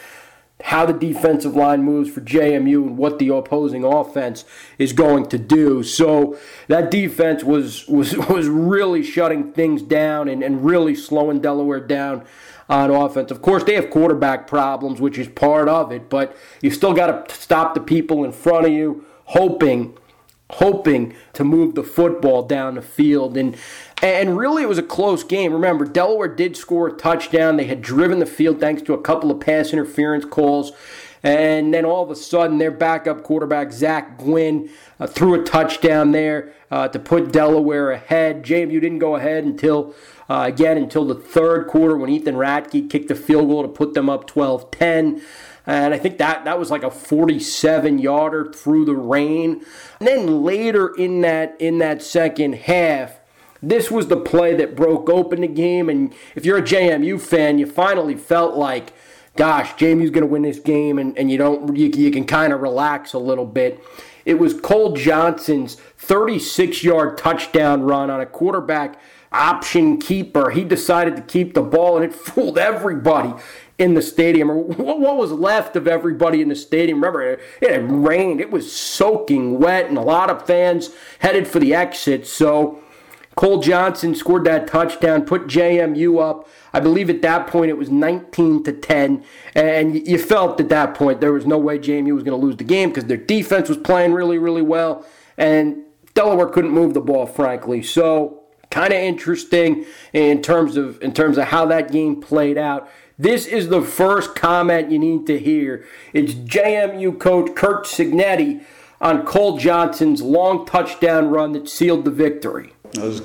how 0.65 0.85
the 0.85 0.93
defensive 0.93 1.55
line 1.55 1.83
moves 1.85 2.11
for 2.11 2.21
JMU 2.21 2.83
and 2.83 2.99
what 2.99 3.19
the 3.19 3.29
opposing 3.29 3.85
offense 3.85 4.45
is 4.77 4.93
going 4.93 5.29
to 5.29 5.39
do. 5.39 5.83
So 5.83 6.37
that 6.67 6.91
defense 6.91 7.45
was 7.45 7.87
was 7.87 8.17
was 8.29 8.49
really 8.49 9.03
shutting 9.03 9.53
things 9.53 9.83
down 9.83 10.29
and, 10.29 10.43
and 10.43 10.65
really 10.65 10.95
slowing 10.95 11.41
Delaware 11.41 11.81
down 11.81 12.25
on 12.69 12.91
offense. 12.91 13.31
Of 13.31 13.41
course, 13.41 13.65
they 13.65 13.75
have 13.75 13.89
quarterback 13.89 14.47
problems, 14.47 15.01
which 15.01 15.17
is 15.17 15.29
part 15.29 15.69
of 15.69 15.91
it, 15.93 16.11
but 16.11 16.37
you 16.61 16.71
still 16.71 16.93
got 16.93 17.29
to 17.29 17.35
stop 17.35 17.75
the 17.75 17.81
people 17.81 18.25
in 18.25 18.33
front 18.33 18.67
of 18.67 18.73
you, 18.73 19.07
hoping 19.27 19.97
hoping 20.53 21.15
to 21.35 21.45
move 21.45 21.75
the 21.75 21.83
football 21.83 22.43
down 22.43 22.75
the 22.75 22.83
field 22.83 23.37
and 23.37 23.55
and 24.03 24.39
really 24.39 24.63
it 24.63 24.69
was 24.69 24.79
a 24.79 24.83
close 24.83 25.25
game. 25.25 25.53
Remember, 25.53 25.85
Delaware 25.85 26.29
did 26.29 26.57
score 26.57 26.89
a 26.89 26.93
touchdown. 26.93 27.57
They 27.57 27.67
had 27.67 27.83
driven 27.83 28.19
the 28.19 28.27
field 28.27 28.61
thanks 28.61 28.83
to 28.83 28.95
a 28.95 29.01
couple 29.01 29.31
of 29.31 29.41
pass 29.41 29.73
interference 29.73 30.25
calls. 30.25 30.73
And 31.23 31.75
then 31.75 31.85
all 31.85 32.05
of 32.05 32.11
a 32.11 32.17
sudden, 32.17 32.59
their 32.59 32.71
backup 32.71 33.25
quarterback, 33.25 33.73
Zach 33.73 34.19
Gwynn, 34.19 34.71
uh, 35.01 35.07
threw 35.07 35.35
a 35.35 35.43
touchdown 35.43 36.13
there 36.13 36.55
uh, 36.71 36.89
to 36.89 36.99
put 36.99 37.33
Delaware 37.33 37.91
ahead. 37.91 38.45
JMU 38.45 38.81
didn't 38.81 39.01
go 39.01 39.17
ahead 39.17 39.45
until, 39.45 39.95
uh, 40.29 40.45
again, 40.47 40.77
until 40.77 41.05
the 41.05 41.17
third 41.17 41.67
quarter 41.67 41.97
when 41.97 42.11
Ethan 42.11 42.37
Ratke 42.37 42.89
kicked 42.89 43.11
a 43.11 43.17
field 43.17 43.49
goal 43.49 43.63
to 43.63 43.69
put 43.69 43.95
them 43.95 44.09
up 44.09 44.27
12 44.27 44.71
10. 44.71 45.23
And 45.67 45.93
I 45.93 45.99
think 45.99 46.17
that, 46.19 46.45
that 46.45 46.59
was 46.59 46.71
like 46.71 46.83
a 46.83 46.91
47 46.91 47.99
yarder 47.99 48.51
through 48.53 48.87
the 48.87 48.95
rain. 48.95 49.63
And 49.99 50.09
then 50.09 50.43
later 50.43 50.95
in 50.95 51.21
that 51.23 51.61
in 51.61 51.79
that 51.79 52.01
second 52.01 52.55
half, 52.55 53.18
this 53.63 53.91
was 53.91 54.09
the 54.09 54.17
play 54.17 54.55
that 54.55 54.77
broke 54.77 55.09
open 55.09 55.41
the 55.41 55.49
game. 55.49 55.89
And 55.89 56.15
if 56.35 56.45
you're 56.45 56.59
a 56.59 56.63
JMU 56.63 57.21
fan, 57.21 57.59
you 57.59 57.67
finally 57.67 58.15
felt 58.15 58.57
like, 58.57 58.93
gosh, 59.37 59.73
JMU's 59.75 60.11
going 60.11 60.23
to 60.23 60.27
win 60.27 60.43
this 60.43 60.59
game, 60.59 60.99
and, 60.99 61.17
and 61.19 61.31
you 61.31 61.39
don't 61.39 61.77
you, 61.77 61.87
you 61.89 62.11
can 62.11 62.25
kind 62.25 62.53
of 62.53 62.61
relax 62.61 63.13
a 63.13 63.19
little 63.19 63.47
bit. 63.47 63.83
It 64.25 64.39
was 64.39 64.53
Cole 64.61 64.95
Johnson's 64.95 65.77
36 65.97 66.85
yard 66.85 67.17
touchdown 67.17 67.83
run 67.83 68.11
on 68.11 68.21
a 68.21 68.27
quarterback 68.27 69.01
option 69.33 69.99
keeper. 69.99 70.51
He 70.51 70.65
decided 70.65 71.17
to 71.17 71.23
keep 71.23 71.55
the 71.55 71.63
ball, 71.63 71.97
and 71.97 72.05
it 72.05 72.15
fooled 72.15 72.59
everybody 72.59 73.33
in 73.79 73.95
the 73.95 74.03
stadium, 74.03 74.51
or 74.51 74.57
what 74.57 75.17
was 75.17 75.31
left 75.31 75.77
of 75.77 75.87
everybody 75.87 76.43
in 76.43 76.49
the 76.49 76.57
stadium. 76.57 76.99
Remember, 76.99 77.23
it, 77.23 77.41
had 77.63 77.91
rained, 77.91 78.41
it 78.41 78.51
was 78.51 78.73
soaking 78.73 79.61
wet, 79.61 79.87
and 79.87 79.97
a 79.97 80.03
lot 80.03 80.31
of 80.31 80.45
fans 80.45 80.91
headed 81.21 81.47
for 81.47 81.61
the 81.61 81.75
exit. 81.75 82.27
So 82.27 82.83
Cole 83.39 83.63
Johnson 83.63 84.17
scored 84.17 84.43
that 84.47 84.67
touchdown, 84.67 85.25
put 85.25 85.47
JMU 85.47 86.21
up. 86.21 86.49
I 86.73 86.81
believe 86.81 87.09
at 87.09 87.23
that 87.23 87.47
point 87.47 87.71
it 87.71 87.79
was 87.79 87.89
19 87.89 88.65
to 88.65 88.73
10, 88.73 89.25
and 89.55 90.09
you 90.09 90.19
felt 90.19 90.59
at 90.61 90.69
that 90.71 90.97
point 90.97 91.21
there 91.21 91.33
was 91.33 91.47
no 91.47 91.57
way 91.57 91.79
JMU 91.79 92.13
was 92.15 92.25
going 92.25 92.37
to 92.39 92.45
lose 92.45 92.57
the 92.57 92.65
game 92.65 92.89
because 92.89 93.05
their 93.05 93.17
defense 93.17 93.69
was 93.69 93.79
playing 93.79 94.13
really, 94.13 94.39
really 94.39 94.61
well, 94.61 95.07
and 95.37 95.85
Delaware 96.15 96.49
couldn't 96.49 96.73
move 96.73 96.95
the 96.95 97.01
ball, 97.01 97.27
frankly. 97.27 97.81
So 97.81 98.43
kind 98.73 98.93
of 98.93 98.99
interesting 98.99 99.87
in 100.13 100.43
terms 100.43 100.77
of 100.77 101.01
in 101.01 101.15
terms 101.15 101.39
of 101.39 101.45
how 101.45 101.65
that 101.67 101.93
game 101.93 102.21
played 102.21 102.59
out. 102.59 102.91
This 103.21 103.47
is 103.47 103.69
the 103.69 103.83
first 103.83 104.35
comment 104.35 104.91
you 104.91 104.99
need 104.99 105.29
to 105.29 105.39
hear. 105.39 105.87
It's 106.13 106.35
JMU 106.35 107.21
coach 107.21 107.55
Kurt 107.55 107.85
Cignetti 107.85 108.65
on 109.01 109.25
Cole 109.25 109.59
Johnson's 109.59 110.23
long 110.23 110.67
touchdown 110.67 111.29
run 111.29 111.53
that 111.53 111.69
sealed 111.69 112.05
the 112.05 112.11
victory. 112.11 112.73
I 112.97 113.05
was 113.05 113.23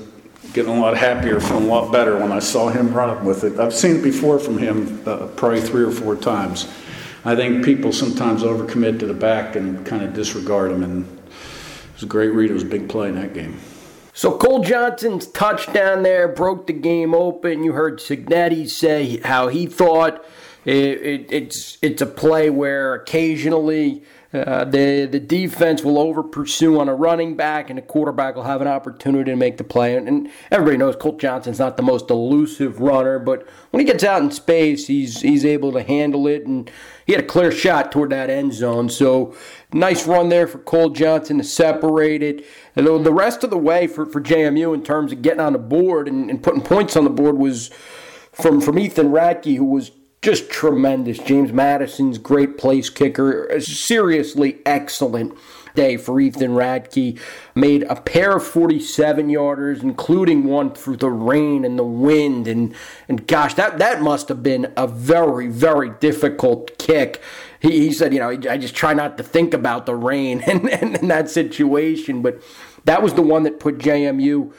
getting 0.54 0.76
a 0.76 0.80
lot 0.80 0.98
happier, 0.98 1.40
feeling 1.40 1.66
a 1.66 1.68
lot 1.68 1.92
better 1.92 2.18
when 2.18 2.32
I 2.32 2.40
saw 2.40 2.70
him 2.70 2.94
running 2.94 3.24
with 3.26 3.44
it. 3.44 3.60
I've 3.60 3.74
seen 3.74 3.98
it 3.98 4.04
before 4.04 4.40
from 4.40 4.58
him, 4.58 5.02
uh, 5.06 5.28
probably 5.28 5.62
three 5.62 5.84
or 5.84 5.92
four 5.92 6.16
times. 6.16 6.68
I 7.26 7.36
think 7.36 7.64
people 7.64 7.94
sometimes 7.94 8.44
overcommit 8.44 9.00
to 9.00 9.06
the 9.06 9.14
back 9.14 9.56
and 9.56 9.86
kind 9.86 10.04
of 10.04 10.14
disregard 10.14 10.72
him, 10.72 10.84
and 10.84 11.06
it 11.06 11.94
was 11.94 12.04
a 12.04 12.08
great 12.08 12.30
read. 12.30 12.52
It 12.52 12.54
was 12.54 12.64
a 12.64 12.68
big 12.68 12.90
play 12.90 13.08
in 13.08 13.16
that 13.16 13.34
game. 13.34 13.58
So 14.14 14.38
Cole 14.38 14.64
Johnson's 14.64 15.28
touchdown 15.28 16.04
there 16.04 16.28
broke 16.28 16.68
the 16.68 16.74
game 16.74 17.16
open. 17.16 17.64
You 17.64 17.72
heard 17.72 18.00
Cignetti 18.00 18.70
say 18.70 19.18
how 19.18 19.48
he 19.48 19.66
thought 19.66 20.24
it, 20.66 20.76
it, 20.76 21.32
it's 21.32 21.78
it's 21.82 22.02
a 22.02 22.06
play 22.06 22.50
where 22.50 22.94
occasionally 22.94 24.04
uh, 24.34 24.66
the 24.66 25.06
the 25.06 25.20
defense 25.20 25.84
will 25.84 26.00
over 26.00 26.24
pursue 26.24 26.80
on 26.80 26.90
a 26.90 26.96
running 26.96 27.36
back, 27.36 27.70
and 27.70 27.78
the 27.78 27.84
quarterback 27.84 28.36
will 28.36 28.44
have 28.44 28.62
an 28.62 28.68
opportunity 28.68 29.30
to 29.30 29.38
make 29.38 29.58
the 29.58 29.64
play. 29.64 29.96
And, 29.96 30.08
and, 30.08 30.30
everybody 30.50 30.78
knows 30.78 30.96
Cole 30.96 31.18
Johnson's 31.18 31.60
not 31.60 31.78
the 31.78 31.84
most 31.84 32.10
elusive 32.10 32.80
runner, 32.80 33.20
but 33.20 33.48
when 33.70 33.80
he 33.80 33.86
gets 33.86 34.04
out 34.04 34.24
in 34.24 34.32
space, 34.32 34.88
he's 34.88 35.22
he's 35.22 35.46
able 35.46 35.72
to 35.74 35.84
handle 35.84 36.26
it, 36.26 36.48
and 36.48 36.72
he 37.06 37.14
had 37.14 37.24
a 37.24 37.28
clear 37.28 37.52
shot 37.52 37.92
toward 37.92 38.10
that 38.10 38.32
end 38.32 38.54
zone. 38.54 38.90
So 38.90 39.36
nice 39.72 40.08
run 40.08 40.30
there 40.30 40.48
for 40.48 40.58
Cole 40.58 40.90
Johnson 40.90 41.38
to 41.38 41.44
separate 41.44 42.24
it. 42.24 42.44
And 42.76 42.88
the 42.88 43.14
rest 43.14 43.44
of 43.44 43.52
the 43.52 43.58
way 43.58 43.86
for, 43.86 44.06
for 44.06 44.20
JMU 44.20 44.74
in 44.74 44.84
terms 44.84 45.12
of 45.12 45.22
getting 45.22 45.42
on 45.42 45.54
the 45.54 45.60
board 45.60 46.08
and, 46.08 46.32
and 46.32 46.42
putting 46.42 46.62
points 46.62 46.96
on 46.96 47.04
the 47.04 47.10
board 47.12 47.38
was 47.38 47.70
from 48.32 48.62
from 48.62 48.80
Ethan 48.80 49.10
Ratke, 49.10 49.58
who 49.58 49.66
was 49.66 49.92
just 50.24 50.50
tremendous. 50.50 51.20
James 51.20 51.52
Madison's 51.52 52.18
great 52.18 52.58
place 52.58 52.90
kicker, 52.90 53.46
a 53.48 53.62
seriously 53.62 54.60
excellent 54.66 55.38
day 55.76 55.98
for 55.98 56.20
Ethan 56.20 56.52
Ratke. 56.52 57.20
Made 57.54 57.84
a 57.84 57.98
pair 57.98 58.38
of 58.38 58.44
47 58.46 59.28
yarders, 59.28 59.84
including 59.84 60.46
one 60.46 60.74
through 60.74 60.98
the 60.98 61.10
rain 61.10 61.66
and 61.66 61.78
the 61.78 61.84
wind. 61.84 62.48
And, 62.48 62.74
and 63.10 63.28
gosh, 63.28 63.56
that, 63.56 63.80
that 63.80 64.02
must 64.02 64.30
have 64.30 64.42
been 64.42 64.72
a 64.78 64.88
very, 64.88 65.48
very 65.48 65.92
difficult 66.00 66.78
kick. 66.78 67.22
He, 67.60 67.72
he 67.80 67.92
said, 67.92 68.14
you 68.14 68.20
know, 68.20 68.30
I 68.30 68.58
just 68.58 68.76
try 68.76 68.94
not 68.94 69.18
to 69.18 69.24
think 69.24 69.54
about 69.54 69.86
the 69.86 69.96
rain 69.96 70.42
and, 70.48 70.70
and, 70.70 70.96
and 70.98 71.12
that 71.12 71.30
situation. 71.30 72.22
But 72.22 72.42
that 72.86 73.04
was 73.04 73.14
the 73.14 73.22
one 73.22 73.44
that 73.44 73.60
put 73.60 73.78
JMU 73.78 74.54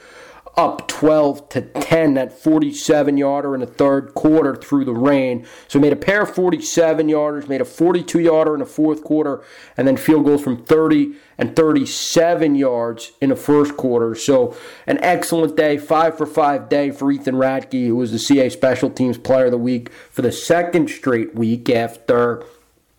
up 0.56 0.86
12 0.86 1.48
to 1.50 1.60
10, 1.62 2.14
that 2.14 2.32
47 2.32 3.16
yarder 3.16 3.54
in 3.54 3.60
the 3.60 3.66
third 3.66 4.14
quarter 4.14 4.54
through 4.54 4.84
the 4.84 4.92
rain. 4.92 5.46
So 5.68 5.78
made 5.78 5.92
a 5.92 5.96
pair 5.96 6.22
of 6.22 6.34
47 6.34 7.08
yarders, 7.08 7.48
made 7.48 7.60
a 7.60 7.64
42 7.64 8.20
yarder 8.20 8.54
in 8.54 8.60
the 8.60 8.66
fourth 8.66 9.02
quarter, 9.02 9.42
and 9.76 9.86
then 9.88 9.96
field 9.96 10.24
goals 10.24 10.42
from 10.42 10.64
30 10.64 11.14
and 11.38 11.56
37 11.56 12.54
yards 12.54 13.12
in 13.20 13.30
the 13.30 13.36
first 13.36 13.76
quarter. 13.76 14.14
So 14.14 14.56
an 14.86 14.98
excellent 15.02 15.56
day, 15.56 15.76
five 15.78 16.16
for 16.16 16.26
five 16.26 16.68
day 16.68 16.90
for 16.90 17.10
Ethan 17.10 17.34
Ratke, 17.34 17.86
who 17.86 17.96
was 17.96 18.12
the 18.12 18.18
CA 18.18 18.48
Special 18.48 18.90
Teams 18.90 19.18
Player 19.18 19.46
of 19.46 19.50
the 19.50 19.58
Week 19.58 19.90
for 20.10 20.22
the 20.22 20.32
second 20.32 20.88
straight 20.88 21.34
week 21.34 21.68
after 21.68 22.44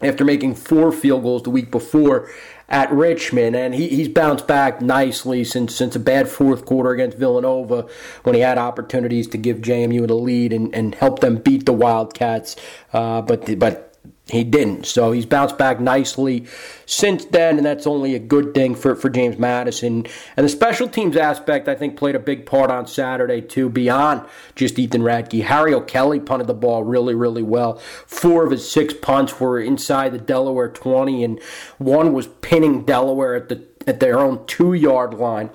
after 0.01 0.25
making 0.25 0.55
four 0.55 0.91
field 0.91 1.23
goals 1.23 1.43
the 1.43 1.49
week 1.49 1.71
before 1.71 2.29
at 2.67 2.91
Richmond, 2.91 3.55
and 3.55 3.75
he, 3.75 3.87
he's 3.89 4.07
bounced 4.07 4.47
back 4.47 4.81
nicely 4.81 5.43
since 5.43 5.75
since 5.75 5.95
a 5.95 5.99
bad 5.99 6.27
fourth 6.27 6.65
quarter 6.65 6.91
against 6.91 7.17
Villanova 7.17 7.87
when 8.23 8.35
he 8.35 8.41
had 8.41 8.57
opportunities 8.57 9.27
to 9.27 9.37
give 9.37 9.57
JMU 9.57 10.07
the 10.07 10.15
lead 10.15 10.51
and, 10.51 10.73
and 10.73 10.95
help 10.95 11.19
them 11.19 11.37
beat 11.37 11.65
the 11.65 11.73
Wildcats. 11.73 12.55
Uh, 12.93 13.21
but 13.21 13.59
but 13.59 13.94
he 14.27 14.43
didn't. 14.43 14.87
So 14.87 15.11
he's 15.11 15.25
bounced 15.27 15.57
back 15.57 15.79
nicely 15.79 16.47
since 16.87 17.25
then, 17.25 17.57
and 17.57 17.65
that's 17.65 17.85
only 17.85 18.15
a 18.15 18.19
good 18.19 18.55
thing 18.55 18.73
for, 18.73 18.95
for 18.95 19.07
James 19.07 19.37
Madison. 19.37 20.07
And 20.35 20.43
the 20.43 20.49
special 20.49 20.87
teams 20.87 21.15
aspect, 21.15 21.67
I 21.67 21.75
think, 21.75 21.95
played 21.95 22.15
a 22.15 22.19
big 22.19 22.47
part 22.47 22.71
on 22.71 22.87
Saturday, 22.87 23.41
too, 23.41 23.69
beyond 23.69 24.25
just 24.55 24.79
Ethan 24.79 25.01
Ratke. 25.01 25.43
Harry 25.43 25.75
O'Kelly 25.75 26.19
punted 26.19 26.47
the 26.47 26.55
ball 26.55 26.83
really, 26.83 27.13
really 27.13 27.43
well. 27.43 27.77
Four 28.07 28.45
of 28.45 28.51
his 28.51 28.69
six 28.69 28.95
punts 28.95 29.39
were 29.39 29.59
inside 29.59 30.11
the 30.11 30.17
Delaware 30.17 30.69
20, 30.69 31.23
and 31.23 31.39
one 31.77 32.11
was 32.11 32.25
pinning 32.25 32.83
Delaware 32.83 33.35
at, 33.35 33.49
the, 33.49 33.63
at 33.85 33.99
their 33.99 34.17
own 34.17 34.43
two 34.47 34.73
yard 34.73 35.13
line. 35.13 35.51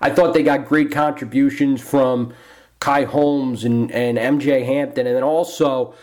I 0.00 0.08
thought 0.08 0.32
they 0.32 0.42
got 0.42 0.66
great 0.66 0.90
contributions 0.90 1.82
from 1.82 2.32
Kai 2.80 3.04
Holmes 3.04 3.64
and, 3.64 3.92
and 3.92 4.16
MJ 4.16 4.64
Hampton, 4.64 5.06
and 5.06 5.14
then 5.14 5.22
also 5.22 5.94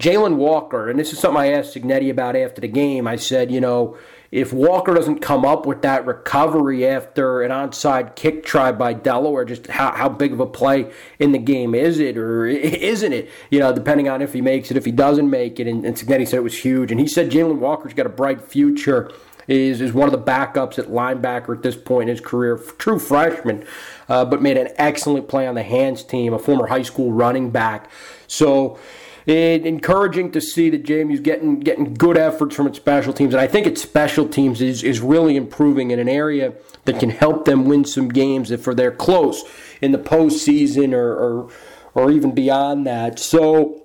Jalen 0.00 0.36
Walker, 0.36 0.90
and 0.90 0.98
this 0.98 1.12
is 1.12 1.20
something 1.20 1.40
I 1.40 1.52
asked 1.52 1.74
Cignetti 1.74 2.10
about 2.10 2.34
after 2.34 2.60
the 2.60 2.68
game. 2.68 3.06
I 3.06 3.16
said, 3.16 3.52
you 3.52 3.60
know, 3.60 3.96
if 4.32 4.52
Walker 4.52 4.92
doesn't 4.92 5.20
come 5.20 5.44
up 5.44 5.64
with 5.64 5.82
that 5.82 6.04
recovery 6.04 6.84
after 6.84 7.42
an 7.42 7.52
onside 7.52 8.16
kick 8.16 8.44
try 8.44 8.72
by 8.72 8.92
Delaware, 8.92 9.44
just 9.44 9.68
how, 9.68 9.92
how 9.92 10.08
big 10.08 10.32
of 10.32 10.40
a 10.40 10.46
play 10.46 10.90
in 11.20 11.30
the 11.30 11.38
game 11.38 11.72
is 11.72 12.00
it 12.00 12.18
or 12.18 12.44
isn't 12.44 13.12
it? 13.12 13.30
You 13.52 13.60
know, 13.60 13.72
depending 13.72 14.08
on 14.08 14.22
if 14.22 14.32
he 14.32 14.40
makes 14.40 14.72
it, 14.72 14.76
if 14.76 14.84
he 14.84 14.90
doesn't 14.90 15.30
make 15.30 15.60
it. 15.60 15.68
And, 15.68 15.84
and 15.84 15.94
Cignetti 15.96 16.26
said 16.26 16.38
it 16.38 16.42
was 16.42 16.58
huge. 16.58 16.90
And 16.90 16.98
he 16.98 17.06
said 17.06 17.30
Jalen 17.30 17.58
Walker's 17.58 17.94
got 17.94 18.06
a 18.06 18.10
bright 18.10 18.42
future. 18.42 19.12
Is, 19.46 19.82
is 19.82 19.92
one 19.92 20.08
of 20.08 20.12
the 20.12 20.32
backups 20.32 20.78
at 20.78 20.86
linebacker 20.86 21.54
at 21.54 21.62
this 21.62 21.76
point 21.76 22.08
in 22.08 22.16
his 22.16 22.24
career, 22.24 22.56
true 22.78 22.98
freshman, 22.98 23.66
uh, 24.08 24.24
but 24.24 24.40
made 24.40 24.56
an 24.56 24.68
excellent 24.76 25.28
play 25.28 25.46
on 25.46 25.54
the 25.54 25.62
hands 25.62 26.02
team, 26.02 26.32
a 26.32 26.38
former 26.38 26.68
high 26.68 26.80
school 26.80 27.12
running 27.12 27.50
back. 27.50 27.90
So, 28.26 28.78
it, 29.26 29.64
encouraging 29.64 30.32
to 30.32 30.40
see 30.40 30.68
that 30.70 30.84
JMU's 30.84 31.20
getting 31.20 31.60
getting 31.60 31.94
good 31.94 32.18
efforts 32.18 32.54
from 32.54 32.66
its 32.66 32.76
special 32.76 33.12
teams, 33.12 33.32
and 33.34 33.40
I 33.40 33.46
think 33.46 33.66
its 33.66 33.80
special 33.82 34.28
teams 34.28 34.60
is 34.60 34.82
is 34.82 35.00
really 35.00 35.36
improving 35.36 35.90
in 35.90 35.98
an 35.98 36.08
area 36.08 36.54
that 36.84 37.00
can 37.00 37.10
help 37.10 37.44
them 37.44 37.64
win 37.64 37.84
some 37.84 38.08
games 38.08 38.50
if 38.50 38.64
they're 38.64 38.92
close 38.92 39.42
in 39.80 39.92
the 39.92 39.98
postseason 39.98 40.92
or 40.92 41.14
or, 41.14 41.50
or 41.94 42.10
even 42.10 42.34
beyond 42.34 42.86
that. 42.86 43.18
So 43.18 43.80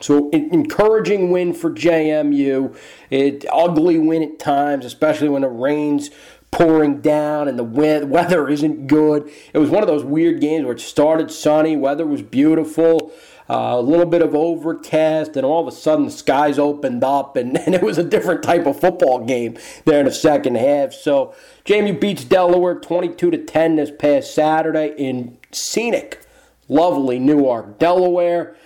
So 0.00 0.30
encouraging 0.30 1.30
win 1.30 1.52
for 1.52 1.70
JMU. 1.70 2.76
It 3.10 3.44
ugly 3.52 3.98
win 3.98 4.22
at 4.22 4.38
times, 4.38 4.84
especially 4.84 5.28
when 5.28 5.42
the 5.42 5.48
rains 5.48 6.10
pouring 6.50 7.00
down 7.00 7.48
and 7.48 7.58
the 7.58 7.64
weather 7.64 8.48
isn't 8.48 8.86
good. 8.86 9.30
It 9.52 9.58
was 9.58 9.70
one 9.70 9.82
of 9.82 9.88
those 9.88 10.04
weird 10.04 10.40
games 10.40 10.64
where 10.64 10.74
it 10.74 10.80
started 10.80 11.30
sunny, 11.30 11.76
weather 11.76 12.06
was 12.06 12.22
beautiful, 12.22 13.12
uh, 13.50 13.74
a 13.76 13.82
little 13.82 14.06
bit 14.06 14.22
of 14.22 14.32
overcast, 14.32 15.36
and 15.36 15.44
all 15.44 15.60
of 15.60 15.66
a 15.66 15.76
sudden 15.76 16.04
the 16.04 16.10
skies 16.12 16.56
opened 16.56 17.02
up, 17.02 17.36
and, 17.36 17.58
and 17.66 17.74
it 17.74 17.82
was 17.82 17.98
a 17.98 18.04
different 18.04 18.44
type 18.44 18.64
of 18.64 18.78
football 18.78 19.24
game 19.24 19.58
there 19.84 19.98
in 19.98 20.04
the 20.06 20.12
second 20.12 20.56
half. 20.56 20.92
So 20.92 21.34
JMU 21.64 22.00
beats 22.00 22.22
Delaware 22.22 22.76
22 22.76 23.32
to 23.32 23.38
10 23.38 23.76
this 23.76 23.90
past 23.98 24.32
Saturday 24.32 24.94
in 24.96 25.36
scenic, 25.50 26.20
lovely 26.68 27.18
Newark, 27.18 27.80
Delaware. 27.80 28.56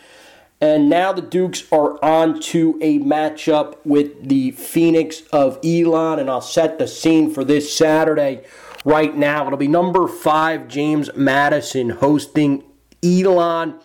And 0.61 0.91
now 0.91 1.12
the 1.12 1.22
Dukes 1.22 1.64
are 1.72 2.03
on 2.05 2.39
to 2.41 2.78
a 2.82 2.99
matchup 2.99 3.76
with 3.85 4.28
the 4.28 4.51
Phoenix 4.51 5.22
of 5.32 5.59
Elon, 5.64 6.18
and 6.18 6.28
I'll 6.28 6.43
set 6.43 6.78
the 6.78 6.87
scene 6.87 7.32
for 7.32 7.43
this 7.43 7.74
Saturday 7.74 8.45
right 8.85 9.16
now. 9.16 9.47
It'll 9.47 9.57
be 9.57 9.66
number 9.66 10.07
five, 10.07 10.68
James 10.68 11.09
Madison 11.16 11.89
hosting 11.89 12.64
Elon. 13.03 13.80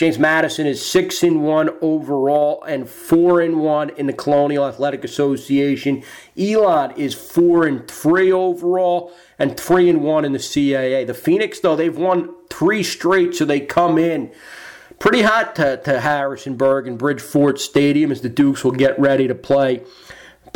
James 0.00 0.18
Madison 0.18 0.66
is 0.66 0.82
six 0.82 1.22
and 1.22 1.44
one 1.44 1.68
overall 1.82 2.62
and 2.62 2.88
four 2.88 3.42
and 3.42 3.60
one 3.60 3.90
in 3.98 4.06
the 4.06 4.14
Colonial 4.14 4.64
Athletic 4.64 5.04
Association. 5.04 6.02
Elon 6.38 6.92
is 6.92 7.12
four 7.12 7.66
and 7.66 7.86
three 7.86 8.32
overall 8.32 9.12
and 9.38 9.60
three 9.60 9.90
and 9.90 10.02
one 10.02 10.24
in 10.24 10.32
the 10.32 10.38
CAA. 10.38 11.06
The 11.06 11.12
Phoenix, 11.12 11.60
though, 11.60 11.76
they've 11.76 11.94
won 11.94 12.34
three 12.48 12.82
straight, 12.82 13.34
so 13.34 13.44
they 13.44 13.60
come 13.60 13.98
in 13.98 14.32
pretty 14.98 15.20
hot 15.20 15.54
to, 15.56 15.76
to 15.84 16.00
Harrisonburg 16.00 16.88
and 16.88 16.98
Bridgeforth 16.98 17.58
Stadium 17.58 18.10
as 18.10 18.22
the 18.22 18.30
Dukes 18.30 18.64
will 18.64 18.72
get 18.72 18.98
ready 18.98 19.28
to 19.28 19.34
play 19.34 19.84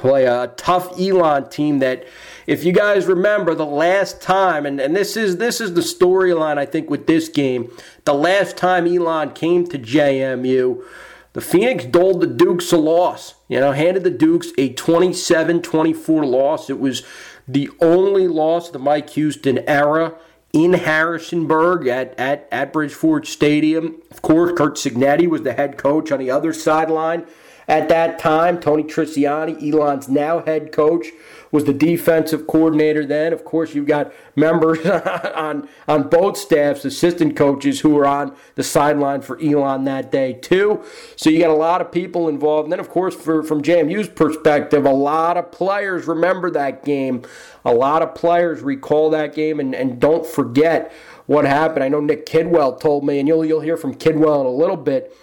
play 0.04 0.26
a 0.26 0.48
tough 0.58 1.00
Elon 1.00 1.48
team 1.48 1.78
that 1.78 2.04
if 2.46 2.62
you 2.62 2.72
guys 2.72 3.06
remember 3.06 3.54
the 3.54 3.64
last 3.64 4.20
time 4.20 4.66
and, 4.66 4.78
and 4.78 4.94
this 4.94 5.16
is 5.16 5.38
this 5.38 5.62
is 5.62 5.72
the 5.72 5.80
storyline 5.80 6.58
I 6.58 6.66
think 6.66 6.90
with 6.90 7.06
this 7.06 7.30
game. 7.30 7.74
The 8.04 8.12
last 8.12 8.58
time 8.58 8.86
Elon 8.86 9.30
came 9.30 9.66
to 9.68 9.78
JMU 9.78 10.84
the 11.32 11.40
Phoenix 11.40 11.86
doled 11.86 12.20
the 12.20 12.26
Dukes 12.26 12.70
a 12.70 12.76
loss 12.76 13.36
you 13.48 13.58
know 13.58 13.72
handed 13.72 14.04
the 14.04 14.10
Dukes 14.10 14.48
a 14.58 14.74
27-24 14.74 16.30
loss. 16.30 16.68
It 16.68 16.78
was 16.78 17.02
the 17.48 17.70
only 17.80 18.28
loss 18.28 18.66
of 18.66 18.74
the 18.74 18.80
Mike 18.80 19.08
Houston 19.10 19.66
era 19.66 20.18
in 20.52 20.74
Harrisonburg 20.74 21.86
at, 21.86 22.12
at, 22.20 22.46
at 22.52 22.74
Bridgeforth 22.74 23.24
Stadium. 23.24 24.02
Of 24.10 24.20
course, 24.20 24.52
Kurt 24.54 24.74
Cignetti 24.74 25.26
was 25.26 25.42
the 25.42 25.54
head 25.54 25.78
coach 25.78 26.12
on 26.12 26.18
the 26.18 26.30
other 26.30 26.52
sideline 26.52 27.26
at 27.68 27.88
that 27.88 28.18
time. 28.18 28.60
Tony 28.60 28.82
Trisciani, 28.82 29.72
Elon's 29.72 30.08
now 30.08 30.40
head 30.40 30.72
coach, 30.72 31.08
was 31.50 31.64
the 31.64 31.72
defensive 31.72 32.46
coordinator 32.46 33.06
then. 33.06 33.32
Of 33.32 33.44
course, 33.44 33.74
you've 33.74 33.86
got 33.86 34.12
members 34.34 34.84
on 35.34 35.68
on 35.86 36.08
both 36.08 36.36
staffs, 36.36 36.84
assistant 36.84 37.36
coaches 37.36 37.80
who 37.80 37.90
were 37.90 38.06
on 38.06 38.34
the 38.56 38.64
sideline 38.64 39.22
for 39.22 39.40
Elon 39.40 39.84
that 39.84 40.10
day 40.10 40.32
too. 40.32 40.82
So 41.16 41.30
you 41.30 41.38
got 41.38 41.50
a 41.50 41.54
lot 41.54 41.80
of 41.80 41.92
people 41.92 42.28
involved. 42.28 42.66
And 42.66 42.72
then, 42.72 42.80
of 42.80 42.90
course, 42.90 43.14
for, 43.14 43.42
from 43.42 43.62
JMU's 43.62 44.08
perspective, 44.08 44.84
a 44.84 44.92
lot 44.92 45.36
of 45.36 45.52
players 45.52 46.06
remember 46.06 46.50
that 46.50 46.84
game. 46.84 47.22
A 47.64 47.72
lot 47.72 48.02
of 48.02 48.14
players 48.14 48.60
recall 48.60 49.10
that 49.10 49.34
game 49.34 49.60
and, 49.60 49.74
and 49.74 50.00
don't 50.00 50.26
forget 50.26 50.92
what 51.26 51.44
happened. 51.44 51.84
I 51.84 51.88
know 51.88 52.00
Nick 52.00 52.26
Kidwell 52.26 52.78
told 52.78 53.04
me, 53.04 53.18
and 53.18 53.28
you'll 53.28 53.44
you'll 53.44 53.60
hear 53.60 53.76
from 53.76 53.94
Kidwell 53.94 54.40
in 54.40 54.46
a 54.46 54.50
little 54.50 54.76
bit 54.76 55.16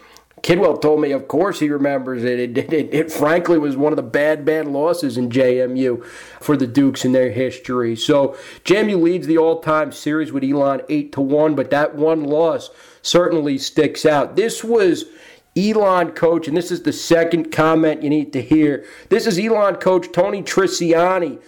Kidwell 0.44 0.82
told 0.82 1.02
me, 1.02 1.12
of 1.12 1.28
course, 1.28 1.60
he 1.60 1.70
remembers 1.70 2.24
it. 2.24 2.40
It, 2.40 2.58
it, 2.58 2.74
it. 2.74 2.94
it, 2.94 3.12
frankly 3.12 3.60
was 3.60 3.78
one 3.78 3.92
of 3.92 3.98
the 3.98 4.04
bad, 4.04 4.44
bad 4.44 4.68
losses 4.68 5.18
in 5.18 5.30
JMU 5.30 6.04
for 6.40 6.58
the 6.58 6.66
Dukes 6.66 7.06
in 7.06 7.12
their 7.12 7.32
history. 7.32 7.96
So 7.96 8.36
JMU 8.66 9.02
leads 9.02 9.28
the 9.28 9.38
all-time 9.38 9.92
series 9.92 10.32
with 10.32 10.44
Elon 10.44 10.82
eight 10.90 11.12
to 11.14 11.22
one, 11.22 11.54
but 11.54 11.70
that 11.70 11.96
one 11.96 12.24
loss 12.24 12.72
certainly 13.04 13.58
sticks 13.58 14.06
out. 14.06 14.36
This 14.36 14.64
was 14.64 15.06
Elon 15.56 16.12
coach, 16.12 16.48
and 16.48 16.56
this 16.56 16.72
is 16.72 16.84
the 16.84 16.94
second 16.94 17.52
comment 17.52 18.02
you 18.02 18.10
need 18.10 18.34
to 18.34 18.42
hear. 18.42 18.86
This 19.10 19.28
is 19.28 19.38
Elon 19.38 19.76
coach 19.76 20.12
Tony 20.12 20.42
Trisciani 20.42 21.40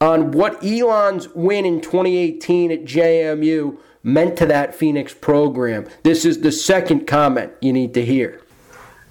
on 0.00 0.32
what 0.32 0.64
Elon's 0.64 1.28
win 1.30 1.64
in 1.64 1.80
2018 1.80 2.72
at 2.72 2.84
JMU 2.84 3.78
meant 4.04 4.36
to 4.36 4.46
that 4.46 4.74
Phoenix 4.74 5.12
program. 5.12 5.88
This 6.04 6.24
is 6.24 6.42
the 6.42 6.52
second 6.52 7.06
comment 7.06 7.52
you 7.60 7.72
need 7.72 7.94
to 7.94 8.04
hear. 8.04 8.40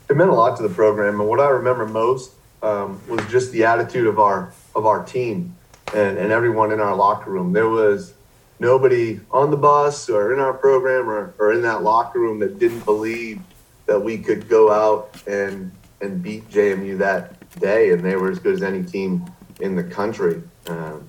It 0.09 0.15
meant 0.15 0.29
a 0.29 0.33
lot 0.33 0.55
to 0.57 0.63
the 0.63 0.73
program, 0.73 1.19
and 1.19 1.27
what 1.27 1.39
I 1.39 1.49
remember 1.49 1.85
most 1.85 2.33
um, 2.61 3.01
was 3.09 3.25
just 3.27 3.51
the 3.51 3.65
attitude 3.65 4.07
of 4.07 4.19
our 4.19 4.53
of 4.75 4.85
our 4.85 5.03
team 5.03 5.55
and, 5.93 6.17
and 6.17 6.31
everyone 6.31 6.71
in 6.71 6.79
our 6.79 6.95
locker 6.95 7.29
room. 7.29 7.51
There 7.51 7.69
was 7.69 8.13
nobody 8.59 9.19
on 9.31 9.51
the 9.51 9.57
bus 9.57 10.09
or 10.09 10.33
in 10.33 10.39
our 10.39 10.53
program 10.53 11.09
or, 11.09 11.33
or 11.37 11.51
in 11.53 11.61
that 11.63 11.83
locker 11.83 12.19
room 12.19 12.39
that 12.39 12.59
didn't 12.59 12.85
believe 12.85 13.41
that 13.85 13.99
we 13.99 14.17
could 14.17 14.47
go 14.47 14.71
out 14.71 15.21
and 15.27 15.71
and 16.01 16.21
beat 16.21 16.49
JMU 16.49 16.97
that 16.99 17.59
day, 17.59 17.91
and 17.91 18.03
they 18.03 18.15
were 18.15 18.29
as 18.29 18.39
good 18.39 18.53
as 18.53 18.63
any 18.63 18.83
team 18.83 19.25
in 19.59 19.75
the 19.75 19.83
country. 19.83 20.41
Um, 20.67 21.07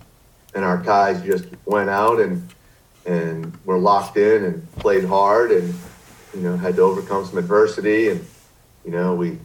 and 0.55 0.65
our 0.65 0.79
guys 0.79 1.21
just 1.23 1.47
went 1.67 1.91
out 1.91 2.21
and 2.21 2.49
and 3.07 3.57
were 3.65 3.79
locked 3.79 4.17
in 4.17 4.45
and 4.45 4.73
played 4.77 5.05
hard 5.05 5.51
and 5.51 5.75
you 6.35 6.41
know 6.41 6.57
had 6.57 6.77
to 6.77 6.83
overcome 6.83 7.25
some 7.25 7.39
adversity 7.39 8.09
and 8.09 8.25
you 8.85 8.91
know 8.91 9.15
we 9.15 9.39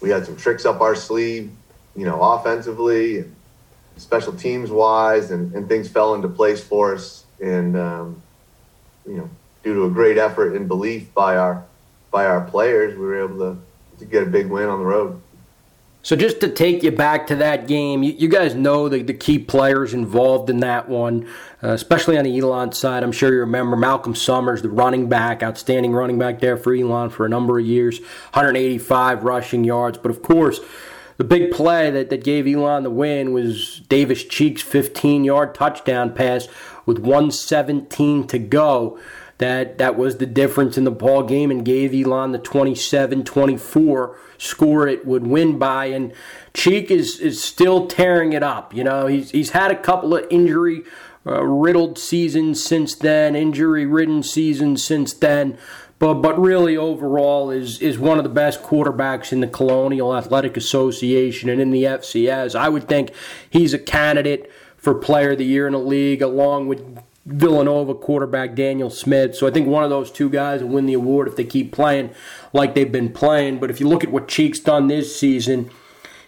we 0.00 0.10
had 0.10 0.26
some 0.26 0.36
tricks 0.36 0.64
up 0.64 0.80
our 0.80 0.94
sleeve 0.94 1.50
you 1.96 2.04
know 2.04 2.20
offensively 2.20 3.18
and 3.18 3.34
special 3.96 4.32
teams 4.32 4.70
wise 4.70 5.30
and, 5.30 5.54
and 5.54 5.68
things 5.68 5.88
fell 5.88 6.14
into 6.14 6.28
place 6.28 6.62
for 6.62 6.94
us. 6.94 7.24
And 7.40 7.76
um, 7.76 8.22
you 9.06 9.16
know 9.16 9.30
due 9.62 9.74
to 9.74 9.84
a 9.84 9.90
great 9.90 10.18
effort 10.18 10.54
and 10.54 10.68
belief 10.68 11.12
by 11.14 11.36
our 11.36 11.64
by 12.10 12.26
our 12.26 12.42
players 12.42 12.96
we 12.96 13.04
were 13.04 13.24
able 13.24 13.38
to 13.38 13.58
to 13.98 14.04
get 14.04 14.22
a 14.22 14.26
big 14.26 14.46
win 14.46 14.68
on 14.68 14.78
the 14.78 14.84
road 14.84 15.20
so 16.04 16.16
just 16.16 16.40
to 16.42 16.50
take 16.50 16.82
you 16.82 16.90
back 16.90 17.26
to 17.28 17.36
that 17.36 17.66
game, 17.66 18.02
you, 18.02 18.12
you 18.12 18.28
guys 18.28 18.54
know 18.54 18.90
the, 18.90 19.02
the 19.02 19.14
key 19.14 19.38
players 19.38 19.94
involved 19.94 20.50
in 20.50 20.60
that 20.60 20.86
one, 20.86 21.26
uh, 21.62 21.70
especially 21.70 22.18
on 22.18 22.24
the 22.24 22.38
Elon 22.38 22.72
side. 22.72 23.02
I'm 23.02 23.10
sure 23.10 23.32
you 23.32 23.40
remember 23.40 23.74
Malcolm 23.74 24.14
Summers, 24.14 24.60
the 24.60 24.68
running 24.68 25.08
back, 25.08 25.42
outstanding 25.42 25.92
running 25.92 26.18
back 26.18 26.40
there 26.40 26.58
for 26.58 26.74
Elon 26.74 27.08
for 27.08 27.24
a 27.24 27.28
number 27.30 27.58
of 27.58 27.64
years, 27.64 28.00
185 28.34 29.24
rushing 29.24 29.64
yards. 29.64 29.96
But 29.96 30.10
of 30.10 30.20
course, 30.20 30.60
the 31.16 31.24
big 31.24 31.50
play 31.50 31.90
that, 31.90 32.10
that 32.10 32.22
gave 32.22 32.46
Elon 32.46 32.82
the 32.82 32.90
win 32.90 33.32
was 33.32 33.80
Davis 33.88 34.24
Cheek's 34.24 34.60
15 34.60 35.24
yard 35.24 35.54
touchdown 35.54 36.12
pass 36.12 36.48
with 36.84 36.98
117 36.98 38.26
to 38.26 38.38
go 38.38 38.98
that 39.38 39.78
that 39.78 39.96
was 39.96 40.18
the 40.18 40.26
difference 40.26 40.78
in 40.78 40.84
the 40.84 40.90
ball 40.90 41.22
game 41.22 41.50
and 41.50 41.64
gave 41.64 41.92
Elon 41.92 42.32
the 42.32 42.38
27-24 42.38 44.14
score 44.38 44.86
it 44.86 45.06
would 45.06 45.26
win 45.26 45.58
by. 45.58 45.86
And 45.86 46.12
Cheek 46.52 46.90
is 46.90 47.18
is 47.18 47.42
still 47.42 47.86
tearing 47.86 48.32
it 48.32 48.42
up 48.42 48.74
you 48.74 48.84
know. 48.84 49.06
He's 49.06 49.30
he's 49.30 49.50
had 49.50 49.70
a 49.70 49.80
couple 49.80 50.14
of 50.14 50.26
injury 50.30 50.84
uh, 51.26 51.42
riddled 51.42 51.98
seasons 51.98 52.62
since 52.62 52.94
then 52.94 53.34
injury 53.34 53.86
ridden 53.86 54.22
seasons 54.22 54.84
since 54.84 55.12
then. 55.12 55.58
But 55.98 56.14
but 56.14 56.38
really 56.38 56.76
overall 56.76 57.50
is 57.50 57.80
is 57.80 57.98
one 57.98 58.18
of 58.18 58.24
the 58.24 58.30
best 58.30 58.62
quarterbacks 58.62 59.32
in 59.32 59.40
the 59.40 59.46
Colonial 59.48 60.16
Athletic 60.16 60.56
Association 60.56 61.48
and 61.48 61.60
in 61.60 61.70
the 61.70 61.84
FCS 61.84 62.54
I 62.54 62.68
would 62.68 62.88
think 62.88 63.10
he's 63.50 63.74
a 63.74 63.78
candidate 63.78 64.50
for 64.76 64.94
player 64.94 65.32
of 65.32 65.38
the 65.38 65.44
year 65.44 65.66
in 65.66 65.72
the 65.72 65.78
league 65.78 66.20
along 66.20 66.68
with 66.68 66.98
Villanova 67.26 67.94
quarterback 67.94 68.54
Daniel 68.54 68.90
Smith. 68.90 69.34
So 69.34 69.46
I 69.46 69.50
think 69.50 69.66
one 69.66 69.82
of 69.82 69.88
those 69.90 70.10
two 70.10 70.28
guys 70.28 70.62
will 70.62 70.68
win 70.70 70.84
the 70.86 70.94
award 70.94 71.28
if 71.28 71.36
they 71.36 71.44
keep 71.44 71.72
playing 71.72 72.10
like 72.52 72.74
they've 72.74 72.92
been 72.92 73.12
playing. 73.12 73.60
But 73.60 73.70
if 73.70 73.80
you 73.80 73.88
look 73.88 74.04
at 74.04 74.12
what 74.12 74.28
Cheek's 74.28 74.60
done 74.60 74.88
this 74.88 75.18
season, 75.18 75.70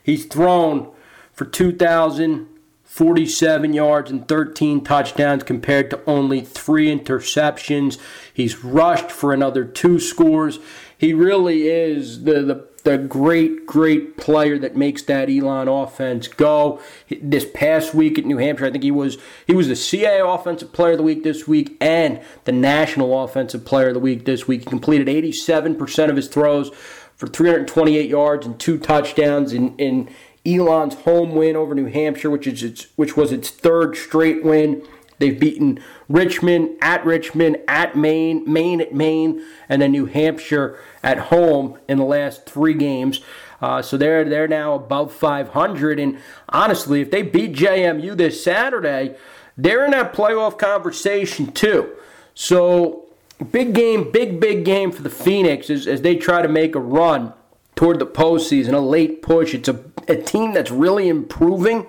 he's 0.02 0.24
thrown 0.24 0.90
for 1.32 1.44
2,047 1.44 3.74
yards 3.74 4.10
and 4.10 4.26
13 4.26 4.82
touchdowns 4.84 5.42
compared 5.42 5.90
to 5.90 6.00
only 6.06 6.40
three 6.40 6.86
interceptions. 6.86 7.98
He's 8.32 8.64
rushed 8.64 9.10
for 9.10 9.34
another 9.34 9.66
two 9.66 10.00
scores. 10.00 10.58
He 10.96 11.12
really 11.12 11.68
is 11.68 12.24
the, 12.24 12.42
the 12.42 12.66
the 12.86 12.96
great, 12.96 13.66
great 13.66 14.16
player 14.16 14.56
that 14.60 14.76
makes 14.76 15.02
that 15.02 15.28
Elon 15.28 15.66
offense 15.66 16.28
go. 16.28 16.80
This 17.20 17.44
past 17.52 17.92
week 17.92 18.16
at 18.16 18.24
New 18.24 18.38
Hampshire, 18.38 18.66
I 18.66 18.70
think 18.70 18.84
he 18.84 18.92
was 18.92 19.18
he 19.44 19.54
was 19.54 19.66
the 19.66 19.74
CA 19.74 20.20
Offensive 20.20 20.72
Player 20.72 20.92
of 20.92 20.98
the 20.98 21.02
Week 21.02 21.24
this 21.24 21.48
week 21.48 21.76
and 21.80 22.20
the 22.44 22.52
National 22.52 23.24
Offensive 23.24 23.64
Player 23.64 23.88
of 23.88 23.94
the 23.94 24.00
Week 24.00 24.24
this 24.24 24.46
week. 24.46 24.60
He 24.60 24.66
completed 24.66 25.08
87% 25.08 26.10
of 26.10 26.14
his 26.14 26.28
throws 26.28 26.70
for 27.16 27.26
328 27.26 28.08
yards 28.08 28.46
and 28.46 28.58
two 28.60 28.78
touchdowns 28.78 29.52
in, 29.52 29.74
in 29.78 30.08
Elon's 30.46 30.94
home 30.94 31.34
win 31.34 31.56
over 31.56 31.74
New 31.74 31.86
Hampshire, 31.86 32.30
which 32.30 32.46
is 32.46 32.62
its, 32.62 32.86
which 32.94 33.16
was 33.16 33.32
its 33.32 33.50
third 33.50 33.96
straight 33.96 34.44
win 34.44 34.86
They've 35.18 35.38
beaten 35.38 35.80
Richmond 36.08 36.76
at 36.80 37.04
Richmond, 37.04 37.58
at 37.68 37.96
Maine, 37.96 38.50
Maine 38.50 38.80
at 38.80 38.94
Maine, 38.94 39.42
and 39.68 39.80
then 39.80 39.92
New 39.92 40.06
Hampshire 40.06 40.78
at 41.02 41.18
home 41.18 41.78
in 41.88 41.98
the 41.98 42.04
last 42.04 42.46
three 42.46 42.74
games. 42.74 43.20
Uh, 43.60 43.80
so 43.80 43.96
they're 43.96 44.24
they're 44.28 44.48
now 44.48 44.74
above 44.74 45.12
500. 45.12 45.98
And 45.98 46.18
honestly, 46.48 47.00
if 47.00 47.10
they 47.10 47.22
beat 47.22 47.54
JMU 47.54 48.16
this 48.16 48.42
Saturday, 48.42 49.16
they're 49.56 49.84
in 49.84 49.92
that 49.92 50.12
playoff 50.12 50.58
conversation 50.58 51.52
too. 51.52 51.92
So 52.34 53.06
big 53.50 53.74
game, 53.74 54.10
big 54.12 54.40
big 54.40 54.64
game 54.64 54.92
for 54.92 55.02
the 55.02 55.10
Phoenix 55.10 55.70
as, 55.70 55.86
as 55.86 56.02
they 56.02 56.16
try 56.16 56.42
to 56.42 56.48
make 56.48 56.74
a 56.74 56.80
run 56.80 57.32
toward 57.74 57.98
the 57.98 58.06
postseason, 58.06 58.74
a 58.74 58.78
late 58.78 59.22
push. 59.22 59.54
It's 59.54 59.68
a, 59.68 59.80
a 60.08 60.16
team 60.16 60.52
that's 60.52 60.70
really 60.70 61.08
improving 61.08 61.86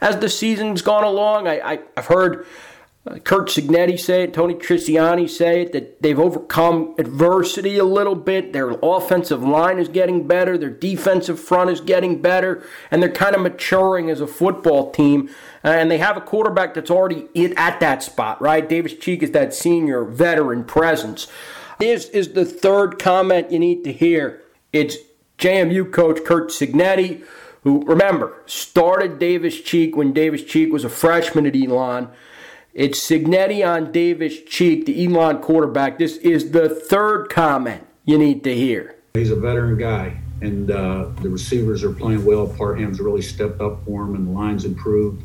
as 0.00 0.18
the 0.18 0.28
season's 0.28 0.82
gone 0.82 1.04
along. 1.04 1.48
I, 1.48 1.60
I 1.60 1.78
have 1.96 2.06
heard 2.06 2.46
Kurt 3.24 3.48
Cignetti 3.48 3.98
say 3.98 4.24
it, 4.24 4.34
Tony 4.34 4.54
Trisciani 4.54 5.28
say 5.28 5.62
it, 5.62 5.72
that 5.72 6.02
they've 6.02 6.18
overcome 6.18 6.94
adversity 6.98 7.78
a 7.78 7.84
little 7.84 8.14
bit. 8.14 8.52
Their 8.52 8.70
offensive 8.82 9.42
line 9.42 9.78
is 9.78 9.88
getting 9.88 10.26
better, 10.26 10.58
their 10.58 10.70
defensive 10.70 11.40
front 11.40 11.70
is 11.70 11.80
getting 11.80 12.20
better, 12.20 12.62
and 12.90 13.02
they're 13.02 13.10
kind 13.10 13.34
of 13.34 13.40
maturing 13.42 14.10
as 14.10 14.20
a 14.20 14.26
football 14.26 14.90
team. 14.90 15.30
Uh, 15.64 15.68
and 15.68 15.90
they 15.90 15.98
have 15.98 16.16
a 16.16 16.20
quarterback 16.20 16.74
that's 16.74 16.90
already 16.90 17.28
at 17.56 17.80
that 17.80 18.02
spot, 18.02 18.40
right? 18.42 18.68
Davis 18.68 18.94
Cheek 18.94 19.22
is 19.22 19.30
that 19.32 19.54
senior 19.54 20.04
veteran 20.04 20.64
presence. 20.64 21.28
This 21.78 22.08
is 22.10 22.32
the 22.32 22.44
third 22.44 22.98
comment 22.98 23.50
you 23.50 23.58
need 23.58 23.84
to 23.84 23.92
hear. 23.92 24.42
It's 24.72 24.96
JMU 25.38 25.92
coach 25.92 26.24
Kurt 26.24 26.50
Cignetti, 26.50 27.24
who, 27.68 27.84
remember, 27.86 28.42
started 28.46 29.18
Davis 29.18 29.60
Cheek 29.60 29.96
when 29.96 30.12
Davis 30.12 30.42
Cheek 30.42 30.72
was 30.72 30.84
a 30.84 30.88
freshman 30.88 31.46
at 31.46 31.54
Elon 31.54 32.08
it's 32.78 33.10
Cignetti 33.10 33.66
on 33.66 33.90
Davis 33.90 34.40
Cheek, 34.44 34.86
the 34.86 35.04
Elon 35.04 35.38
quarterback. 35.38 35.98
This 35.98 36.16
is 36.18 36.52
the 36.52 36.68
third 36.68 37.28
comment 37.28 37.84
you 38.04 38.16
need 38.16 38.44
to 38.44 38.54
hear. 38.54 38.94
He's 39.14 39.32
a 39.32 39.36
veteran 39.36 39.78
guy, 39.78 40.16
and 40.42 40.70
uh, 40.70 41.06
the 41.20 41.28
receivers 41.28 41.82
are 41.82 41.90
playing 41.90 42.24
well. 42.24 42.46
Parham's 42.46 43.00
really 43.00 43.20
stepped 43.20 43.60
up 43.60 43.84
for 43.84 44.04
him, 44.04 44.14
and 44.14 44.28
the 44.28 44.30
line's 44.30 44.64
improved. 44.64 45.24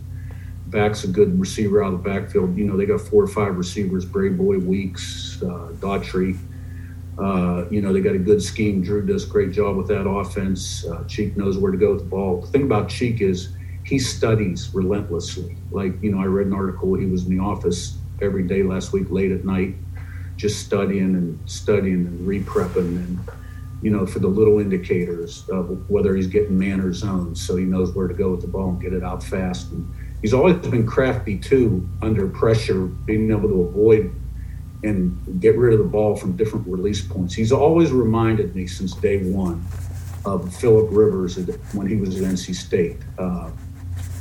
Back's 0.67 1.03
a 1.03 1.07
good 1.07 1.39
receiver 1.39 1.83
out 1.83 1.93
of 1.93 2.03
the 2.03 2.09
backfield. 2.09 2.57
You 2.57 2.65
know, 2.65 2.75
they 2.75 2.87
got 2.87 3.01
four 3.01 3.21
or 3.21 3.27
five 3.27 3.55
receivers 3.55 4.03
Brave 4.03 4.35
Boy, 4.35 4.57
Weeks, 4.57 5.39
uh, 5.43 5.73
Daughtry. 5.73 6.35
Uh, 7.17 7.65
you 7.69 7.81
know, 7.81 7.93
they 7.93 8.01
got 8.01 8.15
a 8.15 8.19
good 8.19 8.41
scheme. 8.41 8.81
Drew 8.81 9.05
does 9.05 9.25
a 9.25 9.27
great 9.27 9.51
job 9.51 9.75
with 9.75 9.87
that 9.87 10.07
offense. 10.07 10.85
Uh, 10.85 11.03
Cheek 11.05 11.37
knows 11.37 11.57
where 11.57 11.71
to 11.71 11.77
go 11.77 11.93
with 11.93 12.03
the 12.03 12.09
ball. 12.09 12.41
The 12.41 12.47
thing 12.47 12.63
about 12.63 12.89
Cheek 12.89 13.21
is 13.21 13.49
he 13.85 13.99
studies 13.99 14.73
relentlessly. 14.73 15.55
Like, 15.71 16.01
you 16.01 16.11
know, 16.11 16.19
I 16.19 16.25
read 16.25 16.47
an 16.47 16.53
article, 16.53 16.95
he 16.95 17.05
was 17.05 17.25
in 17.25 17.37
the 17.37 17.43
office 17.43 17.97
every 18.21 18.43
day 18.43 18.63
last 18.63 18.93
week, 18.93 19.11
late 19.11 19.31
at 19.31 19.45
night, 19.45 19.75
just 20.37 20.65
studying 20.65 21.15
and 21.15 21.39
studying 21.49 22.05
and 22.07 22.27
reprepping 22.27 22.97
and, 22.97 23.19
you 23.81 23.91
know, 23.91 24.05
for 24.05 24.19
the 24.19 24.27
little 24.27 24.59
indicators 24.59 25.47
of 25.49 25.89
whether 25.89 26.15
he's 26.15 26.27
getting 26.27 26.57
man 26.57 26.79
or 26.79 26.93
zone. 26.93 27.35
So 27.35 27.57
he 27.57 27.65
knows 27.65 27.93
where 27.93 28.07
to 28.07 28.13
go 28.13 28.31
with 28.31 28.41
the 28.41 28.47
ball 28.47 28.69
and 28.69 28.81
get 28.81 28.93
it 28.93 29.03
out 29.03 29.21
fast. 29.21 29.71
And 29.71 29.93
he's 30.21 30.33
always 30.33 30.55
been 30.57 30.87
crafty 30.87 31.37
too, 31.37 31.87
under 32.01 32.27
pressure, 32.27 32.85
being 32.85 33.29
able 33.29 33.49
to 33.49 33.61
avoid 33.61 34.15
and 34.83 35.39
get 35.39 35.57
rid 35.57 35.73
of 35.73 35.79
the 35.79 35.85
ball 35.85 36.15
from 36.15 36.35
different 36.35 36.67
release 36.67 37.01
points. 37.01 37.33
He's 37.33 37.51
always 37.51 37.91
reminded 37.91 38.55
me 38.55 38.67
since 38.67 38.93
day 38.93 39.23
one 39.23 39.65
of 40.25 40.53
Philip 40.55 40.89
Rivers 40.91 41.37
when 41.73 41.87
he 41.87 41.95
was 41.95 42.19
at 42.19 42.23
NC 42.23 42.55
State. 42.55 42.97
Uh, 43.17 43.49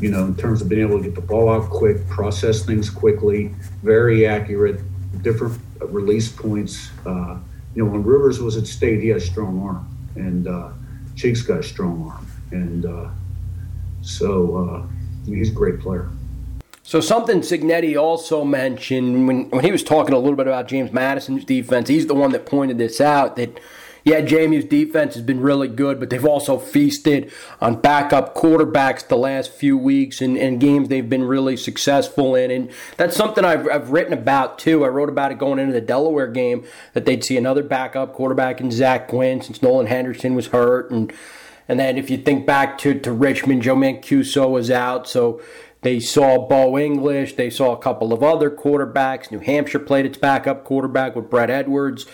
you 0.01 0.11
know, 0.11 0.25
in 0.25 0.37
terms 0.37 0.61
of 0.61 0.69
being 0.69 0.83
able 0.83 0.99
to 0.99 1.05
get 1.05 1.15
the 1.15 1.21
ball 1.21 1.49
out 1.49 1.71
quick, 1.71 2.07
process 2.09 2.65
things 2.65 2.91
quickly, 2.91 3.55
very 3.83 4.27
accurate, 4.27 4.81
different 5.23 5.61
release 5.81 6.29
points. 6.31 6.91
Uh, 7.07 7.39
you 7.75 7.85
know, 7.85 7.91
when 7.91 8.03
Rivers 8.03 8.41
was 8.41 8.57
at 8.57 8.67
state, 8.67 9.01
he 9.01 9.09
had 9.09 9.19
a 9.19 9.21
strong 9.21 9.63
arm, 9.63 9.89
and 10.17 10.49
uh, 10.49 10.71
Cheek's 11.15 11.43
got 11.43 11.61
a 11.61 11.63
strong 11.63 12.11
arm, 12.11 12.27
and 12.51 12.85
uh, 12.85 13.09
so 14.03 14.57
uh, 14.57 14.87
he's 15.25 15.51
a 15.51 15.55
great 15.55 15.81
player. 15.81 16.11
So 16.83 17.01
something 17.01 17.41
Cignetti 17.41 18.01
also 18.01 18.45
mentioned 18.45 19.27
when 19.29 19.49
when 19.51 19.65
he 19.65 19.71
was 19.71 19.85
talking 19.85 20.15
a 20.15 20.19
little 20.19 20.37
bit 20.37 20.47
about 20.47 20.69
James 20.69 20.93
Madison's 20.93 21.45
defense, 21.45 21.89
he's 21.89 22.07
the 22.07 22.15
one 22.15 22.33
that 22.33 22.45
pointed 22.45 22.79
this 22.79 23.01
out 23.01 23.37
that 23.37 23.61
yeah, 24.05 24.21
JMU's 24.21 24.65
defense 24.65 25.15
has 25.15 25.23
been 25.23 25.41
really 25.41 25.69
good, 25.69 26.01
but 26.01 26.11
they've 26.11 26.25
also 26.25 26.59
feasted 26.59 27.31
on 27.61 27.81
backup 27.81 28.35
quarterbacks 28.35 29.07
the 29.07 29.17
last 29.17 29.53
few 29.53 29.79
weeks 29.79 30.21
and, 30.21 30.37
and 30.37 30.59
games 30.59 30.89
they've 30.89 31.09
been 31.09 31.23
really 31.23 31.57
successful 31.57 32.35
in. 32.35 32.51
And 32.51 32.71
that's 32.97 33.17
something 33.17 33.45
I've, 33.45 33.69
I've 33.69 33.91
written 33.91 34.13
about 34.13 34.59
too. 34.59 34.85
I 34.85 34.89
wrote 34.89 35.09
about 35.09 35.31
it 35.31 35.39
going 35.39 35.61
into 35.61 35.73
the 35.73 35.81
Delaware 35.81 36.27
game 36.27 36.65
that 36.95 37.05
they'd 37.05 37.23
see 37.23 37.37
another 37.37 37.63
backup 37.63 38.13
quarterback 38.13 38.61
in 38.61 38.73
Zach 38.73 39.09
Gwynn 39.09 39.41
since 39.41 39.63
Nolan 39.63 39.87
Henderson 39.87 40.35
was 40.35 40.49
hurt. 40.49 40.91
And 40.91 41.13
and 41.69 41.79
then 41.79 41.97
if 41.97 42.11
you 42.11 42.19
think 42.19 42.45
back 42.45 42.77
to, 42.79 42.99
to 42.99 43.13
Richmond, 43.13 43.63
Joe 43.63 43.77
Mancuso 43.77 44.51
was 44.51 44.69
out, 44.69 45.09
so 45.09 45.41
they 45.83 46.01
saw 46.01 46.47
Bo 46.47 46.79
English. 46.79 47.35
They 47.35 47.51
saw 47.51 47.73
a 47.73 47.79
couple 47.79 48.13
of 48.13 48.23
other 48.23 48.51
quarterbacks. 48.51 49.31
New 49.31 49.41
Hampshire 49.41 49.81
played 49.81 50.07
its 50.07 50.17
backup 50.17 50.65
quarterback 50.65 51.15
with 51.15 51.29
Brett 51.29 51.51
Edwards. 51.51 52.07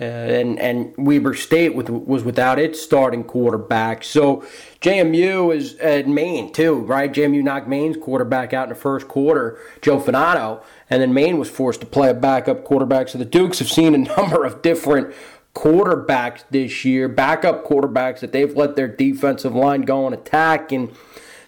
Uh, 0.00 0.04
and 0.04 0.58
and 0.58 0.94
Weber 0.96 1.34
State 1.34 1.76
with, 1.76 1.88
was 1.88 2.24
without 2.24 2.58
its 2.58 2.82
starting 2.82 3.22
quarterback. 3.22 4.02
So 4.02 4.44
JMU 4.80 5.54
is 5.54 5.76
at 5.76 6.08
Maine 6.08 6.52
too, 6.52 6.80
right? 6.80 7.12
JMU 7.12 7.42
knocked 7.42 7.68
Maine's 7.68 7.98
quarterback 7.98 8.52
out 8.52 8.64
in 8.64 8.68
the 8.70 8.74
first 8.74 9.06
quarter, 9.06 9.60
Joe 9.80 10.00
Fagnano, 10.00 10.62
and 10.90 11.02
then 11.02 11.14
Maine 11.14 11.38
was 11.38 11.50
forced 11.50 11.80
to 11.80 11.86
play 11.86 12.08
a 12.08 12.14
backup 12.14 12.64
quarterback. 12.64 13.10
So 13.10 13.18
the 13.18 13.24
Dukes 13.24 13.60
have 13.60 13.68
seen 13.68 13.94
a 13.94 13.98
number 14.16 14.44
of 14.44 14.62
different 14.62 15.14
quarterbacks 15.54 16.42
this 16.50 16.84
year, 16.84 17.06
backup 17.08 17.64
quarterbacks 17.64 18.20
that 18.20 18.32
they've 18.32 18.56
let 18.56 18.74
their 18.74 18.88
defensive 18.88 19.54
line 19.54 19.82
go 19.82 20.06
and 20.06 20.14
attack 20.14 20.72
and 20.72 20.90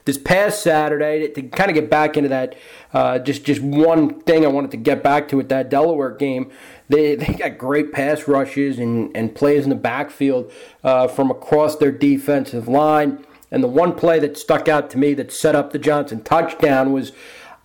this 0.04 0.18
past 0.18 0.62
Saturday 0.62 1.28
to, 1.28 1.42
kind 1.42 1.70
of 1.70 1.74
get 1.74 1.88
back 1.88 2.16
into 2.16 2.28
that. 2.28 2.56
Uh, 2.92 3.18
just 3.18 3.44
just 3.44 3.60
one 3.60 4.20
thing 4.20 4.44
I 4.44 4.48
wanted 4.48 4.70
to 4.72 4.76
get 4.76 5.02
back 5.02 5.28
to 5.28 5.36
with 5.36 5.48
that 5.48 5.70
Delaware 5.70 6.10
game. 6.10 6.50
They, 6.88 7.14
they 7.14 7.32
got 7.32 7.58
great 7.58 7.92
pass 7.92 8.28
rushes 8.28 8.78
and, 8.78 9.14
and 9.16 9.34
plays 9.34 9.64
in 9.64 9.70
the 9.70 9.76
backfield 9.76 10.52
uh, 10.82 11.08
from 11.08 11.30
across 11.30 11.76
their 11.76 11.92
defensive 11.92 12.68
line. 12.68 13.24
And 13.50 13.62
the 13.62 13.68
one 13.68 13.94
play 13.94 14.18
that 14.18 14.36
stuck 14.36 14.68
out 14.68 14.90
to 14.90 14.98
me 14.98 15.14
that 15.14 15.32
set 15.32 15.54
up 15.54 15.72
the 15.72 15.78
Johnson 15.78 16.22
touchdown 16.22 16.92
was 16.92 17.12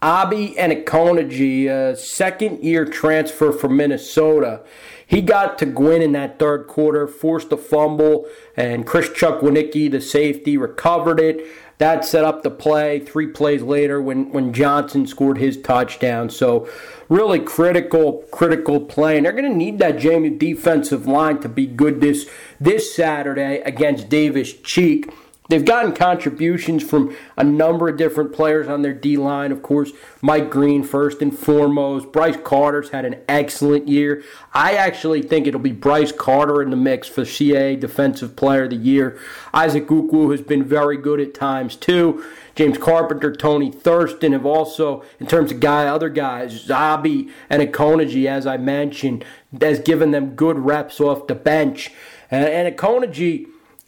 Abi 0.02 0.56
Nwabuoku-Okonji, 0.56 1.68
a 1.68 1.96
second 1.98 2.64
year 2.64 2.86
transfer 2.86 3.52
from 3.52 3.76
Minnesota. 3.76 4.62
He 5.06 5.22
got 5.22 5.58
to 5.58 5.66
Gwynn 5.66 6.02
in 6.02 6.12
that 6.14 6.38
third 6.38 6.68
quarter, 6.68 7.08
forced 7.08 7.52
a 7.52 7.58
fumble, 7.58 8.28
and 8.56 8.86
Chris 8.86 9.10
Chukwuneke, 9.10 9.90
the 9.90 10.00
safety, 10.00 10.56
recovered 10.56 11.20
it. 11.20 11.46
That 11.80 12.04
set 12.04 12.26
up 12.26 12.44
the 12.44 12.52
play 12.52 13.00
three 13.00 13.28
plays 13.28 13.62
later 13.62 14.02
when, 14.02 14.32
when 14.32 14.54
Johnson 14.54 15.08
scored 15.08 15.38
his 15.38 15.60
touchdown. 15.62 16.30
So 16.30 16.70
really 17.08 17.40
critical, 17.40 18.26
critical 18.32 18.82
play. 18.82 19.16
And 19.16 19.26
they're 19.26 19.34
going 19.34 19.50
to 19.50 19.58
need 19.58 19.80
that 19.80 19.98
Jamie 19.98 20.30
defensive 20.30 21.08
line 21.08 21.40
to 21.40 21.50
be 21.50 21.66
good 21.66 22.02
this 22.02 22.30
this 22.60 22.94
Saturday 22.94 23.62
against 23.62 24.10
Davis 24.10 24.54
Cheek. 24.54 25.10
They've 25.50 25.66
gotten 25.66 25.94
contributions 25.94 26.84
from 26.84 27.16
a 27.36 27.44
number 27.44 27.90
of 27.90 27.98
different 27.98 28.34
players 28.34 28.68
on 28.68 28.84
their 28.84 28.94
D 28.94 29.18
line. 29.18 29.52
Of 29.52 29.64
course, 29.64 29.92
Mike 30.22 30.52
Green, 30.52 30.84
first 30.84 31.24
and 31.24 31.36
foremost. 31.36 32.12
Bryce 32.12 32.38
Carter's 32.44 32.92
had 32.92 33.04
an 33.04 33.22
excellent 33.28 33.88
year. 33.88 34.24
I 34.54 34.76
actually 34.76 35.24
think 35.24 35.48
it'll 35.48 35.60
be 35.60 35.72
Bryce 35.72 36.12
Carter 36.12 36.62
in 36.62 36.70
the 36.70 36.76
mix 36.76 37.08
for 37.08 37.26
CA 37.26 37.76
Defensive 37.76 38.36
Player 38.36 38.66
of 38.66 38.70
the 38.70 38.76
Year. 38.76 39.20
Isaac 39.52 39.88
Ukwu 39.88 40.30
has 40.32 40.42
been 40.42 40.64
very 40.64 40.98
good 40.98 41.20
at 41.20 41.34
times, 41.34 41.76
too. 41.76 42.24
James 42.54 42.78
Carpenter, 42.78 43.34
Tony 43.36 43.72
Thurston 43.72 44.34
have 44.34 44.46
also, 44.46 45.04
in 45.20 45.26
terms 45.26 45.52
of 45.52 45.60
guy, 45.60 45.88
other 45.88 46.10
guys, 46.10 46.68
Zabi 46.68 47.32
and 47.50 47.64
Akoniji, 47.64 48.28
as 48.28 48.46
I 48.46 48.58
mentioned, 48.58 49.26
has 49.60 49.80
given 49.80 50.12
them 50.12 50.36
good 50.36 50.60
reps 50.60 51.00
off 51.00 51.26
the 51.26 51.34
bench. 51.34 51.92
And, 52.30 52.46
and 52.48 52.78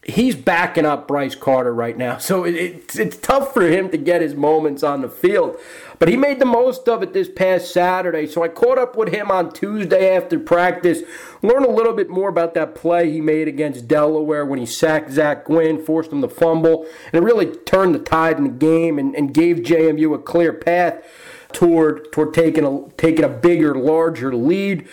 he's 0.04 0.36
backing 0.36 0.86
up 0.86 1.08
Bryce 1.08 1.36
Carter 1.36 1.74
right 1.74 1.95
now. 1.95 2.18
So 2.18 2.43
it's, 2.43 2.97
it's 2.97 3.18
tough 3.18 3.54
for 3.54 3.68
him 3.68 3.89
to 3.91 3.97
get 3.97 4.22
his 4.22 4.34
moments 4.34 4.82
on 4.84 5.02
the 5.02 5.10
field. 5.10 5.58
But 5.99 6.10
he 6.10 6.18
made 6.18 6.39
the 6.39 6.45
most 6.45 6.89
of 6.89 7.04
it 7.04 7.14
this 7.14 7.30
past 7.30 7.72
Saturday. 7.72 8.26
So 8.26 8.43
I 8.43 8.47
caught 8.47 8.80
up 8.80 8.97
with 8.97 9.14
him 9.14 9.30
on 9.30 9.52
Tuesday 9.52 10.16
after 10.16 10.39
practice, 10.39 11.04
learn 11.43 11.64
a 11.64 11.70
little 11.70 11.93
bit 11.93 12.10
more 12.10 12.30
about 12.30 12.56
that 12.56 12.74
play 12.74 13.12
he 13.12 13.22
made 13.22 13.47
against 13.47 13.88
Delaware 13.88 14.43
when 14.43 14.58
he 14.58 14.66
sacked 14.66 15.12
Zach 15.12 15.45
Gwynn, 15.45 15.84
forced 15.84 16.12
him 16.12 16.22
to 16.22 16.28
fumble, 16.28 16.88
and 17.14 17.22
it 17.22 17.26
really 17.26 17.56
turned 17.56 17.93
the 17.93 17.99
tide 17.99 18.38
in 18.38 18.45
the 18.45 18.49
game 18.49 18.97
and, 18.97 19.16
and 19.16 19.34
gave 19.34 19.58
JMU 19.58 20.16
a 20.16 20.20
clear 20.20 20.54
path 20.54 21.04
toward 21.52 22.12
toward 22.12 22.34
taking 22.34 22.66
a 22.66 22.89
taking 22.97 23.26
a 23.26 23.30
bigger, 23.30 23.76
larger 23.76 24.34
lead. 24.34 24.88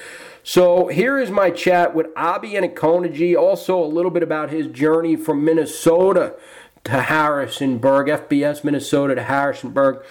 So 0.50 0.86
here 0.86 1.18
is 1.18 1.30
my 1.30 1.50
chat 1.50 1.94
with 1.94 2.06
Abi 2.16 2.52
Nwabuoku-Okonji, 2.52 3.36
also 3.36 3.84
a 3.84 3.84
little 3.84 4.10
bit 4.10 4.22
about 4.22 4.48
his 4.48 4.66
journey 4.66 5.14
from 5.14 5.44
Minnesota 5.44 6.36
to 6.84 7.02
Harrisonburg, 7.02 8.06
FBS 8.06 8.64
Minnesota 8.64 9.14
to 9.16 9.24
Harrisonburg. 9.24 10.02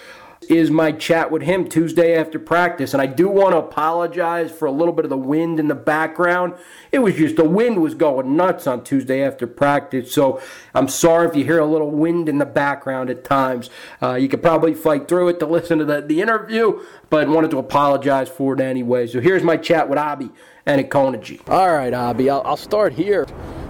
Is 0.48 0.70
my 0.70 0.92
chat 0.92 1.30
with 1.30 1.42
him 1.42 1.68
Tuesday 1.68 2.16
after 2.16 2.38
practice. 2.38 2.94
And 2.94 3.02
I 3.02 3.06
do 3.06 3.28
want 3.28 3.52
to 3.52 3.58
apologize 3.58 4.50
for 4.50 4.64
a 4.64 4.70
little 4.70 4.94
bit 4.94 5.04
of 5.04 5.10
the 5.10 5.16
wind 5.16 5.60
in 5.60 5.68
the 5.68 5.74
background. 5.74 6.54
It 6.90 7.00
was 7.00 7.16
just 7.16 7.36
the 7.36 7.44
wind 7.44 7.82
was 7.82 7.94
going 7.94 8.34
nuts 8.34 8.66
on 8.66 8.82
Tuesday 8.82 9.22
after 9.22 9.46
practice. 9.46 10.10
So 10.10 10.40
I'm 10.74 10.88
sorry 10.88 11.28
if 11.28 11.36
you 11.36 11.44
hear 11.44 11.58
a 11.58 11.66
little 11.66 11.90
wind 11.90 12.30
in 12.30 12.38
the 12.38 12.46
background 12.46 13.10
at 13.10 13.24
times. 13.24 13.68
Uh, 14.00 14.14
you 14.14 14.26
could 14.26 14.40
probably 14.40 14.72
fight 14.72 15.06
through 15.06 15.28
it 15.28 15.38
to 15.40 15.46
listen 15.46 15.80
to 15.80 15.84
the, 15.84 16.00
the 16.00 16.22
interview, 16.22 16.82
but 17.10 17.28
wanted 17.28 17.50
to 17.50 17.58
apologize 17.58 18.30
for 18.30 18.54
it 18.54 18.60
anyway. 18.60 19.06
So 19.06 19.20
here's 19.20 19.42
my 19.42 19.58
chat 19.58 19.90
with 19.90 19.98
Abby 19.98 20.30
and 20.64 20.82
Ikonaji. 20.82 21.46
All 21.46 21.74
right, 21.74 21.92
Abi, 21.92 22.30
I'll, 22.30 22.42
I'll 22.46 22.56
start 22.56 22.94
here 22.94 23.26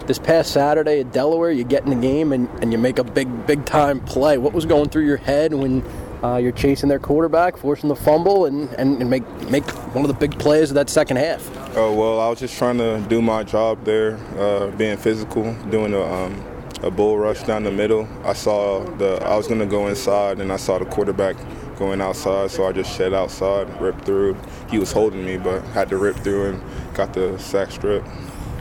this 0.07 0.19
past 0.19 0.53
Saturday 0.53 1.01
at 1.01 1.13
Delaware, 1.13 1.51
you 1.51 1.65
get 1.65 1.85
in 1.85 1.91
the 1.91 1.97
game 1.97 2.33
and, 2.33 2.49
and 2.63 2.73
you 2.73 2.79
make 2.79 2.99
a 2.99 3.05
big, 3.05 3.47
big 3.47 3.67
time 3.67 4.01
play. 4.01 4.39
What 4.39 4.55
was 4.55 4.65
going 4.65 4.89
through 4.89 5.05
your 5.05 5.19
head 5.19 5.53
when 5.53 5.85
uh, 6.23 6.37
you're 6.37 6.53
chasing 6.53 6.89
their 6.89 6.99
quarterback, 6.99 7.57
forcing 7.57 7.89
the 7.89 7.97
fumble, 7.97 8.47
and, 8.47 8.69
and, 8.75 9.01
and, 9.01 9.09
make 9.09 9.25
make 9.51 9.65
one 9.95 10.05
of 10.05 10.09
the 10.09 10.15
big 10.15 10.39
plays 10.39 10.71
of 10.71 10.75
that 10.75 10.91
second 10.91 11.17
half. 11.17 11.49
Oh 11.77 11.95
well, 11.95 12.21
I 12.21 12.29
was 12.29 12.41
just 12.41 12.57
trying 12.59 12.79
to 12.79 13.05
do 13.09 13.23
my 13.23 13.45
job 13.45 13.85
there, 13.85 14.17
uh, 14.39 14.69
being 14.73 14.97
physical, 14.97 15.55
doing 15.71 15.95
a, 15.95 16.03
um, 16.03 16.45
a 16.83 16.91
bull 16.91 17.19
rush 17.19 17.43
down 17.43 17.63
the 17.63 17.71
middle. 17.71 18.09
I 18.25 18.33
saw 18.33 18.85
the 18.97 19.23
I 19.25 19.37
was 19.37 19.47
gonna 19.47 19.67
go 19.67 19.87
inside, 19.87 20.41
and 20.41 20.53
I 20.53 20.57
saw 20.57 20.79
the 20.79 20.87
quarterback 20.87 21.37
going 21.79 22.01
outside, 22.01 22.51
so 22.51 22.67
I 22.67 22.73
just 22.73 22.95
shed 22.97 23.15
outside, 23.15 23.81
ripped 23.81 24.05
through. 24.05 24.37
He 24.69 24.79
was 24.79 24.91
holding 24.91 25.25
me, 25.25 25.39
but 25.39 25.63
had 25.67 25.89
to 25.91 25.97
rip 25.97 26.17
through 26.17 26.51
and 26.51 26.63
got 26.95 27.15
the 27.15 27.39
sack 27.39 27.71
strip. 27.71 28.03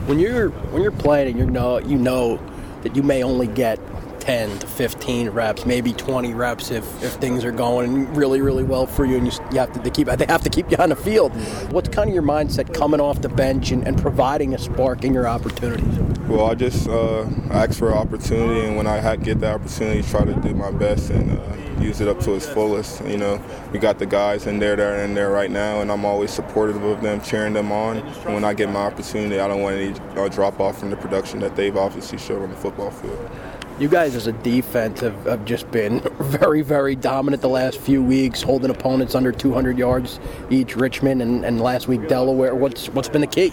When 0.06 0.20
you're 0.20 0.50
when 0.50 0.82
you're 0.82 0.92
playing, 0.92 1.28
and 1.28 1.38
you 1.38 1.46
know 1.46 1.78
you 1.78 1.98
know 1.98 2.40
that 2.82 2.94
you 2.94 3.02
may 3.02 3.24
only 3.24 3.48
get 3.48 3.80
10 4.28 4.58
to 4.58 4.66
15 4.66 5.30
reps, 5.30 5.64
maybe 5.64 5.94
20 5.94 6.34
reps 6.34 6.70
if, 6.70 6.84
if 7.02 7.14
things 7.14 7.46
are 7.46 7.50
going 7.50 8.12
really, 8.12 8.42
really 8.42 8.62
well 8.62 8.84
for 8.84 9.06
you 9.06 9.16
and 9.16 9.26
you, 9.26 9.32
you 9.50 9.58
have 9.58 9.72
to 9.72 9.78
they 9.78 9.88
keep 9.88 10.06
they 10.18 10.26
have 10.26 10.42
to 10.42 10.50
keep 10.50 10.70
you 10.70 10.76
on 10.76 10.90
the 10.90 10.96
field. 10.96 11.32
What's 11.72 11.88
kind 11.88 12.10
of 12.10 12.14
your 12.14 12.22
mindset 12.22 12.74
coming 12.74 13.00
off 13.00 13.22
the 13.22 13.30
bench 13.30 13.70
and, 13.70 13.88
and 13.88 13.98
providing 13.98 14.52
a 14.52 14.58
spark 14.58 15.02
in 15.02 15.14
your 15.14 15.26
opportunities? 15.26 15.98
Well, 16.28 16.44
I 16.44 16.54
just 16.54 16.86
uh, 16.90 17.22
ask 17.50 17.78
for 17.78 17.90
an 17.90 17.96
opportunity, 17.96 18.66
and 18.66 18.76
when 18.76 18.86
I 18.86 19.16
get 19.16 19.40
the 19.40 19.50
opportunity, 19.50 20.02
try 20.02 20.26
to 20.26 20.34
do 20.34 20.54
my 20.54 20.72
best 20.72 21.08
and 21.08 21.30
uh, 21.30 21.80
use 21.82 22.02
it 22.02 22.08
up 22.08 22.20
to 22.20 22.34
its 22.34 22.44
fullest. 22.46 23.02
You 23.06 23.16
know, 23.16 23.42
we 23.72 23.78
got 23.78 23.98
the 23.98 24.04
guys 24.04 24.46
in 24.46 24.58
there 24.58 24.76
that 24.76 24.86
are 24.86 25.02
in 25.04 25.14
there 25.14 25.30
right 25.30 25.50
now, 25.50 25.80
and 25.80 25.90
I'm 25.90 26.04
always 26.04 26.30
supportive 26.30 26.82
of 26.82 27.00
them, 27.00 27.22
cheering 27.22 27.54
them 27.54 27.72
on. 27.72 27.96
And 27.96 28.34
when 28.34 28.44
I 28.44 28.52
get 28.52 28.68
my 28.68 28.80
opportunity, 28.80 29.40
I 29.40 29.48
don't 29.48 29.62
want 29.62 29.76
any 29.76 29.98
uh, 30.20 30.28
drop 30.28 30.60
off 30.60 30.78
from 30.78 30.90
the 30.90 30.98
production 30.98 31.40
that 31.40 31.56
they've 31.56 31.74
obviously 31.74 32.18
showed 32.18 32.42
on 32.42 32.50
the 32.50 32.56
football 32.56 32.90
field 32.90 33.30
you 33.78 33.88
guys 33.88 34.16
as 34.16 34.26
a 34.26 34.32
defense 34.32 35.00
have, 35.00 35.24
have, 35.24 35.44
just 35.44 35.70
been 35.70 36.00
very, 36.20 36.62
very 36.62 36.96
dominant 36.96 37.42
the 37.42 37.48
last 37.48 37.78
few 37.78 38.02
weeks, 38.02 38.42
holding 38.42 38.70
opponents 38.70 39.14
under 39.14 39.30
200 39.32 39.78
yards 39.78 40.18
each. 40.50 40.76
Richmond 40.76 41.22
and, 41.22 41.44
and 41.44 41.60
last 41.60 41.88
week 41.88 42.08
Delaware. 42.08 42.54
What's 42.54 42.88
what's 42.90 43.08
been 43.08 43.20
the 43.20 43.26
key? 43.26 43.52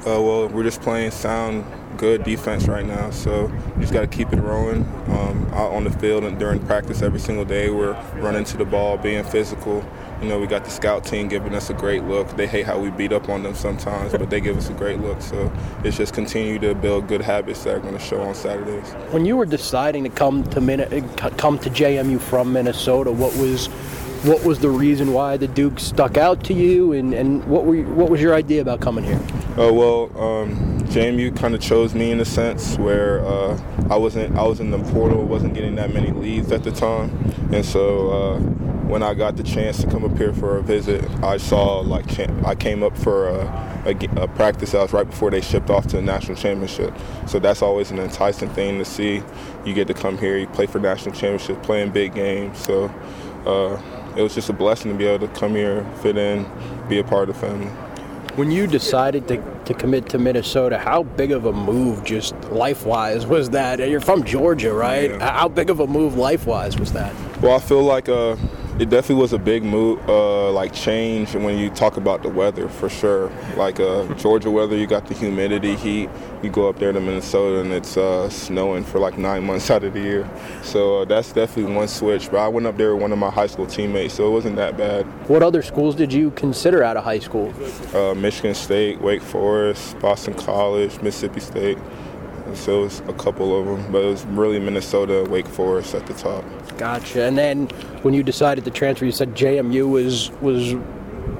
Uh, 0.00 0.20
well, 0.20 0.48
we're 0.48 0.62
just 0.64 0.80
playing 0.80 1.10
sound, 1.10 1.64
good 1.96 2.24
defense 2.24 2.66
right 2.66 2.84
now. 2.84 3.10
So 3.10 3.46
we 3.76 3.82
just 3.82 3.92
got 3.92 4.00
to 4.00 4.06
keep 4.06 4.32
it 4.32 4.40
rolling 4.40 4.84
um, 5.06 5.48
out 5.52 5.72
on 5.72 5.84
the 5.84 5.90
field 5.90 6.24
and 6.24 6.38
during 6.38 6.58
practice 6.66 7.02
every 7.02 7.20
single 7.20 7.44
day. 7.44 7.70
We're 7.70 7.92
running 8.14 8.44
to 8.44 8.56
the 8.56 8.64
ball, 8.64 8.98
being 8.98 9.24
physical, 9.24 9.84
you 10.22 10.28
know, 10.28 10.38
we 10.38 10.46
got 10.46 10.64
the 10.64 10.70
scout 10.70 11.04
team 11.04 11.26
giving 11.26 11.52
us 11.54 11.68
a 11.68 11.74
great 11.74 12.04
look. 12.04 12.28
They 12.36 12.46
hate 12.46 12.64
how 12.64 12.78
we 12.78 12.90
beat 12.90 13.12
up 13.12 13.28
on 13.28 13.42
them 13.42 13.54
sometimes, 13.54 14.12
but 14.12 14.30
they 14.30 14.40
give 14.40 14.56
us 14.56 14.68
a 14.68 14.72
great 14.72 15.00
look. 15.00 15.20
So 15.20 15.52
it's 15.82 15.96
just 15.96 16.14
continue 16.14 16.60
to 16.60 16.74
build 16.74 17.08
good 17.08 17.20
habits 17.20 17.64
that 17.64 17.74
are 17.74 17.80
going 17.80 17.94
to 17.94 18.00
show 18.00 18.20
on 18.20 18.34
Saturdays. 18.34 18.92
When 19.12 19.24
you 19.24 19.36
were 19.36 19.46
deciding 19.46 20.04
to 20.04 20.10
come 20.10 20.44
to 20.50 20.60
uh, 20.60 21.30
come 21.30 21.58
to 21.58 21.70
JMU 21.70 22.20
from 22.20 22.52
Minnesota, 22.52 23.10
what 23.10 23.36
was 23.36 23.68
what 24.24 24.44
was 24.44 24.60
the 24.60 24.70
reason 24.70 25.12
why 25.12 25.36
the 25.36 25.48
Duke 25.48 25.80
stuck 25.80 26.16
out 26.16 26.44
to 26.44 26.54
you, 26.54 26.92
and, 26.92 27.12
and 27.12 27.44
what 27.44 27.64
were 27.64 27.82
what 27.82 28.08
was 28.08 28.20
your 28.20 28.34
idea 28.34 28.60
about 28.60 28.80
coming 28.80 29.04
here? 29.04 29.20
Uh, 29.58 29.72
well, 29.72 30.04
um, 30.16 30.80
JMU 30.82 31.36
kind 31.36 31.54
of 31.54 31.60
chose 31.60 31.94
me 31.94 32.10
in 32.10 32.20
a 32.20 32.24
sense 32.24 32.78
where 32.78 33.24
uh, 33.26 33.60
I 33.90 33.96
wasn't 33.96 34.36
I 34.36 34.44
was 34.44 34.60
in 34.60 34.70
the 34.70 34.78
portal, 34.92 35.24
wasn't 35.24 35.54
getting 35.54 35.74
that 35.76 35.92
many 35.92 36.10
leads 36.10 36.52
at 36.52 36.64
the 36.64 36.72
time, 36.72 37.10
and 37.52 37.64
so. 37.64 38.10
Uh, 38.10 38.72
when 38.92 39.02
I 39.02 39.14
got 39.14 39.36
the 39.36 39.42
chance 39.42 39.80
to 39.80 39.86
come 39.86 40.04
up 40.04 40.18
here 40.18 40.34
for 40.34 40.58
a 40.58 40.62
visit, 40.62 41.02
I 41.22 41.38
saw 41.38 41.78
like 41.80 42.04
I 42.44 42.54
came 42.54 42.82
up 42.82 42.94
for 42.98 43.28
a, 43.28 43.82
a, 43.86 44.22
a, 44.22 44.28
practice 44.28 44.74
was 44.74 44.92
right 44.92 45.08
before 45.08 45.30
they 45.30 45.40
shipped 45.40 45.70
off 45.70 45.86
to 45.86 45.96
the 45.96 46.02
national 46.02 46.36
championship. 46.36 46.92
So 47.26 47.38
that's 47.38 47.62
always 47.62 47.90
an 47.90 47.98
enticing 47.98 48.50
thing 48.50 48.78
to 48.80 48.84
see. 48.84 49.22
You 49.64 49.72
get 49.72 49.88
to 49.88 49.94
come 49.94 50.18
here, 50.18 50.36
you 50.36 50.46
play 50.46 50.66
for 50.66 50.78
national 50.78 51.14
championship, 51.14 51.62
playing 51.62 51.92
big 51.92 52.14
games. 52.14 52.58
So 52.58 52.92
uh, 53.46 53.80
it 54.16 54.22
was 54.22 54.34
just 54.34 54.48
a 54.48 54.52
blessing 54.52 54.92
to 54.92 54.96
be 54.96 55.06
able 55.06 55.26
to 55.26 55.34
come 55.34 55.54
here, 55.54 55.84
fit 56.02 56.16
in, 56.16 56.46
be 56.88 56.98
a 56.98 57.04
part 57.04 57.28
of 57.28 57.34
the 57.34 57.40
family. 57.46 57.68
When 58.36 58.50
you 58.50 58.66
decided 58.66 59.28
to, 59.28 59.42
to 59.66 59.74
commit 59.74 60.08
to 60.10 60.18
Minnesota, 60.18 60.78
how 60.78 61.02
big 61.02 61.32
of 61.32 61.44
a 61.44 61.52
move, 61.52 62.02
just 62.02 62.34
life 62.44 62.86
wise, 62.86 63.26
was 63.26 63.50
that? 63.50 63.78
You're 63.78 64.00
from 64.00 64.24
Georgia, 64.24 64.72
right? 64.72 65.10
Yeah. 65.10 65.32
How 65.32 65.48
big 65.48 65.68
of 65.68 65.80
a 65.80 65.86
move, 65.86 66.16
life 66.16 66.46
wise, 66.46 66.78
was 66.78 66.92
that? 66.94 67.14
Well, 67.42 67.54
I 67.54 67.58
feel 67.58 67.82
like 67.82 68.08
uh, 68.08 68.36
it 68.78 68.88
definitely 68.88 69.20
was 69.20 69.32
a 69.32 69.38
big 69.38 69.62
move, 69.62 70.00
uh, 70.08 70.50
like 70.50 70.72
change 70.72 71.34
when 71.34 71.58
you 71.58 71.68
talk 71.70 71.98
about 71.98 72.22
the 72.22 72.28
weather 72.28 72.68
for 72.68 72.88
sure. 72.88 73.30
Like 73.56 73.78
uh, 73.78 74.06
Georgia 74.14 74.50
weather, 74.50 74.76
you 74.76 74.86
got 74.86 75.06
the 75.06 75.14
humidity, 75.14 75.76
heat. 75.76 76.08
You 76.42 76.50
go 76.50 76.68
up 76.68 76.78
there 76.78 76.90
to 76.90 77.00
Minnesota 77.00 77.60
and 77.60 77.72
it's 77.72 77.96
uh, 77.96 78.30
snowing 78.30 78.82
for 78.82 78.98
like 78.98 79.18
nine 79.18 79.44
months 79.46 79.70
out 79.70 79.84
of 79.84 79.92
the 79.92 80.00
year. 80.00 80.28
So 80.62 81.02
uh, 81.02 81.04
that's 81.04 81.32
definitely 81.32 81.74
one 81.74 81.86
switch. 81.88 82.30
But 82.30 82.38
I 82.38 82.48
went 82.48 82.66
up 82.66 82.78
there 82.78 82.94
with 82.94 83.02
one 83.02 83.12
of 83.12 83.18
my 83.18 83.30
high 83.30 83.46
school 83.46 83.66
teammates, 83.66 84.14
so 84.14 84.26
it 84.26 84.30
wasn't 84.30 84.56
that 84.56 84.76
bad. 84.78 85.04
What 85.28 85.42
other 85.42 85.62
schools 85.62 85.94
did 85.94 86.12
you 86.12 86.30
consider 86.30 86.82
out 86.82 86.96
of 86.96 87.04
high 87.04 87.18
school? 87.18 87.52
Uh, 87.94 88.14
Michigan 88.14 88.54
State, 88.54 89.00
Wake 89.02 89.22
Forest, 89.22 89.98
Boston 90.00 90.34
College, 90.34 91.00
Mississippi 91.02 91.40
State. 91.40 91.78
So 92.54 92.80
it 92.80 92.84
was 92.84 93.00
a 93.00 93.12
couple 93.14 93.58
of 93.58 93.66
them, 93.66 93.92
but 93.92 94.02
it 94.02 94.08
was 94.08 94.24
really 94.26 94.58
Minnesota, 94.58 95.26
Wake 95.30 95.46
Forest 95.46 95.94
at 95.94 96.06
the 96.06 96.14
top. 96.14 96.44
Gotcha. 96.78 97.24
And 97.24 97.36
then 97.38 97.68
when 98.02 98.14
you 98.14 98.22
decided 98.22 98.64
to 98.64 98.70
transfer, 98.70 99.04
you 99.04 99.12
said 99.12 99.34
JMU 99.34 99.90
was 99.90 100.30
was 100.40 100.74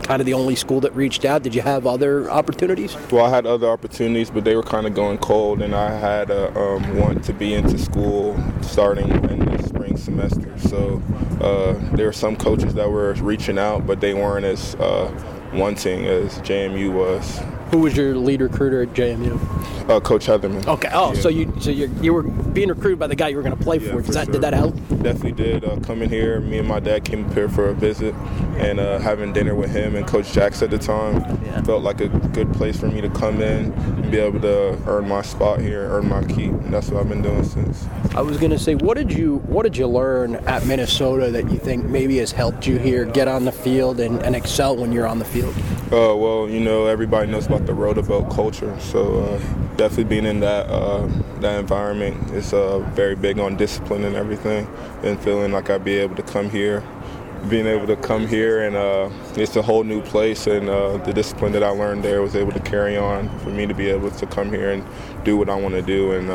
kind 0.02 0.20
of 0.20 0.26
the 0.26 0.34
only 0.34 0.56
school 0.56 0.80
that 0.80 0.94
reached 0.94 1.24
out. 1.24 1.42
Did 1.42 1.54
you 1.54 1.62
have 1.62 1.86
other 1.86 2.30
opportunities? 2.30 2.96
Well, 3.10 3.24
I 3.24 3.30
had 3.30 3.46
other 3.46 3.68
opportunities, 3.68 4.30
but 4.30 4.44
they 4.44 4.56
were 4.56 4.62
kind 4.62 4.86
of 4.86 4.94
going 4.94 5.18
cold, 5.18 5.62
and 5.62 5.74
I 5.74 5.90
had 5.90 6.30
a 6.30 6.56
um, 6.58 6.98
want 6.98 7.24
to 7.24 7.32
be 7.32 7.54
into 7.54 7.78
school 7.78 8.38
starting 8.62 9.08
in 9.08 9.44
the 9.44 9.62
spring 9.62 9.96
semester. 9.96 10.58
So 10.58 11.02
uh, 11.40 11.74
there 11.96 12.06
were 12.06 12.12
some 12.12 12.36
coaches 12.36 12.74
that 12.74 12.90
were 12.90 13.12
reaching 13.14 13.58
out, 13.58 13.86
but 13.86 14.00
they 14.00 14.14
weren't 14.14 14.44
as 14.44 14.74
uh, 14.76 15.10
wanting 15.54 16.06
as 16.06 16.38
JMU 16.40 16.92
was. 16.92 17.40
Who 17.72 17.78
was 17.78 17.96
your 17.96 18.14
lead 18.14 18.42
recruiter 18.42 18.82
at 18.82 18.90
JMU? 18.90 19.88
Uh, 19.88 19.98
Coach 19.98 20.26
Heatherman. 20.26 20.66
Okay. 20.66 20.90
Oh, 20.92 21.14
yeah. 21.14 21.20
so 21.22 21.30
you 21.30 21.54
so 21.58 21.70
you 21.70 21.90
you 22.02 22.12
were 22.12 22.22
being 22.22 22.68
recruited 22.68 22.98
by 22.98 23.06
the 23.06 23.16
guy 23.16 23.28
you 23.28 23.36
were 23.36 23.42
going 23.42 23.56
to 23.56 23.62
play 23.62 23.78
yeah, 23.78 23.92
for. 23.92 24.02
Did 24.02 24.12
that 24.12 24.24
sure. 24.26 24.32
did 24.34 24.42
that 24.42 24.52
help? 24.52 24.76
Definitely 24.88 25.32
did. 25.32 25.64
Uh, 25.64 25.80
coming 25.80 26.10
here, 26.10 26.38
me 26.40 26.58
and 26.58 26.68
my 26.68 26.80
dad 26.80 27.06
came 27.06 27.24
up 27.24 27.32
here 27.32 27.48
for 27.48 27.70
a 27.70 27.74
visit, 27.74 28.14
and 28.58 28.78
uh, 28.78 28.98
having 28.98 29.32
dinner 29.32 29.54
with 29.54 29.70
him 29.70 29.96
and 29.96 30.06
Coach 30.06 30.32
Jacks 30.32 30.60
at 30.60 30.68
the 30.68 30.76
time 30.76 31.22
yeah. 31.46 31.62
felt 31.62 31.82
like 31.82 32.02
a 32.02 32.08
good 32.08 32.52
place 32.52 32.78
for 32.78 32.88
me 32.88 33.00
to 33.00 33.08
come 33.08 33.40
in 33.40 33.72
and 33.72 34.10
be 34.10 34.18
able 34.18 34.40
to 34.40 34.78
earn 34.86 35.08
my 35.08 35.22
spot 35.22 35.58
here, 35.58 35.88
earn 35.90 36.06
my 36.06 36.22
keep. 36.24 36.50
And 36.50 36.74
that's 36.74 36.90
what 36.90 37.00
I've 37.00 37.08
been 37.08 37.22
doing 37.22 37.42
since. 37.42 37.86
I 38.14 38.20
was 38.20 38.36
going 38.36 38.50
to 38.50 38.58
say, 38.58 38.74
what 38.74 38.98
did 38.98 39.10
you 39.10 39.38
what 39.46 39.62
did 39.62 39.78
you 39.78 39.86
learn 39.86 40.34
at 40.46 40.66
Minnesota 40.66 41.30
that 41.30 41.50
you 41.50 41.56
think 41.56 41.86
maybe 41.86 42.18
has 42.18 42.32
helped 42.32 42.66
you 42.66 42.78
here 42.78 43.06
get 43.06 43.28
on 43.28 43.46
the 43.46 43.52
field 43.52 43.98
and, 43.98 44.22
and 44.22 44.36
excel 44.36 44.76
when 44.76 44.92
you're 44.92 45.06
on 45.08 45.18
the 45.18 45.24
field? 45.24 45.54
Uh, 45.92 46.16
well, 46.16 46.48
you 46.48 46.58
know, 46.58 46.86
everybody 46.86 47.30
knows 47.30 47.44
about 47.44 47.66
the 47.66 47.74
Row 47.74 47.92
the 47.92 48.00
Boat 48.02 48.30
culture, 48.30 48.74
so 48.80 49.24
uh, 49.24 49.38
definitely 49.76 50.04
being 50.04 50.24
in 50.24 50.40
that 50.40 50.66
uh, 50.70 51.06
that 51.40 51.60
environment 51.60 52.30
is 52.30 52.54
uh, 52.54 52.78
very 52.94 53.14
big 53.14 53.38
on 53.38 53.58
discipline 53.58 54.02
and 54.04 54.16
everything, 54.16 54.66
and 55.02 55.20
feeling 55.20 55.52
like 55.52 55.68
I'd 55.68 55.84
be 55.84 55.96
able 55.98 56.16
to 56.16 56.22
come 56.22 56.48
here, 56.48 56.82
being 57.50 57.66
able 57.66 57.86
to 57.88 57.96
come 57.96 58.26
here, 58.26 58.62
and 58.62 58.74
uh, 58.74 59.10
it's 59.36 59.54
a 59.56 59.60
whole 59.60 59.84
new 59.84 60.00
place, 60.00 60.46
and 60.46 60.70
uh, 60.70 60.96
the 60.96 61.12
discipline 61.12 61.52
that 61.52 61.62
I 61.62 61.68
learned 61.68 62.02
there 62.02 62.22
was 62.22 62.36
able 62.36 62.52
to 62.52 62.60
carry 62.60 62.96
on 62.96 63.28
for 63.40 63.50
me 63.50 63.66
to 63.66 63.74
be 63.74 63.88
able 63.90 64.10
to 64.12 64.26
come 64.28 64.48
here 64.48 64.70
and 64.70 64.82
do 65.24 65.36
what 65.36 65.50
I 65.50 65.56
want 65.56 65.74
to 65.74 65.82
do 65.82 66.12
and 66.12 66.30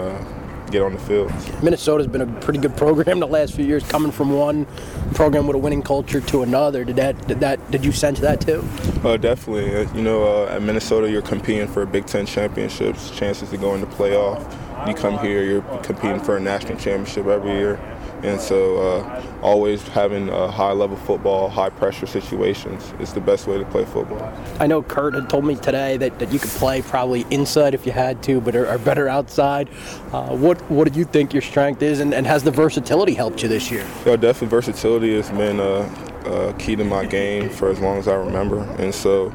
get 0.71 0.81
on 0.81 0.93
the 0.93 0.99
field. 0.99 1.31
Minnesota's 1.63 2.07
been 2.07 2.21
a 2.21 2.39
pretty 2.41 2.59
good 2.59 2.75
program 2.75 3.19
the 3.21 3.27
last 3.27 3.53
few 3.53 3.65
years, 3.65 3.83
coming 3.83 4.11
from 4.11 4.31
one 4.31 4.65
program 5.13 5.47
with 5.47 5.55
a 5.55 5.59
winning 5.59 5.81
culture 5.81 6.21
to 6.21 6.43
another. 6.43 6.83
Did 6.83 6.95
that 6.97 7.27
did 7.27 7.39
that 7.39 7.71
did 7.71 7.83
you 7.85 7.91
sense 7.91 8.19
that 8.19 8.41
too? 8.41 8.67
Uh, 9.03 9.17
definitely. 9.17 9.87
You 9.97 10.03
know, 10.03 10.23
uh, 10.23 10.55
at 10.55 10.61
Minnesota, 10.61 11.09
you're 11.09 11.21
competing 11.21 11.67
for 11.67 11.85
Big 11.85 12.05
Ten 12.05 12.25
championships, 12.25 13.11
chances 13.11 13.49
to 13.49 13.57
go 13.57 13.73
in 13.75 13.81
the 13.81 13.87
playoff. 13.87 14.41
You 14.87 14.93
come 14.93 15.17
here, 15.19 15.43
you're 15.43 15.61
competing 15.81 16.19
for 16.19 16.37
a 16.37 16.39
national 16.39 16.77
championship 16.77 17.25
every 17.25 17.51
year. 17.51 17.79
And 18.23 18.41
so, 18.41 18.77
uh, 18.77 19.23
always 19.41 19.81
having 19.89 20.29
a 20.29 20.49
high 20.49 20.71
level 20.71 20.97
football, 20.97 21.49
high 21.49 21.69
pressure 21.69 22.07
situations 22.07 22.93
is 22.99 23.13
the 23.13 23.21
best 23.21 23.47
way 23.47 23.57
to 23.57 23.65
play 23.65 23.85
football. 23.85 24.33
I 24.59 24.67
know 24.67 24.81
Kurt 24.81 25.13
had 25.13 25.29
told 25.29 25.45
me 25.45 25.55
today 25.55 25.97
that, 25.97 26.17
that 26.19 26.31
you 26.33 26.39
could 26.39 26.49
play 26.51 26.81
probably 26.81 27.25
inside 27.29 27.73
if 27.73 27.85
you 27.85 27.91
had 27.91 28.23
to, 28.23 28.41
but 28.41 28.55
are, 28.55 28.67
are 28.67 28.79
better 28.79 29.07
outside. 29.07 29.69
Uh, 30.11 30.35
what 30.35 30.59
what 30.69 30.91
do 30.91 30.97
you 30.97 31.05
think 31.05 31.33
your 31.33 31.41
strength 31.41 31.81
is, 31.81 31.99
and, 31.99 32.13
and 32.13 32.25
has 32.25 32.43
the 32.43 32.51
versatility 32.51 33.13
helped 33.13 33.43
you 33.43 33.49
this 33.49 33.69
year? 33.71 33.85
Yeah, 34.05 34.15
definitely 34.15 34.47
versatility 34.47 35.15
has 35.15 35.29
been 35.29 35.59
uh, 35.59 35.87
uh, 36.25 36.53
key 36.53 36.75
to 36.75 36.83
my 36.83 37.05
game 37.05 37.49
for 37.49 37.69
as 37.69 37.79
long 37.79 37.97
as 37.97 38.07
I 38.07 38.15
remember. 38.15 38.63
And 38.79 38.93
so 38.93 39.29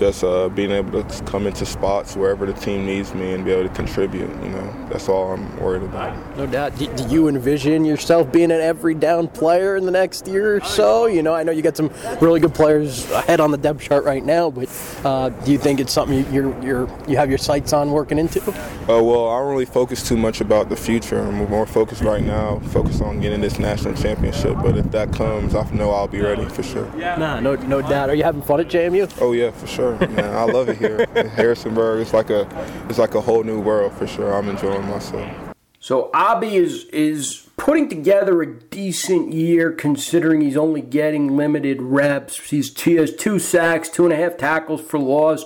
just 0.00 0.24
uh, 0.24 0.48
being 0.48 0.70
able 0.70 1.04
to 1.04 1.24
come 1.24 1.46
into 1.46 1.66
spots 1.66 2.16
wherever 2.16 2.46
the 2.46 2.54
team 2.54 2.86
needs 2.86 3.14
me 3.14 3.34
and 3.34 3.44
be 3.44 3.50
able 3.50 3.68
to 3.68 3.74
contribute. 3.74 4.30
You 4.42 4.48
know, 4.48 4.88
that's 4.88 5.10
all 5.10 5.34
I'm 5.34 5.60
worried 5.60 5.82
about. 5.82 6.16
No 6.38 6.46
doubt. 6.46 6.74
Do, 6.78 6.86
do, 6.94 7.06
you 7.08 7.28
envision 7.28 7.84
yourself 7.84 8.32
being 8.32 8.50
an 8.50 8.62
every 8.62 8.94
down 8.94 9.28
player 9.28 9.76
in 9.76 9.84
the 9.84 9.90
next 9.90 10.26
year 10.26 10.56
or 10.56 10.60
so? 10.62 11.04
You 11.04 11.22
know, 11.22 11.34
I 11.34 11.42
know 11.42 11.52
you 11.52 11.60
got 11.60 11.76
some 11.76 11.90
really 12.18 12.40
good 12.40 12.54
players 12.54 13.10
ahead 13.10 13.40
on 13.40 13.50
the 13.50 13.58
depth 13.58 13.82
chart 13.82 14.04
right 14.04 14.24
now, 14.24 14.50
but 14.50 14.70
uh, 15.04 15.28
do 15.28 15.52
you 15.52 15.58
think 15.58 15.80
it's 15.80 15.92
something 15.92 16.24
you're, 16.32 16.58
you're 16.62 16.88
you 17.06 17.18
have 17.18 17.28
your 17.28 17.38
sights 17.38 17.74
on 17.74 17.90
working 17.90 18.18
into? 18.18 18.40
Uh, 18.40 19.02
well, 19.02 19.28
I 19.28 19.38
don't 19.38 19.50
really 19.50 19.66
focus 19.66 20.08
too 20.08 20.16
much 20.16 20.40
about 20.40 20.70
the 20.70 20.76
future. 20.76 21.20
I'm 21.20 21.46
more 21.50 21.66
focused 21.66 22.00
right 22.00 22.24
now, 22.24 22.58
focused 22.70 23.02
on 23.02 23.20
getting 23.20 23.42
this 23.42 23.58
national 23.58 23.94
championship. 23.96 24.56
But 24.62 24.78
if 24.78 24.90
that 24.92 25.12
comes, 25.12 25.54
I 25.54 25.68
know 25.72 25.90
I'll 25.90 26.08
be 26.08 26.22
ready 26.22 26.46
for 26.46 26.62
sure. 26.62 26.90
Nah, 26.96 27.38
no, 27.40 27.54
no 27.56 27.82
doubt. 27.82 28.08
Are 28.08 28.14
you 28.14 28.24
having 28.24 28.40
fun 28.40 28.60
at 28.60 28.68
JMU? 28.68 29.18
Oh 29.20 29.32
yeah, 29.32 29.50
for 29.50 29.66
sure 29.66 29.89
sure, 29.98 30.08
man. 30.08 30.34
I 30.34 30.44
love 30.44 30.68
it 30.68 30.78
here. 30.78 31.06
in 31.14 31.28
Harrisonburg, 31.28 32.00
it's 32.00 32.12
like 32.12 32.30
a 32.30 32.48
it's 32.88 32.98
like 32.98 33.14
a 33.14 33.20
whole 33.20 33.42
new 33.42 33.60
world 33.60 33.92
for 33.92 34.06
sure. 34.06 34.34
I'm 34.34 34.48
enjoying 34.48 34.86
myself. 34.88 35.30
So 35.78 36.10
Abe 36.14 36.44
is 36.44 36.84
is 36.86 37.48
putting 37.56 37.88
together 37.88 38.42
a 38.42 38.60
decent 38.60 39.32
year 39.32 39.72
considering 39.72 40.40
he's 40.40 40.56
only 40.56 40.82
getting 40.82 41.36
limited 41.36 41.80
reps. 41.80 42.50
He's 42.50 42.78
he 42.82 42.94
has 42.94 43.14
two 43.14 43.38
sacks, 43.38 43.88
two 43.88 44.04
and 44.04 44.12
a 44.12 44.16
half 44.16 44.36
tackles 44.36 44.80
for 44.80 44.98
loss. 44.98 45.44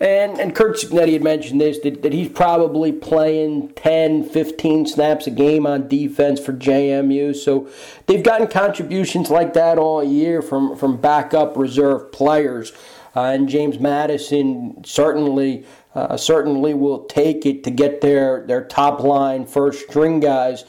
And, 0.00 0.40
and 0.40 0.54
Kurt 0.54 0.76
Cignetti 0.76 1.12
had 1.12 1.22
mentioned 1.22 1.60
this 1.60 1.78
that, 1.80 2.02
that 2.02 2.12
he's 2.12 2.28
probably 2.28 2.90
playing 2.92 3.72
10, 3.74 4.28
15 4.28 4.86
snaps 4.86 5.26
a 5.26 5.30
game 5.30 5.66
on 5.66 5.86
defense 5.86 6.40
for 6.40 6.52
JMU. 6.52 7.34
So 7.36 7.68
they've 8.06 8.22
gotten 8.22 8.48
contributions 8.48 9.30
like 9.30 9.54
that 9.54 9.78
all 9.78 10.02
year 10.02 10.42
from, 10.42 10.76
from 10.76 10.96
backup 10.96 11.56
reserve 11.56 12.10
players. 12.10 12.72
Uh, 13.16 13.22
and 13.22 13.48
James 13.48 13.78
Madison 13.78 14.82
certainly 14.84 15.64
uh, 15.94 16.16
certainly 16.16 16.74
will 16.74 17.04
take 17.04 17.46
it 17.46 17.62
to 17.64 17.70
get 17.70 18.00
their, 18.00 18.44
their 18.46 18.64
top 18.64 19.00
line 19.00 19.46
first 19.46 19.88
string 19.88 20.20
guys. 20.20 20.64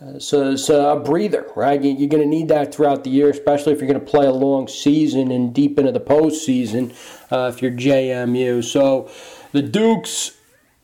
Uh, 0.00 0.18
so 0.18 0.52
it's 0.52 0.68
a 0.68 1.00
breather, 1.04 1.50
right? 1.56 1.82
You, 1.82 2.04
are 2.04 2.08
going 2.08 2.22
to 2.22 2.28
need 2.28 2.48
that 2.48 2.72
throughout 2.74 3.02
the 3.02 3.10
year, 3.10 3.30
especially 3.30 3.72
if 3.72 3.80
you're 3.80 3.88
going 3.88 3.98
to 3.98 4.06
play 4.06 4.26
a 4.26 4.32
long 4.32 4.68
season 4.68 5.30
and 5.32 5.54
deep 5.54 5.78
into 5.78 5.90
the 5.90 6.00
postseason 6.00 6.94
uh, 7.32 7.50
if 7.52 7.62
you're 7.62 7.72
JMU. 7.72 8.62
So 8.62 9.10
the 9.52 9.62
Dukes 9.62 10.36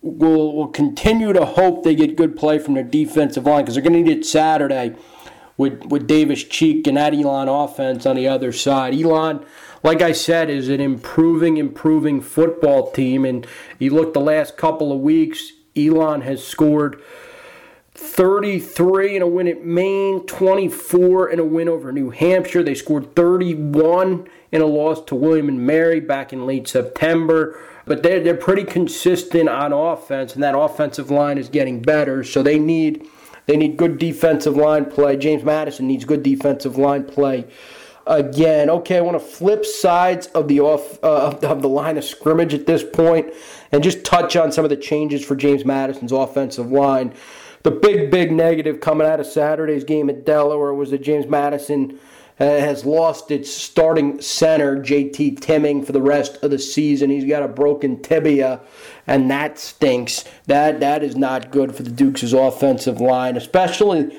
will, 0.02 0.56
will 0.56 0.68
continue 0.68 1.32
to 1.32 1.44
hope 1.44 1.84
they 1.84 1.94
get 1.94 2.16
good 2.16 2.36
play 2.36 2.58
from 2.58 2.74
their 2.74 2.82
defensive 2.82 3.44
line 3.44 3.62
because 3.62 3.74
they're 3.74 3.84
going 3.84 3.92
to 3.92 4.02
need 4.02 4.18
it 4.18 4.24
Saturday 4.24 4.96
with, 5.56 5.84
with 5.84 6.06
Davis 6.06 6.42
Cheek 6.42 6.86
and 6.86 6.96
that 6.96 7.14
Elon 7.14 7.48
offense 7.48 8.06
on 8.06 8.16
the 8.16 8.26
other 8.26 8.50
side. 8.50 8.94
Elon 8.94 9.44
like 9.84 10.00
I 10.00 10.12
said, 10.12 10.48
is 10.48 10.70
an 10.70 10.80
improving, 10.80 11.58
improving 11.58 12.22
football 12.22 12.90
team. 12.90 13.26
And 13.26 13.46
you 13.78 13.90
look 13.90 14.14
the 14.14 14.20
last 14.20 14.56
couple 14.56 14.90
of 14.90 15.00
weeks, 15.00 15.52
Elon 15.76 16.22
has 16.22 16.44
scored 16.44 17.00
33 17.92 19.16
in 19.16 19.22
a 19.22 19.26
win 19.26 19.46
at 19.46 19.62
Maine, 19.62 20.24
24 20.26 21.28
in 21.28 21.38
a 21.38 21.44
win 21.44 21.68
over 21.68 21.92
New 21.92 22.08
Hampshire. 22.10 22.62
They 22.62 22.74
scored 22.74 23.14
31 23.14 24.26
in 24.50 24.62
a 24.62 24.66
loss 24.66 25.04
to 25.04 25.14
William 25.14 25.48
and 25.48 25.66
Mary 25.66 26.00
back 26.00 26.32
in 26.32 26.46
late 26.46 26.66
September. 26.66 27.60
But 27.84 28.02
they're, 28.02 28.20
they're 28.20 28.34
pretty 28.34 28.64
consistent 28.64 29.50
on 29.50 29.74
offense, 29.74 30.32
and 30.32 30.42
that 30.42 30.56
offensive 30.56 31.10
line 31.10 31.36
is 31.36 31.50
getting 31.50 31.82
better. 31.82 32.24
So 32.24 32.42
they 32.42 32.58
need 32.58 33.06
they 33.44 33.58
need 33.58 33.76
good 33.76 33.98
defensive 33.98 34.56
line 34.56 34.86
play. 34.86 35.18
James 35.18 35.44
Madison 35.44 35.86
needs 35.86 36.06
good 36.06 36.22
defensive 36.22 36.78
line 36.78 37.04
play 37.04 37.44
again. 38.06 38.70
Okay, 38.70 38.98
I 38.98 39.00
want 39.00 39.18
to 39.18 39.24
flip 39.24 39.64
sides 39.64 40.26
of 40.28 40.48
the 40.48 40.60
off 40.60 41.02
uh, 41.02 41.36
of 41.42 41.62
the 41.62 41.68
line 41.68 41.96
of 41.96 42.04
scrimmage 42.04 42.54
at 42.54 42.66
this 42.66 42.82
point 42.82 43.32
and 43.72 43.82
just 43.82 44.04
touch 44.04 44.36
on 44.36 44.52
some 44.52 44.64
of 44.64 44.70
the 44.70 44.76
changes 44.76 45.24
for 45.24 45.36
James 45.36 45.64
Madison's 45.64 46.12
offensive 46.12 46.70
line. 46.70 47.14
The 47.62 47.70
big, 47.70 48.10
big 48.10 48.30
negative 48.30 48.80
coming 48.80 49.06
out 49.06 49.20
of 49.20 49.26
Saturday's 49.26 49.84
game 49.84 50.10
at 50.10 50.26
Delaware 50.26 50.74
was 50.74 50.90
that 50.90 51.02
James 51.02 51.26
Madison 51.26 51.98
uh, 52.38 52.44
has 52.44 52.84
lost 52.84 53.30
its 53.30 53.50
starting 53.50 54.20
center, 54.20 54.76
JT 54.76 55.40
Timming, 55.40 55.84
for 55.84 55.92
the 55.92 56.02
rest 56.02 56.36
of 56.42 56.50
the 56.50 56.58
season. 56.58 57.08
He's 57.08 57.24
got 57.24 57.42
a 57.42 57.48
broken 57.48 58.02
tibia, 58.02 58.60
and 59.06 59.30
that 59.30 59.58
stinks. 59.58 60.24
That 60.46 60.80
that 60.80 61.02
is 61.02 61.16
not 61.16 61.50
good 61.50 61.74
for 61.74 61.84
the 61.84 61.90
Dukes' 61.90 62.32
offensive 62.32 63.00
line, 63.00 63.36
especially 63.36 64.18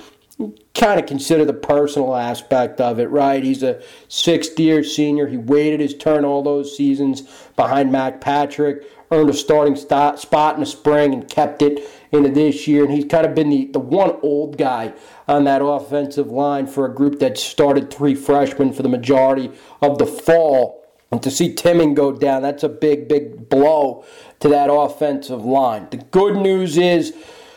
kind 0.74 1.00
of 1.00 1.06
consider 1.06 1.46
the 1.46 1.54
personal 1.54 2.16
aspect 2.16 2.82
of 2.82 3.00
it, 3.00 3.10
right? 3.10 3.44
He's 3.44 3.64
a 3.64 3.82
sixth 4.08 4.60
year 4.60 4.84
senior. 4.84 5.28
He 5.28 5.38
waited 5.38 5.80
his 5.80 5.96
turn 5.96 6.26
all 6.26 6.44
those 6.44 6.76
seasons 6.76 7.22
behind 7.56 7.92
Mac 7.92 8.20
Patrick, 8.20 8.84
earned 9.12 9.30
a 9.30 9.34
starting 9.34 9.76
spot 9.76 10.54
in 10.56 10.60
the 10.60 10.66
spring, 10.66 11.14
and 11.14 11.30
kept 11.30 11.62
it 11.62 11.90
into 12.12 12.30
this 12.30 12.68
year. 12.68 12.84
And 12.84 12.94
he's 12.94 13.06
kind 13.06 13.26
of 13.26 13.34
been 13.34 13.50
the, 13.50 13.66
the 13.68 13.80
one 13.80 14.18
old 14.22 14.58
guy 14.58 14.94
on 15.28 15.46
that 15.46 15.64
offensive 15.64 16.28
line 16.28 16.68
for 16.68 16.86
a 16.86 16.94
group 16.94 17.20
that 17.20 17.38
started 17.38 17.90
three 17.90 18.16
freshmen 18.16 18.74
for 18.74 18.84
the 18.84 18.90
majority 18.90 19.52
of 19.82 19.98
the 20.00 20.06
fall. 20.06 20.84
And 21.12 21.24
to 21.24 21.32
see 21.32 21.54
Timming 21.54 21.94
go 21.94 22.12
down, 22.12 22.42
that's 22.42 22.64
a 22.64 22.70
big, 22.70 23.08
big 23.08 23.48
blow 23.48 24.04
to 24.42 24.50
that 24.50 24.70
offensive 24.70 25.46
line. 25.46 25.88
The 25.92 25.98
good 25.98 26.36
news 26.36 26.78
is 26.78 27.16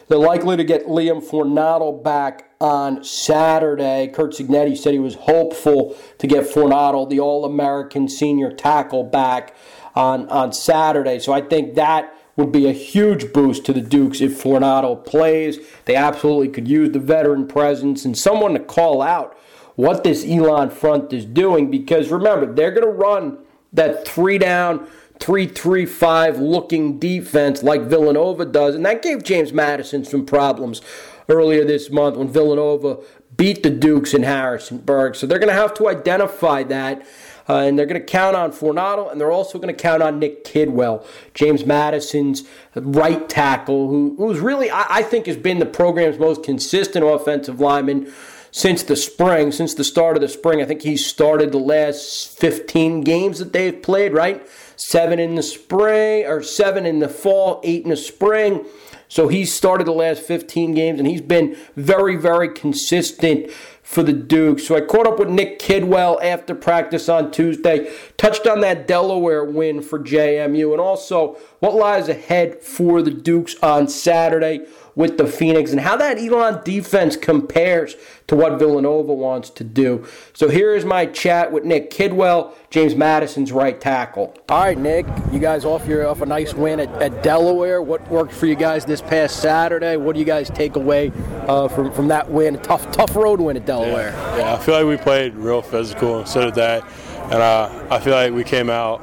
they're 0.09 0.19
likely 0.19 0.57
to 0.57 0.65
get 0.65 0.87
Liam 0.87 1.23
Fornadel 1.23 2.03
back 2.03 2.51
on 2.61 3.05
Saturday. 3.05 4.09
Kurt 4.09 4.33
Cignetti 4.33 4.77
said 4.77 4.93
he 4.93 4.99
was 4.99 5.15
hopeful 5.15 5.97
to 6.19 6.27
get 6.27 6.45
Fornadel, 6.45 7.09
the 7.09 7.21
All 7.21 7.45
American 7.45 8.09
senior 8.09 8.51
tackle, 8.51 9.05
back 9.05 9.55
on, 9.95 10.29
on 10.29 10.53
Saturday. 10.53 11.19
So 11.19 11.33
I 11.33 11.41
think 11.41 11.75
that 11.75 12.15
would 12.37 12.53
be 12.53 12.69
a 12.69 12.73
huge 12.73 13.33
boost 13.33 13.67
to 13.67 13.73
the 13.73 13.81
Dukes 13.81 14.21
if 14.21 14.43
Fornadel 14.43 15.05
plays. 15.05 15.59
They 15.85 15.97
absolutely 15.97 16.49
could 16.49 16.69
use 16.69 16.93
the 16.93 17.01
veteran 17.01 17.49
presence 17.49 18.05
and 18.05 18.17
someone 18.17 18.55
to 18.55 18.61
call 18.61 19.03
out 19.03 19.37
what 19.75 20.05
this 20.05 20.25
Elon 20.25 20.71
front 20.71 21.13
is 21.13 21.25
doing 21.25 21.71
because 21.71 22.11
remember, 22.11 22.53
they're 22.53 22.71
going 22.71 22.87
to 22.87 22.93
run 22.93 23.39
that 23.73 24.07
three 24.07 24.39
down 24.39 24.89
3-3-5 25.21 26.39
looking 26.39 26.99
defense 26.99 27.63
like 27.63 27.83
Villanova 27.83 28.45
does, 28.45 28.75
and 28.75 28.85
that 28.87 29.03
gave 29.03 29.23
James 29.23 29.53
Madison 29.53 30.05
some 30.05 30.25
problems 30.25 30.81
earlier 31.29 31.65
this 31.65 31.91
month 31.91 32.17
when 32.17 32.29
Villanova 32.29 32.99
beat 33.37 33.63
the 33.63 33.71
Dukes 33.71 34.15
in 34.15 34.23
Harrisonburg. 34.23 35.15
So 35.15 35.27
they're 35.27 35.39
going 35.39 35.49
to 35.49 35.55
have 35.55 35.75
to 35.75 35.89
identify 35.89 36.63
that. 36.65 37.07
Uh, 37.51 37.61
and 37.61 37.79
they're 37.79 37.87
going 37.87 37.99
to 37.99 38.07
count 38.07 38.37
on 38.37 38.53
Fornadel, 38.53 39.11
and 39.11 39.19
they're 39.19 39.33
also 39.33 39.59
going 39.59 39.75
to 39.75 39.83
count 39.83 40.03
on 40.03 40.19
Nick 40.19 40.45
Kidwell, 40.45 41.07
James 41.33 41.65
Madison's 41.65 42.47
right 42.75 43.27
tackle, 43.27 43.89
who 43.89 44.15
who's 44.19 44.39
really 44.39 44.71
I, 44.71 44.85
I 44.91 45.03
think 45.03 45.25
has 45.25 45.39
been 45.39 45.59
the 45.59 45.65
program's 45.65 46.19
most 46.19 46.43
consistent 46.43 47.07
offensive 47.07 47.59
lineman 47.59 48.13
since 48.51 48.83
the 48.83 48.97
spring, 48.97 49.53
since 49.53 49.75
the 49.75 49.85
start 49.85 50.17
of 50.17 50.21
the 50.21 50.29
spring. 50.29 50.61
I 50.61 50.65
think 50.65 50.83
he's 50.83 51.07
started 51.07 51.53
the 51.53 51.59
last 51.59 52.39
15 52.39 53.03
games 53.03 53.39
that 53.39 53.53
they've 53.53 53.83
played, 53.83 54.13
right? 54.13 54.47
Seven 54.77 55.19
in 55.19 55.35
the 55.35 55.43
spring, 55.43 56.25
or 56.27 56.43
seven 56.43 56.87
in 56.87 57.01
the 57.01 57.09
fall, 57.09 57.61
eight 57.65 57.85
in 57.85 57.91
the 57.91 57.97
spring. 57.97 58.65
So 59.09 59.29
he's 59.29 59.55
started 59.55 59.87
the 59.87 59.93
last 59.93 60.23
15 60.23 60.75
games, 60.75 60.99
and 60.99 61.09
he's 61.09 61.23
been 61.23 61.57
very, 61.77 62.17
very 62.17 62.51
consistent 62.51 63.51
for 63.83 64.03
the 64.03 64.13
Duke. 64.13 64.61
So 64.61 64.77
I 64.77 64.83
caught 64.83 65.07
up 65.07 65.19
with 65.19 65.31
Nick 65.31 65.59
Kidwell 65.59 66.23
after 66.23 66.55
practice 66.55 67.09
on 67.09 67.31
Tuesday, 67.31 67.91
touched 68.19 68.47
on 68.47 68.61
that 68.61 68.87
Delaware 68.87 69.45
win 69.45 69.81
for 69.81 69.99
JMU, 69.99 70.73
and 70.73 70.81
also 70.81 71.39
what 71.61 71.75
lies 71.75 72.09
ahead 72.09 72.61
for 72.61 73.01
the 73.01 73.11
Dukes 73.11 73.57
on 73.63 73.89
Saturday 73.89 74.67
with 74.99 75.17
the 75.17 75.27
Phoenix 75.29 75.71
and 75.71 75.81
how 75.81 75.97
that 75.97 76.19
Elon 76.19 76.61
defense 76.65 77.17
compares 77.17 77.95
to 78.27 78.35
what 78.35 78.59
Villanova 78.59 79.15
wants 79.15 79.49
to 79.49 79.63
do. 79.63 80.05
So 80.33 80.49
here 80.49 80.75
is 80.75 80.85
my 80.85 81.07
chat 81.07 81.53
with 81.53 81.63
Nick 81.63 81.93
Kidwell, 81.93 82.53
James 82.71 82.97
Madison's 82.97 83.53
right 83.53 83.81
tackle. 83.81 84.37
All 84.49 84.65
right, 84.65 84.77
Nick, 84.77 85.07
you 85.31 85.39
guys 85.39 85.65
off 85.65 85.87
your 85.87 86.05
off 86.05 86.21
a 86.21 86.27
nice 86.27 86.53
win 86.53 86.81
at, 86.81 86.89
at 87.01 87.23
Delaware. 87.23 87.81
What 87.81 88.09
worked 88.11 88.33
for 88.33 88.47
you 88.47 88.57
guys 88.57 88.85
this 88.85 89.01
past 89.01 89.37
Saturday? 89.37 89.97
What 89.97 90.15
do 90.15 90.19
you 90.19 90.27
guys 90.27 90.51
take 90.51 90.75
away 90.75 91.13
uh, 91.47 91.69
from 91.69 91.93
from 91.93 92.09
that 92.09 92.29
win? 92.29 92.57
A 92.57 92.59
tough 92.59 92.91
tough 92.91 93.15
road 93.15 93.41
win 93.41 93.57
at 93.57 93.67
Delaware. 93.67 94.11
Yeah, 94.11 94.39
yeah 94.39 94.55
I 94.55 94.59
feel 94.59 94.75
like 94.75 94.87
we 94.87 94.97
played 94.97 95.37
real 95.37 95.63
physical. 95.63 96.27
So 96.27 96.47
did 96.47 96.57
that, 96.57 96.83
and 97.31 97.43
uh, 97.43 97.87
I 97.91 98.01
feel 98.01 98.15
like 98.15 98.33
we 98.33 98.45
came 98.45 98.71
out 98.71 99.01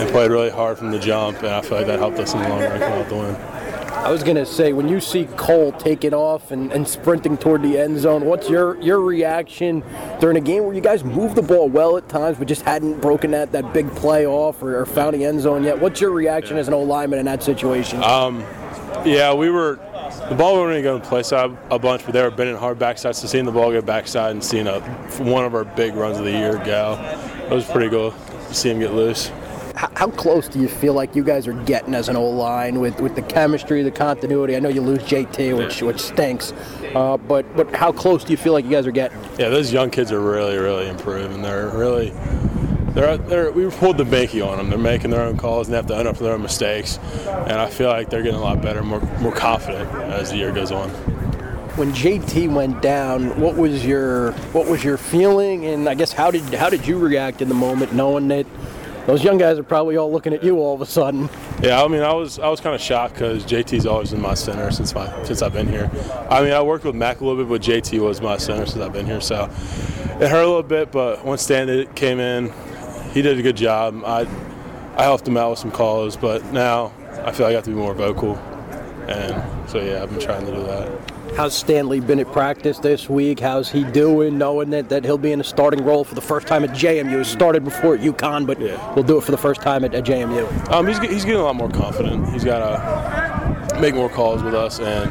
and 0.00 0.08
played 0.10 0.30
really 0.30 0.50
hard 0.50 0.78
from 0.78 0.90
the 0.90 0.98
jump, 0.98 1.38
and 1.38 1.48
I 1.48 1.62
feel 1.62 1.78
like 1.78 1.86
that 1.86 1.98
helped 1.98 2.18
us 2.18 2.32
in 2.32 2.42
the 2.42 2.48
long 2.48 2.60
run 2.60 2.78
come 2.78 2.92
out 2.92 3.08
the 3.08 3.16
win. 3.16 3.34
I 4.00 4.10
was 4.10 4.22
gonna 4.22 4.46
say 4.46 4.72
when 4.72 4.88
you 4.88 4.98
see 4.98 5.26
Cole 5.36 5.72
taking 5.72 6.14
off 6.14 6.52
and, 6.52 6.72
and 6.72 6.88
sprinting 6.88 7.36
toward 7.36 7.62
the 7.62 7.76
end 7.76 7.98
zone, 7.98 8.24
what's 8.24 8.48
your 8.48 8.80
your 8.80 9.00
reaction 9.00 9.82
during 10.20 10.36
a 10.38 10.40
game 10.40 10.64
where 10.64 10.74
you 10.74 10.80
guys 10.80 11.04
moved 11.04 11.34
the 11.34 11.42
ball 11.42 11.68
well 11.68 11.96
at 11.98 12.08
times, 12.08 12.38
but 12.38 12.48
just 12.48 12.62
hadn't 12.62 13.00
broken 13.00 13.32
that, 13.32 13.52
that 13.52 13.74
big 13.74 13.90
play 13.96 14.26
off 14.26 14.62
or, 14.62 14.80
or 14.80 14.86
found 14.86 15.14
the 15.14 15.24
end 15.24 15.40
zone 15.40 15.64
yet? 15.64 15.78
What's 15.78 16.00
your 16.00 16.12
reaction 16.12 16.56
yeah. 16.56 16.60
as 16.60 16.68
an 16.68 16.74
old 16.74 16.88
lineman 16.88 17.18
in 17.18 17.26
that 17.26 17.42
situation? 17.42 18.02
Um, 18.02 18.40
yeah, 19.04 19.34
we 19.34 19.50
were 19.50 19.78
the 20.28 20.34
ball 20.34 20.52
wasn't 20.52 20.68
really 20.68 20.82
going 20.82 21.00
play 21.00 21.22
side 21.22 21.56
a 21.70 21.78
bunch, 21.78 22.04
but 22.04 22.12
they 22.12 22.22
were 22.22 22.30
bending 22.30 22.56
hard 22.56 22.78
backside. 22.78 23.16
So 23.16 23.26
seeing 23.26 23.44
the 23.44 23.52
ball 23.52 23.72
go 23.72 23.82
backside 23.82 24.32
and 24.32 24.42
seeing 24.42 24.66
a, 24.66 24.80
one 25.18 25.44
of 25.44 25.54
our 25.54 25.64
big 25.64 25.94
runs 25.94 26.18
of 26.18 26.24
the 26.24 26.30
year 26.30 26.56
go, 26.64 26.98
it 27.44 27.50
was 27.50 27.64
pretty 27.64 27.88
cool 27.90 28.12
to 28.48 28.54
see 28.54 28.70
him 28.70 28.78
get 28.78 28.94
loose. 28.94 29.30
How 29.76 30.10
close 30.10 30.46
do 30.46 30.60
you 30.60 30.68
feel 30.68 30.92
like 30.92 31.16
you 31.16 31.24
guys 31.24 31.46
are 31.46 31.54
getting 31.64 31.94
as 31.94 32.10
an 32.10 32.16
O 32.16 32.28
line 32.28 32.80
with, 32.80 33.00
with 33.00 33.14
the 33.14 33.22
chemistry, 33.22 33.82
the 33.82 33.90
continuity? 33.90 34.54
I 34.54 34.58
know 34.58 34.68
you 34.68 34.82
lose 34.82 34.98
JT, 35.00 35.56
which 35.56 35.80
which 35.80 36.00
stinks, 36.00 36.52
uh, 36.94 37.16
but 37.16 37.46
but 37.56 37.74
how 37.74 37.90
close 37.90 38.22
do 38.22 38.30
you 38.30 38.36
feel 38.36 38.52
like 38.52 38.64
you 38.66 38.72
guys 38.72 38.86
are 38.86 38.92
getting? 38.92 39.18
Yeah, 39.38 39.48
those 39.48 39.72
young 39.72 39.88
kids 39.88 40.12
are 40.12 40.20
really 40.20 40.58
really 40.58 40.86
improving. 40.86 41.40
They're 41.40 41.68
really 41.68 42.12
they're, 42.94 43.16
they're, 43.18 43.52
we 43.52 43.68
pulled 43.70 43.98
the 43.98 44.04
banky 44.04 44.46
on 44.46 44.58
them. 44.58 44.70
They're 44.70 44.78
making 44.78 45.10
their 45.10 45.22
own 45.22 45.36
calls 45.36 45.68
and 45.68 45.72
they 45.72 45.76
have 45.76 45.86
to 45.86 45.96
own 45.96 46.06
up 46.06 46.16
to 46.16 46.22
their 46.22 46.34
own 46.34 46.42
mistakes. 46.42 46.98
And 47.26 47.52
I 47.52 47.68
feel 47.68 47.88
like 47.88 48.10
they're 48.10 48.22
getting 48.22 48.38
a 48.38 48.42
lot 48.42 48.60
better, 48.60 48.82
more 48.82 49.00
more 49.20 49.32
confident 49.32 49.90
as 49.94 50.30
the 50.30 50.36
year 50.36 50.52
goes 50.52 50.72
on. 50.72 50.90
When 51.76 51.92
JT 51.92 52.52
went 52.52 52.82
down, 52.82 53.40
what 53.40 53.56
was 53.56 53.86
your 53.86 54.32
what 54.52 54.66
was 54.66 54.82
your 54.82 54.96
feeling? 54.96 55.66
And 55.66 55.88
I 55.88 55.94
guess 55.94 56.12
how 56.12 56.30
did 56.30 56.42
how 56.54 56.68
did 56.68 56.86
you 56.86 56.98
react 56.98 57.42
in 57.42 57.48
the 57.48 57.54
moment, 57.54 57.92
knowing 57.92 58.28
that 58.28 58.46
those 59.06 59.24
young 59.24 59.38
guys 59.38 59.58
are 59.58 59.62
probably 59.62 59.96
all 59.96 60.10
looking 60.10 60.34
at 60.34 60.42
you 60.42 60.58
all 60.58 60.74
of 60.74 60.80
a 60.80 60.86
sudden? 60.86 61.28
Yeah, 61.62 61.82
I 61.82 61.88
mean, 61.88 62.02
I 62.02 62.12
was 62.12 62.38
I 62.38 62.48
was 62.48 62.60
kind 62.60 62.74
of 62.74 62.80
shocked 62.80 63.14
because 63.14 63.44
JT's 63.44 63.86
always 63.86 64.10
been 64.10 64.20
my 64.20 64.34
center 64.34 64.70
since 64.72 64.94
my 64.94 65.22
since 65.22 65.42
I've 65.42 65.52
been 65.52 65.68
here. 65.68 65.90
I 66.28 66.42
mean, 66.42 66.52
I 66.52 66.62
worked 66.62 66.84
with 66.84 66.94
Mac 66.94 67.20
a 67.20 67.24
little 67.24 67.42
bit, 67.42 67.48
but 67.48 67.62
JT 67.62 68.00
was 68.00 68.20
my 68.20 68.36
center 68.36 68.66
since 68.66 68.82
I've 68.82 68.92
been 68.92 69.06
here, 69.06 69.20
so 69.20 69.44
it 69.44 70.28
hurt 70.28 70.42
a 70.42 70.46
little 70.46 70.62
bit. 70.62 70.90
But 70.90 71.24
once 71.24 71.42
Stan 71.42 71.86
came 71.94 72.18
in, 72.18 72.52
he 73.12 73.22
did 73.22 73.38
a 73.38 73.42
good 73.42 73.56
job. 73.56 74.02
I 74.04 74.26
I 74.96 75.04
helped 75.04 75.26
him 75.26 75.36
out 75.36 75.50
with 75.50 75.58
some 75.58 75.70
calls, 75.70 76.16
but 76.16 76.44
now 76.52 76.92
I 77.24 77.32
feel 77.32 77.46
like 77.46 77.52
I 77.52 77.56
have 77.56 77.64
to 77.64 77.70
be 77.70 77.76
more 77.76 77.94
vocal, 77.94 78.36
and 79.08 79.70
so 79.70 79.80
yeah, 79.80 80.02
I've 80.02 80.10
been 80.10 80.20
trying 80.20 80.44
to 80.46 80.52
do 80.52 80.62
that. 80.64 81.10
How's 81.36 81.54
Stanley 81.56 82.00
been 82.00 82.18
at 82.18 82.30
practice 82.32 82.80
this 82.80 83.08
week? 83.08 83.38
How's 83.38 83.70
he 83.70 83.84
doing, 83.84 84.36
knowing 84.36 84.70
that, 84.70 84.88
that 84.88 85.04
he'll 85.04 85.16
be 85.16 85.30
in 85.30 85.40
a 85.40 85.44
starting 85.44 85.84
role 85.84 86.02
for 86.02 86.16
the 86.16 86.20
first 86.20 86.48
time 86.48 86.64
at 86.64 86.70
JMU? 86.70 87.18
He 87.18 87.24
started 87.24 87.62
before 87.64 87.94
at 87.94 88.00
UConn, 88.00 88.46
but 88.48 88.60
Yeah. 88.60 88.94
we'll 88.94 89.04
do 89.04 89.16
it 89.16 89.22
for 89.22 89.30
the 89.30 89.38
first 89.38 89.60
time 89.62 89.84
at, 89.84 89.94
at 89.94 90.02
JMU. 90.04 90.68
Um, 90.72 90.88
he's, 90.88 90.98
he's 90.98 91.24
getting 91.24 91.40
a 91.40 91.44
lot 91.44 91.54
more 91.54 91.70
confident. 91.70 92.28
He's 92.32 92.42
got 92.42 92.58
to 93.72 93.80
make 93.80 93.94
more 93.94 94.08
calls 94.08 94.42
with 94.42 94.54
us 94.56 94.80
and 94.80 95.08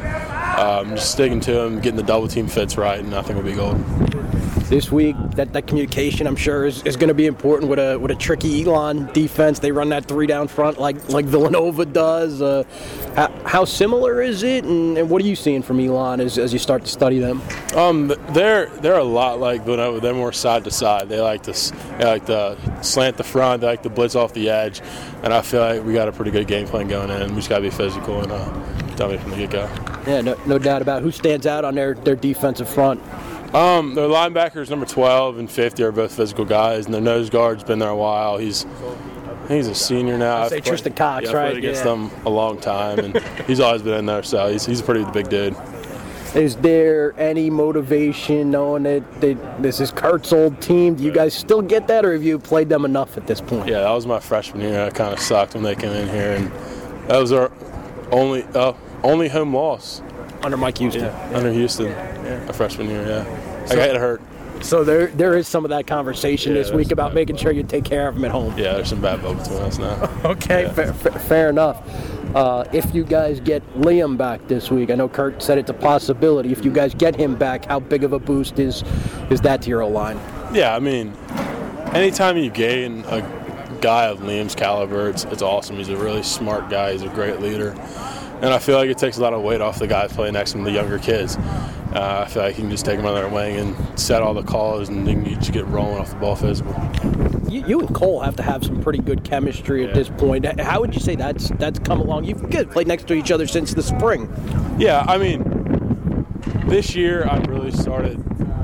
um, 0.60 0.90
just 0.94 1.10
sticking 1.10 1.40
to 1.40 1.58
him, 1.58 1.76
getting 1.80 1.96
the 1.96 2.02
double 2.02 2.28
team 2.28 2.48
fits 2.48 2.76
right, 2.76 2.98
and 3.00 3.14
I 3.14 3.22
think 3.22 3.36
we'll 3.42 3.50
be 3.50 3.54
gold. 3.56 3.76
This 4.70 4.92
week, 4.92 5.16
that, 5.34 5.52
that 5.52 5.66
communication, 5.66 6.28
I'm 6.28 6.36
sure, 6.36 6.64
is, 6.64 6.84
is 6.84 6.94
going 6.94 7.08
to 7.08 7.14
be 7.14 7.26
important 7.26 7.68
with 7.68 7.80
a 7.80 7.98
with 7.98 8.12
a 8.12 8.14
tricky 8.14 8.62
Elon 8.62 9.06
defense. 9.12 9.58
They 9.58 9.72
run 9.72 9.88
that 9.88 10.04
three 10.04 10.28
down 10.28 10.46
front 10.46 10.78
like 10.78 11.08
like 11.08 11.24
Villanova 11.24 11.84
does. 11.84 12.40
Uh, 12.40 12.62
how, 13.16 13.32
how 13.44 13.64
similar 13.64 14.22
is 14.22 14.44
it, 14.44 14.62
and, 14.62 14.96
and 14.96 15.10
what 15.10 15.20
are 15.22 15.26
you 15.26 15.34
seeing 15.34 15.60
from 15.60 15.80
Elon 15.80 16.20
as, 16.20 16.38
as 16.38 16.52
you 16.52 16.60
start 16.60 16.84
to 16.84 16.88
study 16.88 17.18
them? 17.18 17.42
Um, 17.74 18.14
they're 18.28 18.66
they're 18.66 18.98
a 18.98 19.02
lot 19.02 19.40
like 19.40 19.64
Villanova. 19.64 19.98
They're 19.98 20.14
more 20.14 20.32
side 20.32 20.62
to 20.62 20.70
side. 20.70 21.08
They 21.08 21.20
like 21.20 21.42
to 21.42 21.72
they 21.98 22.04
like 22.04 22.26
to 22.26 22.56
slant 22.80 23.16
the 23.16 23.24
front. 23.24 23.62
They 23.62 23.66
like 23.66 23.82
to 23.82 23.90
blitz 23.90 24.14
off 24.14 24.34
the 24.34 24.50
edge, 24.50 24.82
and 25.24 25.34
I 25.34 25.42
feel 25.42 25.62
like 25.62 25.84
we 25.84 25.94
got 25.94 26.06
a 26.06 26.12
pretty 26.12 26.30
good 26.30 26.46
game 26.46 26.68
plan 26.68 26.86
going 26.86 27.10
in. 27.10 27.30
We 27.30 27.36
just 27.38 27.48
got 27.48 27.56
to 27.56 27.62
be 27.62 27.70
physical 27.70 28.20
and 28.20 28.30
uh, 28.30 28.48
dummy 28.94 29.18
from 29.18 29.32
the 29.32 29.36
get 29.36 29.50
go. 29.50 29.68
Yeah, 30.06 30.20
no, 30.20 30.40
no 30.46 30.58
doubt 30.58 30.80
about 30.80 31.02
who 31.02 31.10
stands 31.10 31.46
out 31.46 31.64
on 31.64 31.74
their, 31.74 31.94
their 31.94 32.16
defensive 32.16 32.68
front. 32.68 33.02
Um, 33.54 33.94
their 33.94 34.06
linebackers, 34.08 34.70
number 34.70 34.86
12 34.86 35.38
and 35.38 35.50
50, 35.50 35.82
are 35.82 35.90
both 35.92 36.14
physical 36.14 36.44
guys, 36.44 36.84
and 36.86 36.94
their 36.94 37.00
nose 37.00 37.30
guard's 37.30 37.64
been 37.64 37.78
there 37.80 37.88
a 37.88 37.96
while. 37.96 38.38
He's 38.38 38.64
he's 39.48 39.66
a 39.66 39.74
senior 39.74 40.16
now. 40.16 40.36
say 40.36 40.42
I've 40.44 40.50
played- 40.50 40.64
Tristan 40.64 40.92
Cox, 40.92 41.26
yeah, 41.26 41.36
right? 41.36 41.56
Against 41.56 41.80
Yeah. 41.84 41.90
them 41.90 42.10
a 42.24 42.30
long 42.30 42.58
time, 42.60 42.98
and 43.00 43.16
he's 43.48 43.58
always 43.58 43.82
been 43.82 43.94
in 43.94 44.06
there, 44.06 44.22
so 44.22 44.48
he's, 44.52 44.64
he's 44.66 44.80
a 44.80 44.84
pretty 44.84 45.04
big 45.12 45.28
dude. 45.28 45.56
Is 46.36 46.54
there 46.56 47.12
any 47.18 47.50
motivation 47.50 48.52
knowing 48.52 48.84
that 48.84 49.02
this 49.60 49.80
is 49.80 49.90
Kurt's 49.90 50.32
old 50.32 50.60
team? 50.60 50.94
Do 50.94 51.02
you 51.02 51.10
guys 51.10 51.34
still 51.34 51.60
get 51.60 51.88
that, 51.88 52.04
or 52.04 52.12
have 52.12 52.22
you 52.22 52.38
played 52.38 52.68
them 52.68 52.84
enough 52.84 53.16
at 53.16 53.26
this 53.26 53.40
point? 53.40 53.66
Yeah, 53.68 53.80
that 53.80 53.90
was 53.90 54.06
my 54.06 54.20
freshman 54.20 54.62
year. 54.62 54.84
I 54.84 54.90
kind 54.90 55.12
of 55.12 55.18
sucked 55.18 55.54
when 55.54 55.64
they 55.64 55.74
came 55.74 55.90
in 55.90 56.08
here, 56.08 56.30
and 56.36 56.52
that 57.08 57.18
was 57.18 57.32
our 57.32 57.50
only 58.12 58.44
uh, 58.54 58.74
only 59.02 59.28
home 59.28 59.52
loss 59.52 60.02
Under 60.42 60.56
Mike 60.56 60.78
Houston. 60.78 61.04
under 61.34 61.52
Houston, 61.52 61.88
a 62.48 62.52
freshman 62.52 62.88
year. 62.88 63.06
Yeah, 63.06 63.64
I 63.70 63.74
got 63.74 63.96
hurt. 63.96 64.22
So 64.62 64.84
there 64.84 65.06
there 65.08 65.36
is 65.36 65.48
some 65.48 65.64
of 65.64 65.70
that 65.70 65.86
conversation 65.86 66.52
Yeah, 66.54 66.62
this 66.62 66.70
week 66.70 66.90
about 66.92 67.14
making 67.14 67.36
sure 67.36 67.50
you 67.50 67.62
take 67.62 67.84
care 67.84 68.08
of 68.08 68.14
them 68.14 68.24
at 68.26 68.30
home. 68.30 68.56
Yeah, 68.58 68.74
there's 68.74 68.88
some 68.88 69.00
bad 69.00 69.20
blood 69.22 69.38
between 69.38 69.58
us 69.60 69.78
now. 69.78 70.10
Okay, 70.24 70.64
Yeah. 70.64 70.72
fair, 70.72 70.92
fair, 70.92 71.12
fair 71.12 71.48
enough. 71.48 71.82
Uh, 72.34 72.64
if 72.72 72.94
you 72.94 73.02
guys 73.04 73.40
get 73.40 73.62
Liam 73.80 74.16
back 74.16 74.46
this 74.48 74.70
week, 74.70 74.90
I 74.90 74.94
know 74.94 75.08
Kurt 75.08 75.42
said 75.42 75.56
it's 75.58 75.70
a 75.70 75.74
possibility. 75.74 76.52
If 76.52 76.64
you 76.64 76.70
guys 76.70 76.94
get 76.94 77.16
him 77.16 77.34
back, 77.36 77.64
how 77.64 77.80
big 77.80 78.04
of 78.04 78.12
a 78.12 78.18
boost 78.18 78.58
is 78.58 78.84
is 79.30 79.40
that 79.40 79.62
to 79.62 79.68
your 79.70 79.82
O 79.82 79.88
line? 79.88 80.18
Yeah, 80.52 80.76
I 80.76 80.78
mean, 80.78 81.14
anytime 81.92 82.36
you 82.36 82.50
gain 82.50 83.04
a 83.08 83.22
guy 83.80 84.04
of 84.06 84.20
Liam's 84.20 84.54
caliber, 84.54 85.08
it's, 85.08 85.24
it's 85.24 85.42
awesome. 85.42 85.76
He's 85.76 85.88
a 85.88 85.96
really 85.96 86.22
smart 86.22 86.68
guy. 86.68 86.92
He's 86.92 87.02
a 87.02 87.08
great 87.08 87.40
leader. 87.40 87.74
And 88.42 88.46
I 88.54 88.58
feel 88.58 88.76
like 88.78 88.88
it 88.88 88.98
takes 88.98 89.18
a 89.18 89.20
lot 89.22 89.34
of 89.34 89.42
weight 89.42 89.60
off 89.60 89.78
the 89.78 89.86
guys 89.86 90.12
playing 90.12 90.32
next 90.34 90.52
to 90.52 90.58
him, 90.58 90.64
the 90.64 90.72
younger 90.72 90.98
kids. 90.98 91.36
Uh, 91.36 92.24
I 92.26 92.30
feel 92.30 92.42
like 92.44 92.56
you 92.56 92.62
can 92.62 92.70
just 92.70 92.84
take 92.84 92.96
them 92.96 93.06
on 93.06 93.14
their 93.14 93.28
wing 93.28 93.56
and 93.56 93.98
set 94.00 94.22
all 94.22 94.32
the 94.32 94.42
calls, 94.44 94.88
and 94.88 95.06
then 95.06 95.24
you 95.26 95.34
just 95.36 95.52
get 95.52 95.66
rolling 95.66 95.98
off 95.98 96.10
the 96.10 96.16
ball 96.16 96.36
physical. 96.36 96.72
You, 97.48 97.66
you 97.66 97.80
and 97.80 97.92
Cole 97.94 98.20
have 98.20 98.36
to 98.36 98.42
have 98.44 98.64
some 98.64 98.80
pretty 98.80 99.00
good 99.00 99.24
chemistry 99.24 99.82
at 99.82 99.88
Yeah. 99.88 99.94
this 99.96 100.08
point. 100.08 100.60
How 100.60 100.80
would 100.80 100.94
you 100.94 101.00
say 101.00 101.16
that's 101.16 101.48
that's 101.58 101.80
come 101.80 102.00
along? 102.00 102.24
You've 102.24 102.48
played 102.70 102.86
next 102.86 103.08
to 103.08 103.14
each 103.14 103.30
other 103.32 103.46
since 103.48 103.74
the 103.74 103.82
spring. 103.82 104.32
Yeah, 104.78 105.04
I 105.08 105.18
mean, 105.18 106.24
this 106.66 106.94
year 106.94 107.26
I've 107.28 107.46
really 107.48 107.72
started 107.72 108.22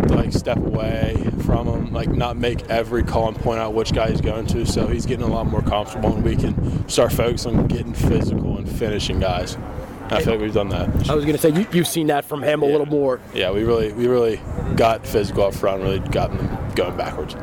to 0.08 0.14
like 0.14 0.32
step 0.32 0.58
away 0.58 1.16
from 1.44 1.66
him, 1.66 1.92
like 1.92 2.08
not 2.10 2.36
make 2.36 2.62
every 2.70 3.02
call 3.02 3.26
and 3.28 3.36
point 3.36 3.58
out 3.58 3.74
which 3.74 3.92
guy 3.92 4.08
he's 4.08 4.20
going 4.20 4.46
to. 4.46 4.64
So 4.64 4.86
he's 4.86 5.04
getting 5.04 5.26
a 5.26 5.30
lot 5.32 5.46
more 5.46 5.62
comfortable, 5.62 6.14
and 6.14 6.22
we 6.24 6.36
can 6.36 6.88
start 6.88 7.12
focusing 7.12 7.56
on 7.58 7.66
getting 7.66 7.92
physical 7.92 8.45
finishing 8.66 9.20
guys. 9.20 9.54
And 9.54 10.12
I 10.12 10.22
feel 10.22 10.34
like 10.34 10.42
we've 10.42 10.54
done 10.54 10.68
that. 10.68 10.88
I 11.10 11.14
was 11.14 11.24
going 11.24 11.36
to 11.36 11.38
say 11.38 11.50
you, 11.50 11.66
you've 11.72 11.88
seen 11.88 12.06
that 12.08 12.24
from 12.24 12.42
him 12.42 12.62
a 12.62 12.66
little 12.66 12.86
more. 12.86 13.20
Yeah, 13.34 13.50
we 13.50 13.64
really, 13.64 13.92
we 13.92 14.06
really 14.06 14.40
got 14.76 15.06
physical 15.06 15.44
up 15.44 15.54
front, 15.54 15.82
really 15.82 15.98
gotten 15.98 16.36
them 16.38 16.74
going 16.74 16.96
backwards. 16.96 17.34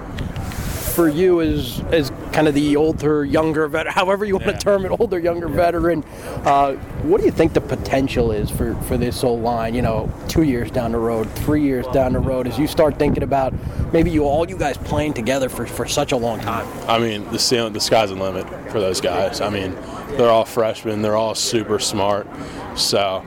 For 0.96 1.08
you 1.10 1.42
as 1.42 1.82
as 1.92 2.12
kind 2.34 2.48
of 2.48 2.54
the 2.54 2.76
older, 2.76 3.26
younger 3.26 3.68
vet, 3.68 3.88
however 3.88 4.26
you 4.26 4.36
want 4.36 4.46
Yeah. 4.46 4.52
to 4.54 4.58
term 4.60 4.86
it, 4.86 4.92
older, 5.00 5.18
younger 5.18 5.48
veteran, 5.48 6.04
uh, 6.46 6.74
what 7.04 7.20
do 7.20 7.26
you 7.26 7.32
think 7.32 7.54
the 7.54 7.62
potential 7.62 8.32
is 8.32 8.52
for 8.52 8.76
for 8.88 8.96
this 8.96 9.24
old 9.24 9.42
line? 9.42 9.74
You 9.74 9.82
know, 9.82 10.12
two 10.28 10.44
years 10.44 10.70
down 10.70 10.92
the 10.92 11.00
road, 11.00 11.28
three 11.32 11.62
years 11.64 11.88
down 11.88 12.14
the 12.14 12.20
road, 12.20 12.46
as 12.48 12.60
you 12.60 12.68
start 12.68 13.00
thinking 13.00 13.24
about 13.24 13.54
maybe 13.92 14.12
you 14.12 14.24
all 14.26 14.48
you 14.48 14.56
guys 14.56 14.78
playing 14.78 15.14
together 15.14 15.50
for, 15.50 15.66
for 15.66 15.88
such 15.88 16.12
a 16.12 16.18
long 16.18 16.40
time. 16.40 16.68
I 16.88 17.00
mean, 17.00 17.28
the 17.32 17.40
ceiling, 17.40 17.74
the 17.74 17.80
sky's 17.80 18.10
the 18.10 18.16
limit 18.16 18.46
for 18.72 18.80
those 18.80 19.02
guys. 19.02 19.42
I 19.42 19.50
mean, 19.50 19.76
they're 20.12 20.30
all 20.30 20.46
freshmen. 20.46 21.02
They're 21.02 21.16
all 21.18 21.34
super 21.34 21.80
smart. 21.80 22.28
So 22.76 23.24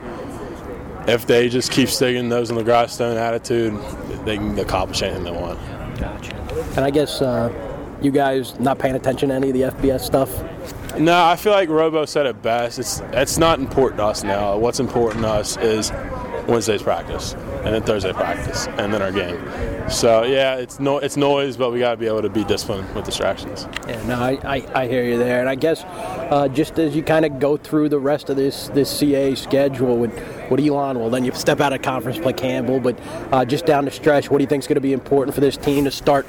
if 1.08 1.26
they 1.26 1.48
just 1.48 1.72
keep 1.72 1.88
sticking 1.88 2.28
those 2.28 2.50
in 2.50 2.56
the 2.56 2.64
grindstone 2.64 3.16
attitude, 3.16 3.76
they 4.24 4.36
can 4.36 4.56
accomplish 4.56 5.02
anything 5.02 5.24
they 5.24 5.32
want. 5.32 5.58
Gotcha. 5.98 6.45
And 6.76 6.80
I 6.80 6.90
guess 6.90 7.20
uh, 7.22 7.52
you 8.00 8.10
guys 8.10 8.58
not 8.60 8.78
paying 8.78 8.94
attention 8.94 9.30
to 9.30 9.34
any 9.34 9.48
of 9.48 9.54
the 9.54 9.62
FBS 9.62 10.00
stuff. 10.00 10.30
No, 10.98 11.24
I 11.24 11.36
feel 11.36 11.52
like 11.52 11.68
Robo 11.68 12.04
said 12.06 12.26
it 12.26 12.40
best. 12.42 12.78
It's 12.78 13.00
it's 13.12 13.38
not 13.38 13.58
important 13.58 13.98
to 13.98 14.04
us 14.04 14.24
now. 14.24 14.56
What's 14.56 14.80
important 14.80 15.22
to 15.22 15.28
us 15.28 15.56
is 15.58 15.92
Wednesday's 16.48 16.82
practice, 16.82 17.34
and 17.66 17.74
then 17.74 17.82
Thursday 17.82 18.12
practice, 18.12 18.68
and 18.78 18.94
then 18.94 19.02
our 19.02 19.10
game. 19.10 19.40
So 19.90 20.22
yeah, 20.22 20.54
it's 20.54 20.78
no 20.78 20.98
it's 20.98 21.16
noise, 21.16 21.56
but 21.56 21.72
we 21.72 21.80
got 21.80 21.90
to 21.90 21.96
be 21.96 22.06
able 22.06 22.22
to 22.22 22.28
be 22.28 22.44
disciplined 22.44 22.94
with 22.94 23.04
distractions. 23.04 23.66
Yeah, 23.88 24.00
no, 24.06 24.14
I, 24.14 24.38
I, 24.44 24.82
I 24.82 24.86
hear 24.86 25.02
you 25.02 25.18
there, 25.18 25.40
and 25.40 25.48
I 25.48 25.56
guess 25.56 25.82
uh, 25.84 26.46
just 26.46 26.78
as 26.78 26.94
you 26.94 27.02
kind 27.02 27.24
of 27.24 27.40
go 27.40 27.56
through 27.56 27.88
the 27.88 27.98
rest 27.98 28.30
of 28.30 28.36
this 28.36 28.68
this 28.68 28.88
CA 28.88 29.34
schedule 29.34 29.96
with 29.96 30.12
with 30.48 30.60
Elon, 30.60 31.00
well, 31.00 31.10
then 31.10 31.24
you 31.24 31.32
step 31.32 31.60
out 31.60 31.72
of 31.72 31.82
conference, 31.82 32.18
play 32.18 32.32
Campbell, 32.32 32.78
but 32.78 32.96
uh, 33.32 33.44
just 33.44 33.66
down 33.66 33.84
the 33.84 33.90
stretch, 33.90 34.30
what 34.30 34.38
do 34.38 34.44
you 34.44 34.48
think 34.48 34.62
is 34.62 34.68
going 34.68 34.76
to 34.76 34.80
be 34.80 34.92
important 34.92 35.34
for 35.34 35.40
this 35.40 35.56
team 35.56 35.84
to 35.86 35.90
start 35.90 36.24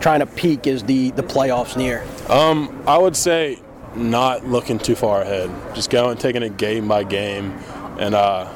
trying 0.00 0.18
to 0.18 0.26
peak 0.26 0.66
as 0.66 0.82
the 0.82 1.12
the 1.12 1.22
playoffs 1.22 1.76
near? 1.76 2.04
Um, 2.28 2.82
I 2.88 2.98
would 2.98 3.14
say 3.14 3.60
not 3.94 4.44
looking 4.44 4.80
too 4.80 4.96
far 4.96 5.22
ahead. 5.22 5.50
Just 5.72 5.90
going, 5.90 6.18
taking 6.18 6.42
it 6.42 6.56
game 6.56 6.88
by 6.88 7.04
game, 7.04 7.52
and 8.00 8.16
uh, 8.16 8.52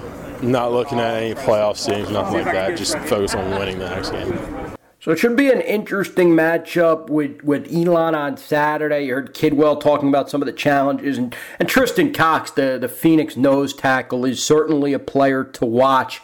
not 0.50 0.72
looking 0.72 0.98
at 0.98 1.22
any 1.22 1.34
playoff 1.34 1.84
teams, 1.84 2.10
nothing 2.10 2.44
like 2.44 2.52
that. 2.52 2.76
Just 2.76 2.96
focus 2.98 3.34
on 3.34 3.50
winning 3.58 3.78
the 3.78 3.88
next 3.88 4.10
game. 4.10 4.74
So 5.00 5.10
it 5.10 5.18
should 5.18 5.36
be 5.36 5.50
an 5.50 5.60
interesting 5.60 6.30
matchup 6.30 7.10
with, 7.10 7.42
with 7.44 7.70
Elon 7.70 8.14
on 8.14 8.38
Saturday. 8.38 9.04
You 9.04 9.14
heard 9.14 9.34
Kidwell 9.34 9.78
talking 9.78 10.08
about 10.08 10.30
some 10.30 10.40
of 10.40 10.46
the 10.46 10.52
challenges, 10.52 11.18
and, 11.18 11.36
and 11.58 11.68
Tristan 11.68 12.12
Cox, 12.12 12.50
the, 12.50 12.78
the 12.80 12.88
Phoenix 12.88 13.36
nose 13.36 13.74
tackle, 13.74 14.24
is 14.24 14.42
certainly 14.42 14.94
a 14.94 14.98
player 14.98 15.44
to 15.44 15.66
watch 15.66 16.22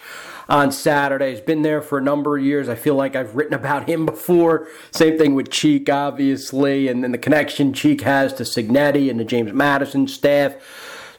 on 0.49 0.73
Saturday. 0.73 1.33
He's 1.33 1.41
been 1.41 1.61
there 1.61 1.83
for 1.83 1.99
a 1.99 2.03
number 2.03 2.39
of 2.39 2.45
years. 2.45 2.71
I 2.71 2.75
feel 2.75 2.95
like 2.95 3.15
I've 3.15 3.37
written 3.37 3.53
about 3.55 3.87
him 3.87 4.07
before. 4.07 4.67
Same 4.91 5.19
thing 5.19 5.35
with 5.35 5.51
Cheek, 5.51 5.91
obviously, 5.91 6.89
and 6.89 7.05
then 7.05 7.13
the 7.13 7.19
connection 7.19 7.75
Cheek 7.75 8.01
has 8.01 8.33
to 8.33 8.45
Cignetti 8.45 9.11
and 9.11 9.21
the 9.21 9.25
James 9.25 9.53
Madison 9.53 10.09
staff. 10.09 10.55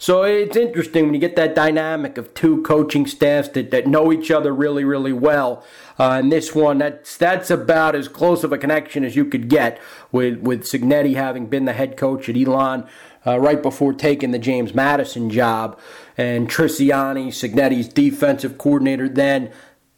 So 0.01 0.23
it's 0.23 0.57
interesting 0.57 1.05
when 1.05 1.13
you 1.13 1.19
get 1.19 1.35
that 1.35 1.53
dynamic 1.53 2.17
of 2.17 2.33
two 2.33 2.63
coaching 2.63 3.05
staffs 3.05 3.49
that, 3.49 3.69
that 3.69 3.85
know 3.85 4.11
each 4.11 4.31
other 4.31 4.51
really, 4.51 4.83
really 4.83 5.13
well. 5.13 5.63
Uh, 5.99 6.13
and 6.13 6.31
this 6.31 6.55
one, 6.55 6.79
that's 6.79 7.15
that's 7.15 7.51
about 7.51 7.93
as 7.93 8.07
close 8.07 8.43
of 8.43 8.51
a 8.51 8.57
connection 8.57 9.03
as 9.03 9.15
you 9.15 9.25
could 9.25 9.47
get 9.47 9.79
with 10.11 10.39
with 10.39 10.63
Cignetti 10.63 11.13
having 11.13 11.45
been 11.45 11.65
the 11.65 11.73
head 11.73 11.97
coach 11.97 12.27
at 12.29 12.35
Elon 12.35 12.87
uh, 13.27 13.39
right 13.39 13.61
before 13.61 13.93
taking 13.93 14.31
the 14.31 14.39
James 14.39 14.73
Madison 14.73 15.29
job, 15.29 15.79
and 16.17 16.49
Trisciani, 16.49 17.27
Cignetti's 17.27 17.87
defensive 17.87 18.57
coordinator, 18.57 19.07
then 19.07 19.51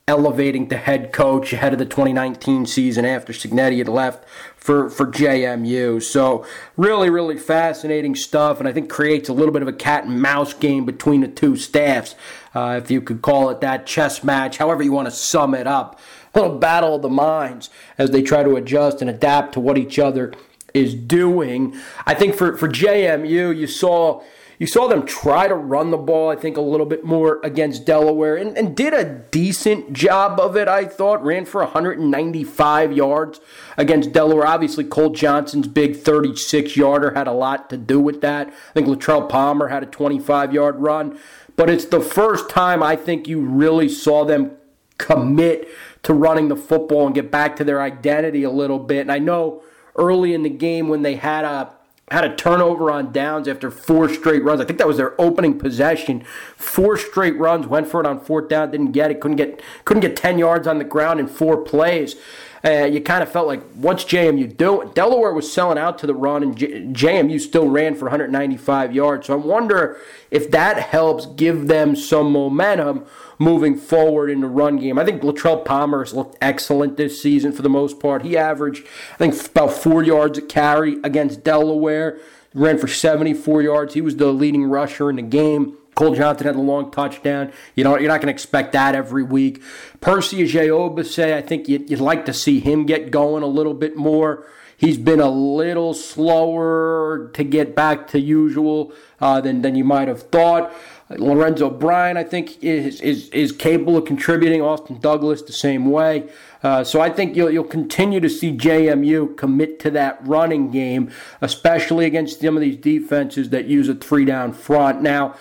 elevating 0.05 0.67
to 0.67 0.75
head 0.75 1.13
coach 1.13 1.53
ahead 1.53 1.71
of 1.71 1.79
the 1.79 1.85
2019 1.85 2.65
season 2.65 3.05
after 3.05 3.31
Cignetti 3.31 3.77
had 3.77 3.87
left 3.87 4.27
for, 4.57 4.89
for 4.89 5.05
JMU. 5.05 6.03
So, 6.03 6.45
really, 6.75 7.09
really 7.09 7.37
fascinating 7.37 8.13
stuff, 8.13 8.59
and 8.59 8.67
I 8.67 8.73
think 8.73 8.89
creates 8.89 9.29
a 9.29 9.33
little 9.33 9.53
bit 9.53 9.61
of 9.61 9.69
a 9.69 9.73
cat 9.73 10.03
and 10.03 10.21
mouse 10.21 10.53
game 10.53 10.83
between 10.83 11.21
the 11.21 11.29
two 11.29 11.55
staffs, 11.55 12.15
uh, 12.53 12.81
if 12.83 12.91
you 12.91 12.99
could 12.99 13.21
call 13.21 13.49
it 13.49 13.61
that 13.61 13.87
chess 13.87 14.25
match, 14.25 14.57
however 14.57 14.83
you 14.83 14.91
want 14.91 15.07
to 15.07 15.11
sum 15.11 15.55
it 15.55 15.67
up. 15.67 16.01
A 16.33 16.39
little 16.41 16.57
battle 16.57 16.95
of 16.95 17.01
the 17.01 17.09
minds 17.09 17.69
as 17.97 18.11
they 18.11 18.21
try 18.21 18.43
to 18.43 18.57
adjust 18.57 18.99
and 18.99 19.09
adapt 19.09 19.53
to 19.53 19.61
what 19.61 19.77
each 19.77 19.99
other 19.99 20.33
is 20.73 20.95
doing. 20.95 21.79
I 22.05 22.13
think 22.13 22.35
for, 22.35 22.57
for 22.57 22.67
JMU, 22.67 23.55
you 23.55 23.67
saw 23.67 24.21
you 24.59 24.67
saw 24.67 24.87
them 24.87 25.05
try 25.05 25.47
to 25.47 25.55
run 25.55 25.91
the 25.91 25.97
ball, 25.97 26.29
I 26.29 26.35
think, 26.35 26.57
a 26.57 26.61
little 26.61 26.85
bit 26.85 27.03
more 27.03 27.39
against 27.43 27.85
Delaware 27.85 28.35
and, 28.35 28.57
and 28.57 28.75
did 28.75 28.93
a 28.93 29.03
decent 29.03 29.93
job 29.93 30.39
of 30.39 30.55
it, 30.55 30.67
I 30.67 30.85
thought. 30.85 31.23
Ran 31.23 31.45
for 31.45 31.61
195 31.61 32.93
yards 32.93 33.39
against 33.77 34.13
Delaware. 34.13 34.45
Obviously, 34.45 34.83
Cole 34.83 35.09
Johnson's 35.09 35.67
big 35.67 35.95
36 35.95 36.77
yarder 36.77 37.13
had 37.13 37.27
a 37.27 37.31
lot 37.31 37.69
to 37.71 37.77
do 37.77 37.99
with 37.99 38.21
that. 38.21 38.47
I 38.47 38.73
think 38.73 38.87
Latrell 38.87 39.27
Palmer 39.27 39.69
had 39.69 39.83
a 39.83 39.87
25 39.87 40.53
yard 40.53 40.75
run. 40.77 41.17
But 41.55 41.69
it's 41.69 41.85
the 41.85 42.01
first 42.01 42.49
time 42.49 42.81
I 42.81 42.95
think 42.95 43.27
you 43.27 43.39
really 43.39 43.89
saw 43.89 44.25
them 44.25 44.57
commit 44.97 45.67
to 46.03 46.13
running 46.13 46.47
the 46.47 46.55
football 46.55 47.05
and 47.05 47.15
get 47.15 47.31
back 47.31 47.55
to 47.57 47.63
their 47.63 47.81
identity 47.81 48.43
a 48.43 48.51
little 48.51 48.79
bit. 48.79 49.01
And 49.01 49.11
I 49.11 49.19
know 49.19 49.63
early 49.95 50.33
in 50.33 50.43
the 50.43 50.49
game 50.49 50.87
when 50.87 51.01
they 51.01 51.15
had 51.15 51.45
a 51.45 51.73
had 52.13 52.23
a 52.23 52.35
turnover 52.35 52.91
on 52.91 53.11
downs 53.11 53.47
after 53.47 53.71
four 53.71 54.07
straight 54.07 54.43
runs. 54.43 54.61
I 54.61 54.65
think 54.65 54.77
that 54.77 54.87
was 54.87 54.97
their 54.97 55.19
opening 55.19 55.57
possession. 55.57 56.23
Four 56.55 56.95
straight 56.95 57.35
runs, 57.37 57.65
went 57.65 57.87
for 57.87 57.99
it 57.99 58.05
on 58.05 58.19
fourth 58.19 58.49
down, 58.49 58.69
didn't 58.69 58.91
get 58.91 59.09
it, 59.09 59.19
couldn't 59.19 59.37
get 59.37 59.61
couldn't 59.83 60.01
get 60.01 60.15
ten 60.15 60.37
yards 60.37 60.67
on 60.67 60.77
the 60.77 60.83
ground 60.83 61.19
in 61.19 61.25
four 61.25 61.57
plays. 61.57 62.15
Uh, 62.63 62.85
you 62.85 63.01
kind 63.01 63.23
of 63.23 63.29
felt 63.29 63.47
like 63.47 63.61
what's 63.73 64.05
JMU 64.05 64.55
doing? 64.55 64.89
Delaware 64.91 65.33
was 65.33 65.51
selling 65.51 65.77
out 65.77 65.97
to 65.97 66.07
the 66.07 66.13
run, 66.13 66.43
and 66.43 66.55
J- 66.55 66.83
JMU 66.83 67.41
still 67.41 67.67
ran 67.67 67.95
for 67.95 68.05
195 68.05 68.93
yards. 68.93 69.27
So 69.27 69.33
I 69.33 69.37
wonder 69.37 69.97
if 70.31 70.49
that 70.51 70.77
helps 70.77 71.25
give 71.25 71.67
them 71.67 71.95
some 71.95 72.31
momentum 72.31 73.05
moving 73.39 73.75
forward 73.75 74.29
in 74.29 74.41
the 74.41 74.47
run 74.47 74.77
game. 74.77 74.97
I 74.97 75.05
think 75.05 75.21
Latrele 75.21 75.63
Palmer 75.65 76.03
has 76.03 76.13
looked 76.13 76.37
excellent 76.41 76.97
this 76.97 77.21
season 77.21 77.51
for 77.51 77.61
the 77.61 77.69
most 77.69 77.99
part. 77.99 78.23
He 78.23 78.37
averaged, 78.37 78.85
I 79.13 79.17
think, 79.17 79.47
about 79.47 79.73
four 79.73 80.03
yards 80.03 80.37
a 80.37 80.41
carry 80.41 80.97
against 81.03 81.43
Delaware. 81.43 82.19
Ran 82.53 82.77
for 82.77 82.87
74 82.87 83.63
yards. 83.63 83.93
He 83.93 84.01
was 84.01 84.17
the 84.17 84.27
leading 84.27 84.65
rusher 84.65 85.09
in 85.09 85.15
the 85.15 85.23
game. 85.23 85.77
Cole 85.95 86.15
Johnson 86.15 86.47
had 86.47 86.55
a 86.55 86.61
long 86.61 86.91
touchdown. 86.91 87.51
You 87.75 87.83
know, 87.83 87.97
you're 87.97 88.07
not 88.07 88.21
going 88.21 88.27
to 88.27 88.33
expect 88.33 88.73
that 88.73 88.95
every 88.95 89.23
week. 89.23 89.61
Percy 90.01 90.43
Agyei-Obese, 90.43 91.19
I 91.19 91.41
think 91.41 91.67
you'd, 91.67 91.89
you'd 91.89 91.99
like 91.99 92.25
to 92.25 92.33
see 92.33 92.59
him 92.59 92.85
get 92.85 93.11
going 93.11 93.43
a 93.43 93.47
little 93.47 93.73
bit 93.73 93.95
more. 93.95 94.45
He's 94.75 94.97
been 94.97 95.19
a 95.19 95.29
little 95.29 95.93
slower 95.93 97.31
to 97.35 97.43
get 97.43 97.75
back 97.75 98.07
to 98.09 98.19
usual 98.19 98.91
uh, 99.21 99.39
than, 99.39 99.61
than 99.61 99.75
you 99.75 99.83
might 99.83 100.07
have 100.07 100.23
thought. 100.23 100.73
Lorenzo 101.17 101.69
Bryan, 101.69 102.17
I 102.17 102.23
think, 102.23 102.63
is, 102.63 103.01
is, 103.01 103.29
is 103.29 103.51
capable 103.51 103.97
of 103.97 104.05
contributing. 104.05 104.61
Austin 104.61 104.99
Douglas, 104.99 105.41
the 105.41 105.53
same 105.53 105.89
way. 105.89 106.29
Uh, 106.63 106.83
so 106.83 107.01
I 107.01 107.09
think 107.09 107.35
you'll, 107.35 107.51
you'll 107.51 107.63
continue 107.63 108.19
to 108.19 108.29
see 108.29 108.55
JMU 108.55 109.35
commit 109.35 109.79
to 109.81 109.91
that 109.91 110.25
running 110.25 110.71
game, 110.71 111.11
especially 111.41 112.05
against 112.05 112.41
some 112.41 112.55
of 112.55 112.61
these 112.61 112.77
defenses 112.77 113.49
that 113.49 113.65
use 113.65 113.89
a 113.89 113.95
three 113.95 114.25
down 114.25 114.53
front. 114.53 115.01
Now, 115.01 115.35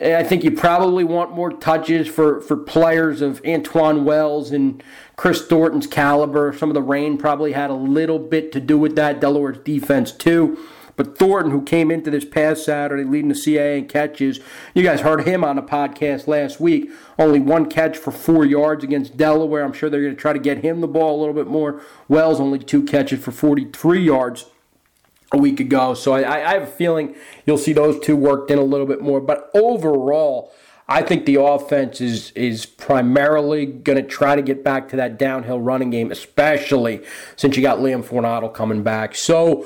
I 0.00 0.22
think 0.22 0.44
you 0.44 0.52
probably 0.52 1.02
want 1.02 1.32
more 1.32 1.52
touches 1.52 2.06
for, 2.06 2.40
for 2.40 2.56
players 2.56 3.20
of 3.20 3.40
Antoine 3.44 4.04
Wells 4.04 4.52
and 4.52 4.82
Kris 5.16 5.44
Thornton's 5.44 5.88
caliber. 5.88 6.52
Some 6.52 6.70
of 6.70 6.74
the 6.74 6.82
rain 6.82 7.18
probably 7.18 7.52
had 7.52 7.70
a 7.70 7.74
little 7.74 8.20
bit 8.20 8.52
to 8.52 8.60
do 8.60 8.78
with 8.78 8.94
that. 8.94 9.20
Delaware's 9.20 9.58
defense, 9.58 10.12
too. 10.12 10.58
But 10.98 11.16
Thornton, 11.16 11.52
who 11.52 11.62
came 11.62 11.92
into 11.92 12.10
this 12.10 12.24
past 12.24 12.64
Saturday 12.64 13.04
leading 13.04 13.28
the 13.28 13.36
CAA 13.36 13.78
in 13.78 13.86
catches, 13.86 14.40
you 14.74 14.82
guys 14.82 15.00
heard 15.00 15.26
him 15.28 15.44
on 15.44 15.54
the 15.54 15.62
podcast 15.62 16.26
last 16.26 16.60
week. 16.60 16.90
Only 17.16 17.38
one 17.38 17.70
catch 17.70 17.96
for 17.96 18.10
four 18.10 18.44
yards 18.44 18.82
against 18.82 19.16
Delaware. 19.16 19.64
I'm 19.64 19.72
sure 19.72 19.88
they're 19.88 20.02
going 20.02 20.16
to 20.16 20.20
try 20.20 20.32
to 20.32 20.40
get 20.40 20.64
him 20.64 20.80
the 20.80 20.88
ball 20.88 21.16
a 21.16 21.20
little 21.20 21.34
bit 21.34 21.46
more. 21.46 21.80
Wells 22.08 22.40
only 22.40 22.58
two 22.58 22.82
catches 22.82 23.22
for 23.22 23.30
43 23.30 24.02
yards 24.02 24.46
a 25.30 25.38
week 25.38 25.60
ago. 25.60 25.94
So 25.94 26.14
I, 26.14 26.48
I 26.50 26.54
have 26.54 26.64
a 26.64 26.66
feeling 26.66 27.14
you'll 27.46 27.58
see 27.58 27.72
those 27.72 28.00
two 28.00 28.16
worked 28.16 28.50
in 28.50 28.58
a 28.58 28.64
little 28.64 28.86
bit 28.86 29.00
more. 29.00 29.20
But 29.20 29.52
overall, 29.54 30.52
I 30.88 31.02
think 31.02 31.26
the 31.26 31.36
offense 31.36 32.00
is 32.00 32.32
is 32.32 32.66
primarily 32.66 33.66
going 33.66 34.02
to 34.02 34.08
try 34.08 34.34
to 34.34 34.42
get 34.42 34.64
back 34.64 34.88
to 34.88 34.96
that 34.96 35.16
downhill 35.16 35.60
running 35.60 35.90
game, 35.90 36.10
especially 36.10 37.04
since 37.36 37.56
you 37.56 37.62
got 37.62 37.78
Liam 37.78 38.02
Fornadel 38.02 38.52
coming 38.52 38.82
back. 38.82 39.14
So 39.14 39.64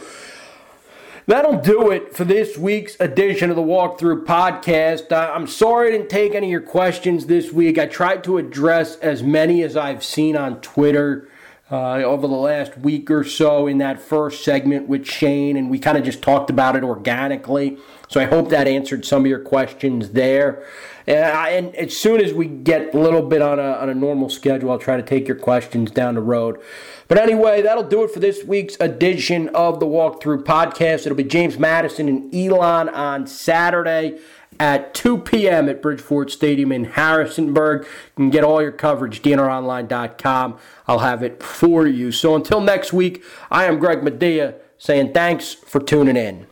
That'll 1.26 1.60
do 1.60 1.92
it 1.92 2.16
for 2.16 2.24
this 2.24 2.58
week's 2.58 2.98
edition 2.98 3.48
of 3.50 3.54
the 3.54 3.62
Walkthrough 3.62 4.24
Podcast. 4.24 5.12
Uh, 5.12 5.30
I'm 5.32 5.46
sorry 5.46 5.88
I 5.88 5.90
didn't 5.92 6.10
take 6.10 6.34
any 6.34 6.48
of 6.48 6.50
your 6.50 6.60
questions 6.60 7.26
this 7.26 7.52
week. 7.52 7.78
I 7.78 7.86
tried 7.86 8.24
to 8.24 8.38
address 8.38 8.96
as 8.96 9.22
many 9.22 9.62
as 9.62 9.76
I've 9.76 10.02
seen 10.02 10.36
on 10.36 10.60
Twitter 10.62 11.28
uh, 11.70 12.02
over 12.02 12.26
the 12.26 12.34
last 12.34 12.76
week 12.76 13.08
or 13.08 13.22
so 13.22 13.68
in 13.68 13.78
that 13.78 14.00
first 14.00 14.42
segment 14.42 14.88
with 14.88 15.06
Shane, 15.06 15.56
and 15.56 15.70
we 15.70 15.78
kind 15.78 15.96
of 15.96 16.02
just 16.02 16.22
talked 16.22 16.50
about 16.50 16.74
it 16.74 16.82
organically. 16.82 17.78
So 18.08 18.20
I 18.20 18.24
hope 18.24 18.48
that 18.48 18.66
answered 18.66 19.04
some 19.04 19.22
of 19.22 19.28
your 19.28 19.38
questions 19.38 20.10
there. 20.10 20.66
And, 21.07 21.24
I, 21.24 21.50
and 21.50 21.74
as 21.74 21.96
soon 21.96 22.20
as 22.20 22.32
we 22.32 22.46
get 22.46 22.94
a 22.94 22.98
little 22.98 23.22
bit 23.22 23.42
on 23.42 23.59
a, 23.59 23.72
on 23.72 23.88
a 23.88 23.94
normal 23.94 24.28
schedule, 24.28 24.70
I'll 24.70 24.78
try 24.78 24.96
to 24.96 25.03
take 25.03 25.26
your 25.26 25.36
questions 25.36 25.90
down 25.90 26.14
the 26.14 26.20
road. 26.20 26.61
But 27.09 27.18
anyway, 27.18 27.62
that'll 27.62 27.82
do 27.82 28.05
it 28.05 28.11
for 28.11 28.20
this 28.20 28.44
week's 28.44 28.76
edition 28.80 29.48
of 29.50 29.80
the 29.80 29.86
Walkthrough 29.86 30.44
Podcast. 30.44 31.07
It'll 31.07 31.14
be 31.14 31.24
James 31.24 31.59
Madison 31.59 32.09
and 32.09 32.34
Elon 32.34 32.88
on 32.88 33.26
Saturday 33.26 34.18
at 34.61 34.94
2 34.94 35.18
p.m. 35.18 35.68
at 35.68 35.82
Bridgeforth 35.82 36.30
Stadium 36.30 36.72
in 36.72 36.84
Harrisonburg. 36.84 37.82
You 37.82 37.88
can 38.16 38.30
get 38.30 38.44
all 38.44 38.62
your 38.62 38.72
coverage, 38.72 39.22
dnronline.com. 39.22 40.59
I'll 40.86 41.00
have 41.00 41.22
it 41.22 41.42
for 41.42 41.86
you. 41.86 42.12
So 42.12 42.36
until 42.36 42.61
next 42.61 42.92
week, 42.92 43.24
I 43.50 43.64
am 43.64 43.78
Greg 43.78 44.00
Madia 44.00 44.55
saying 44.78 45.12
thanks 45.12 45.55
for 45.55 45.80
tuning 45.80 46.16
in. 46.16 46.40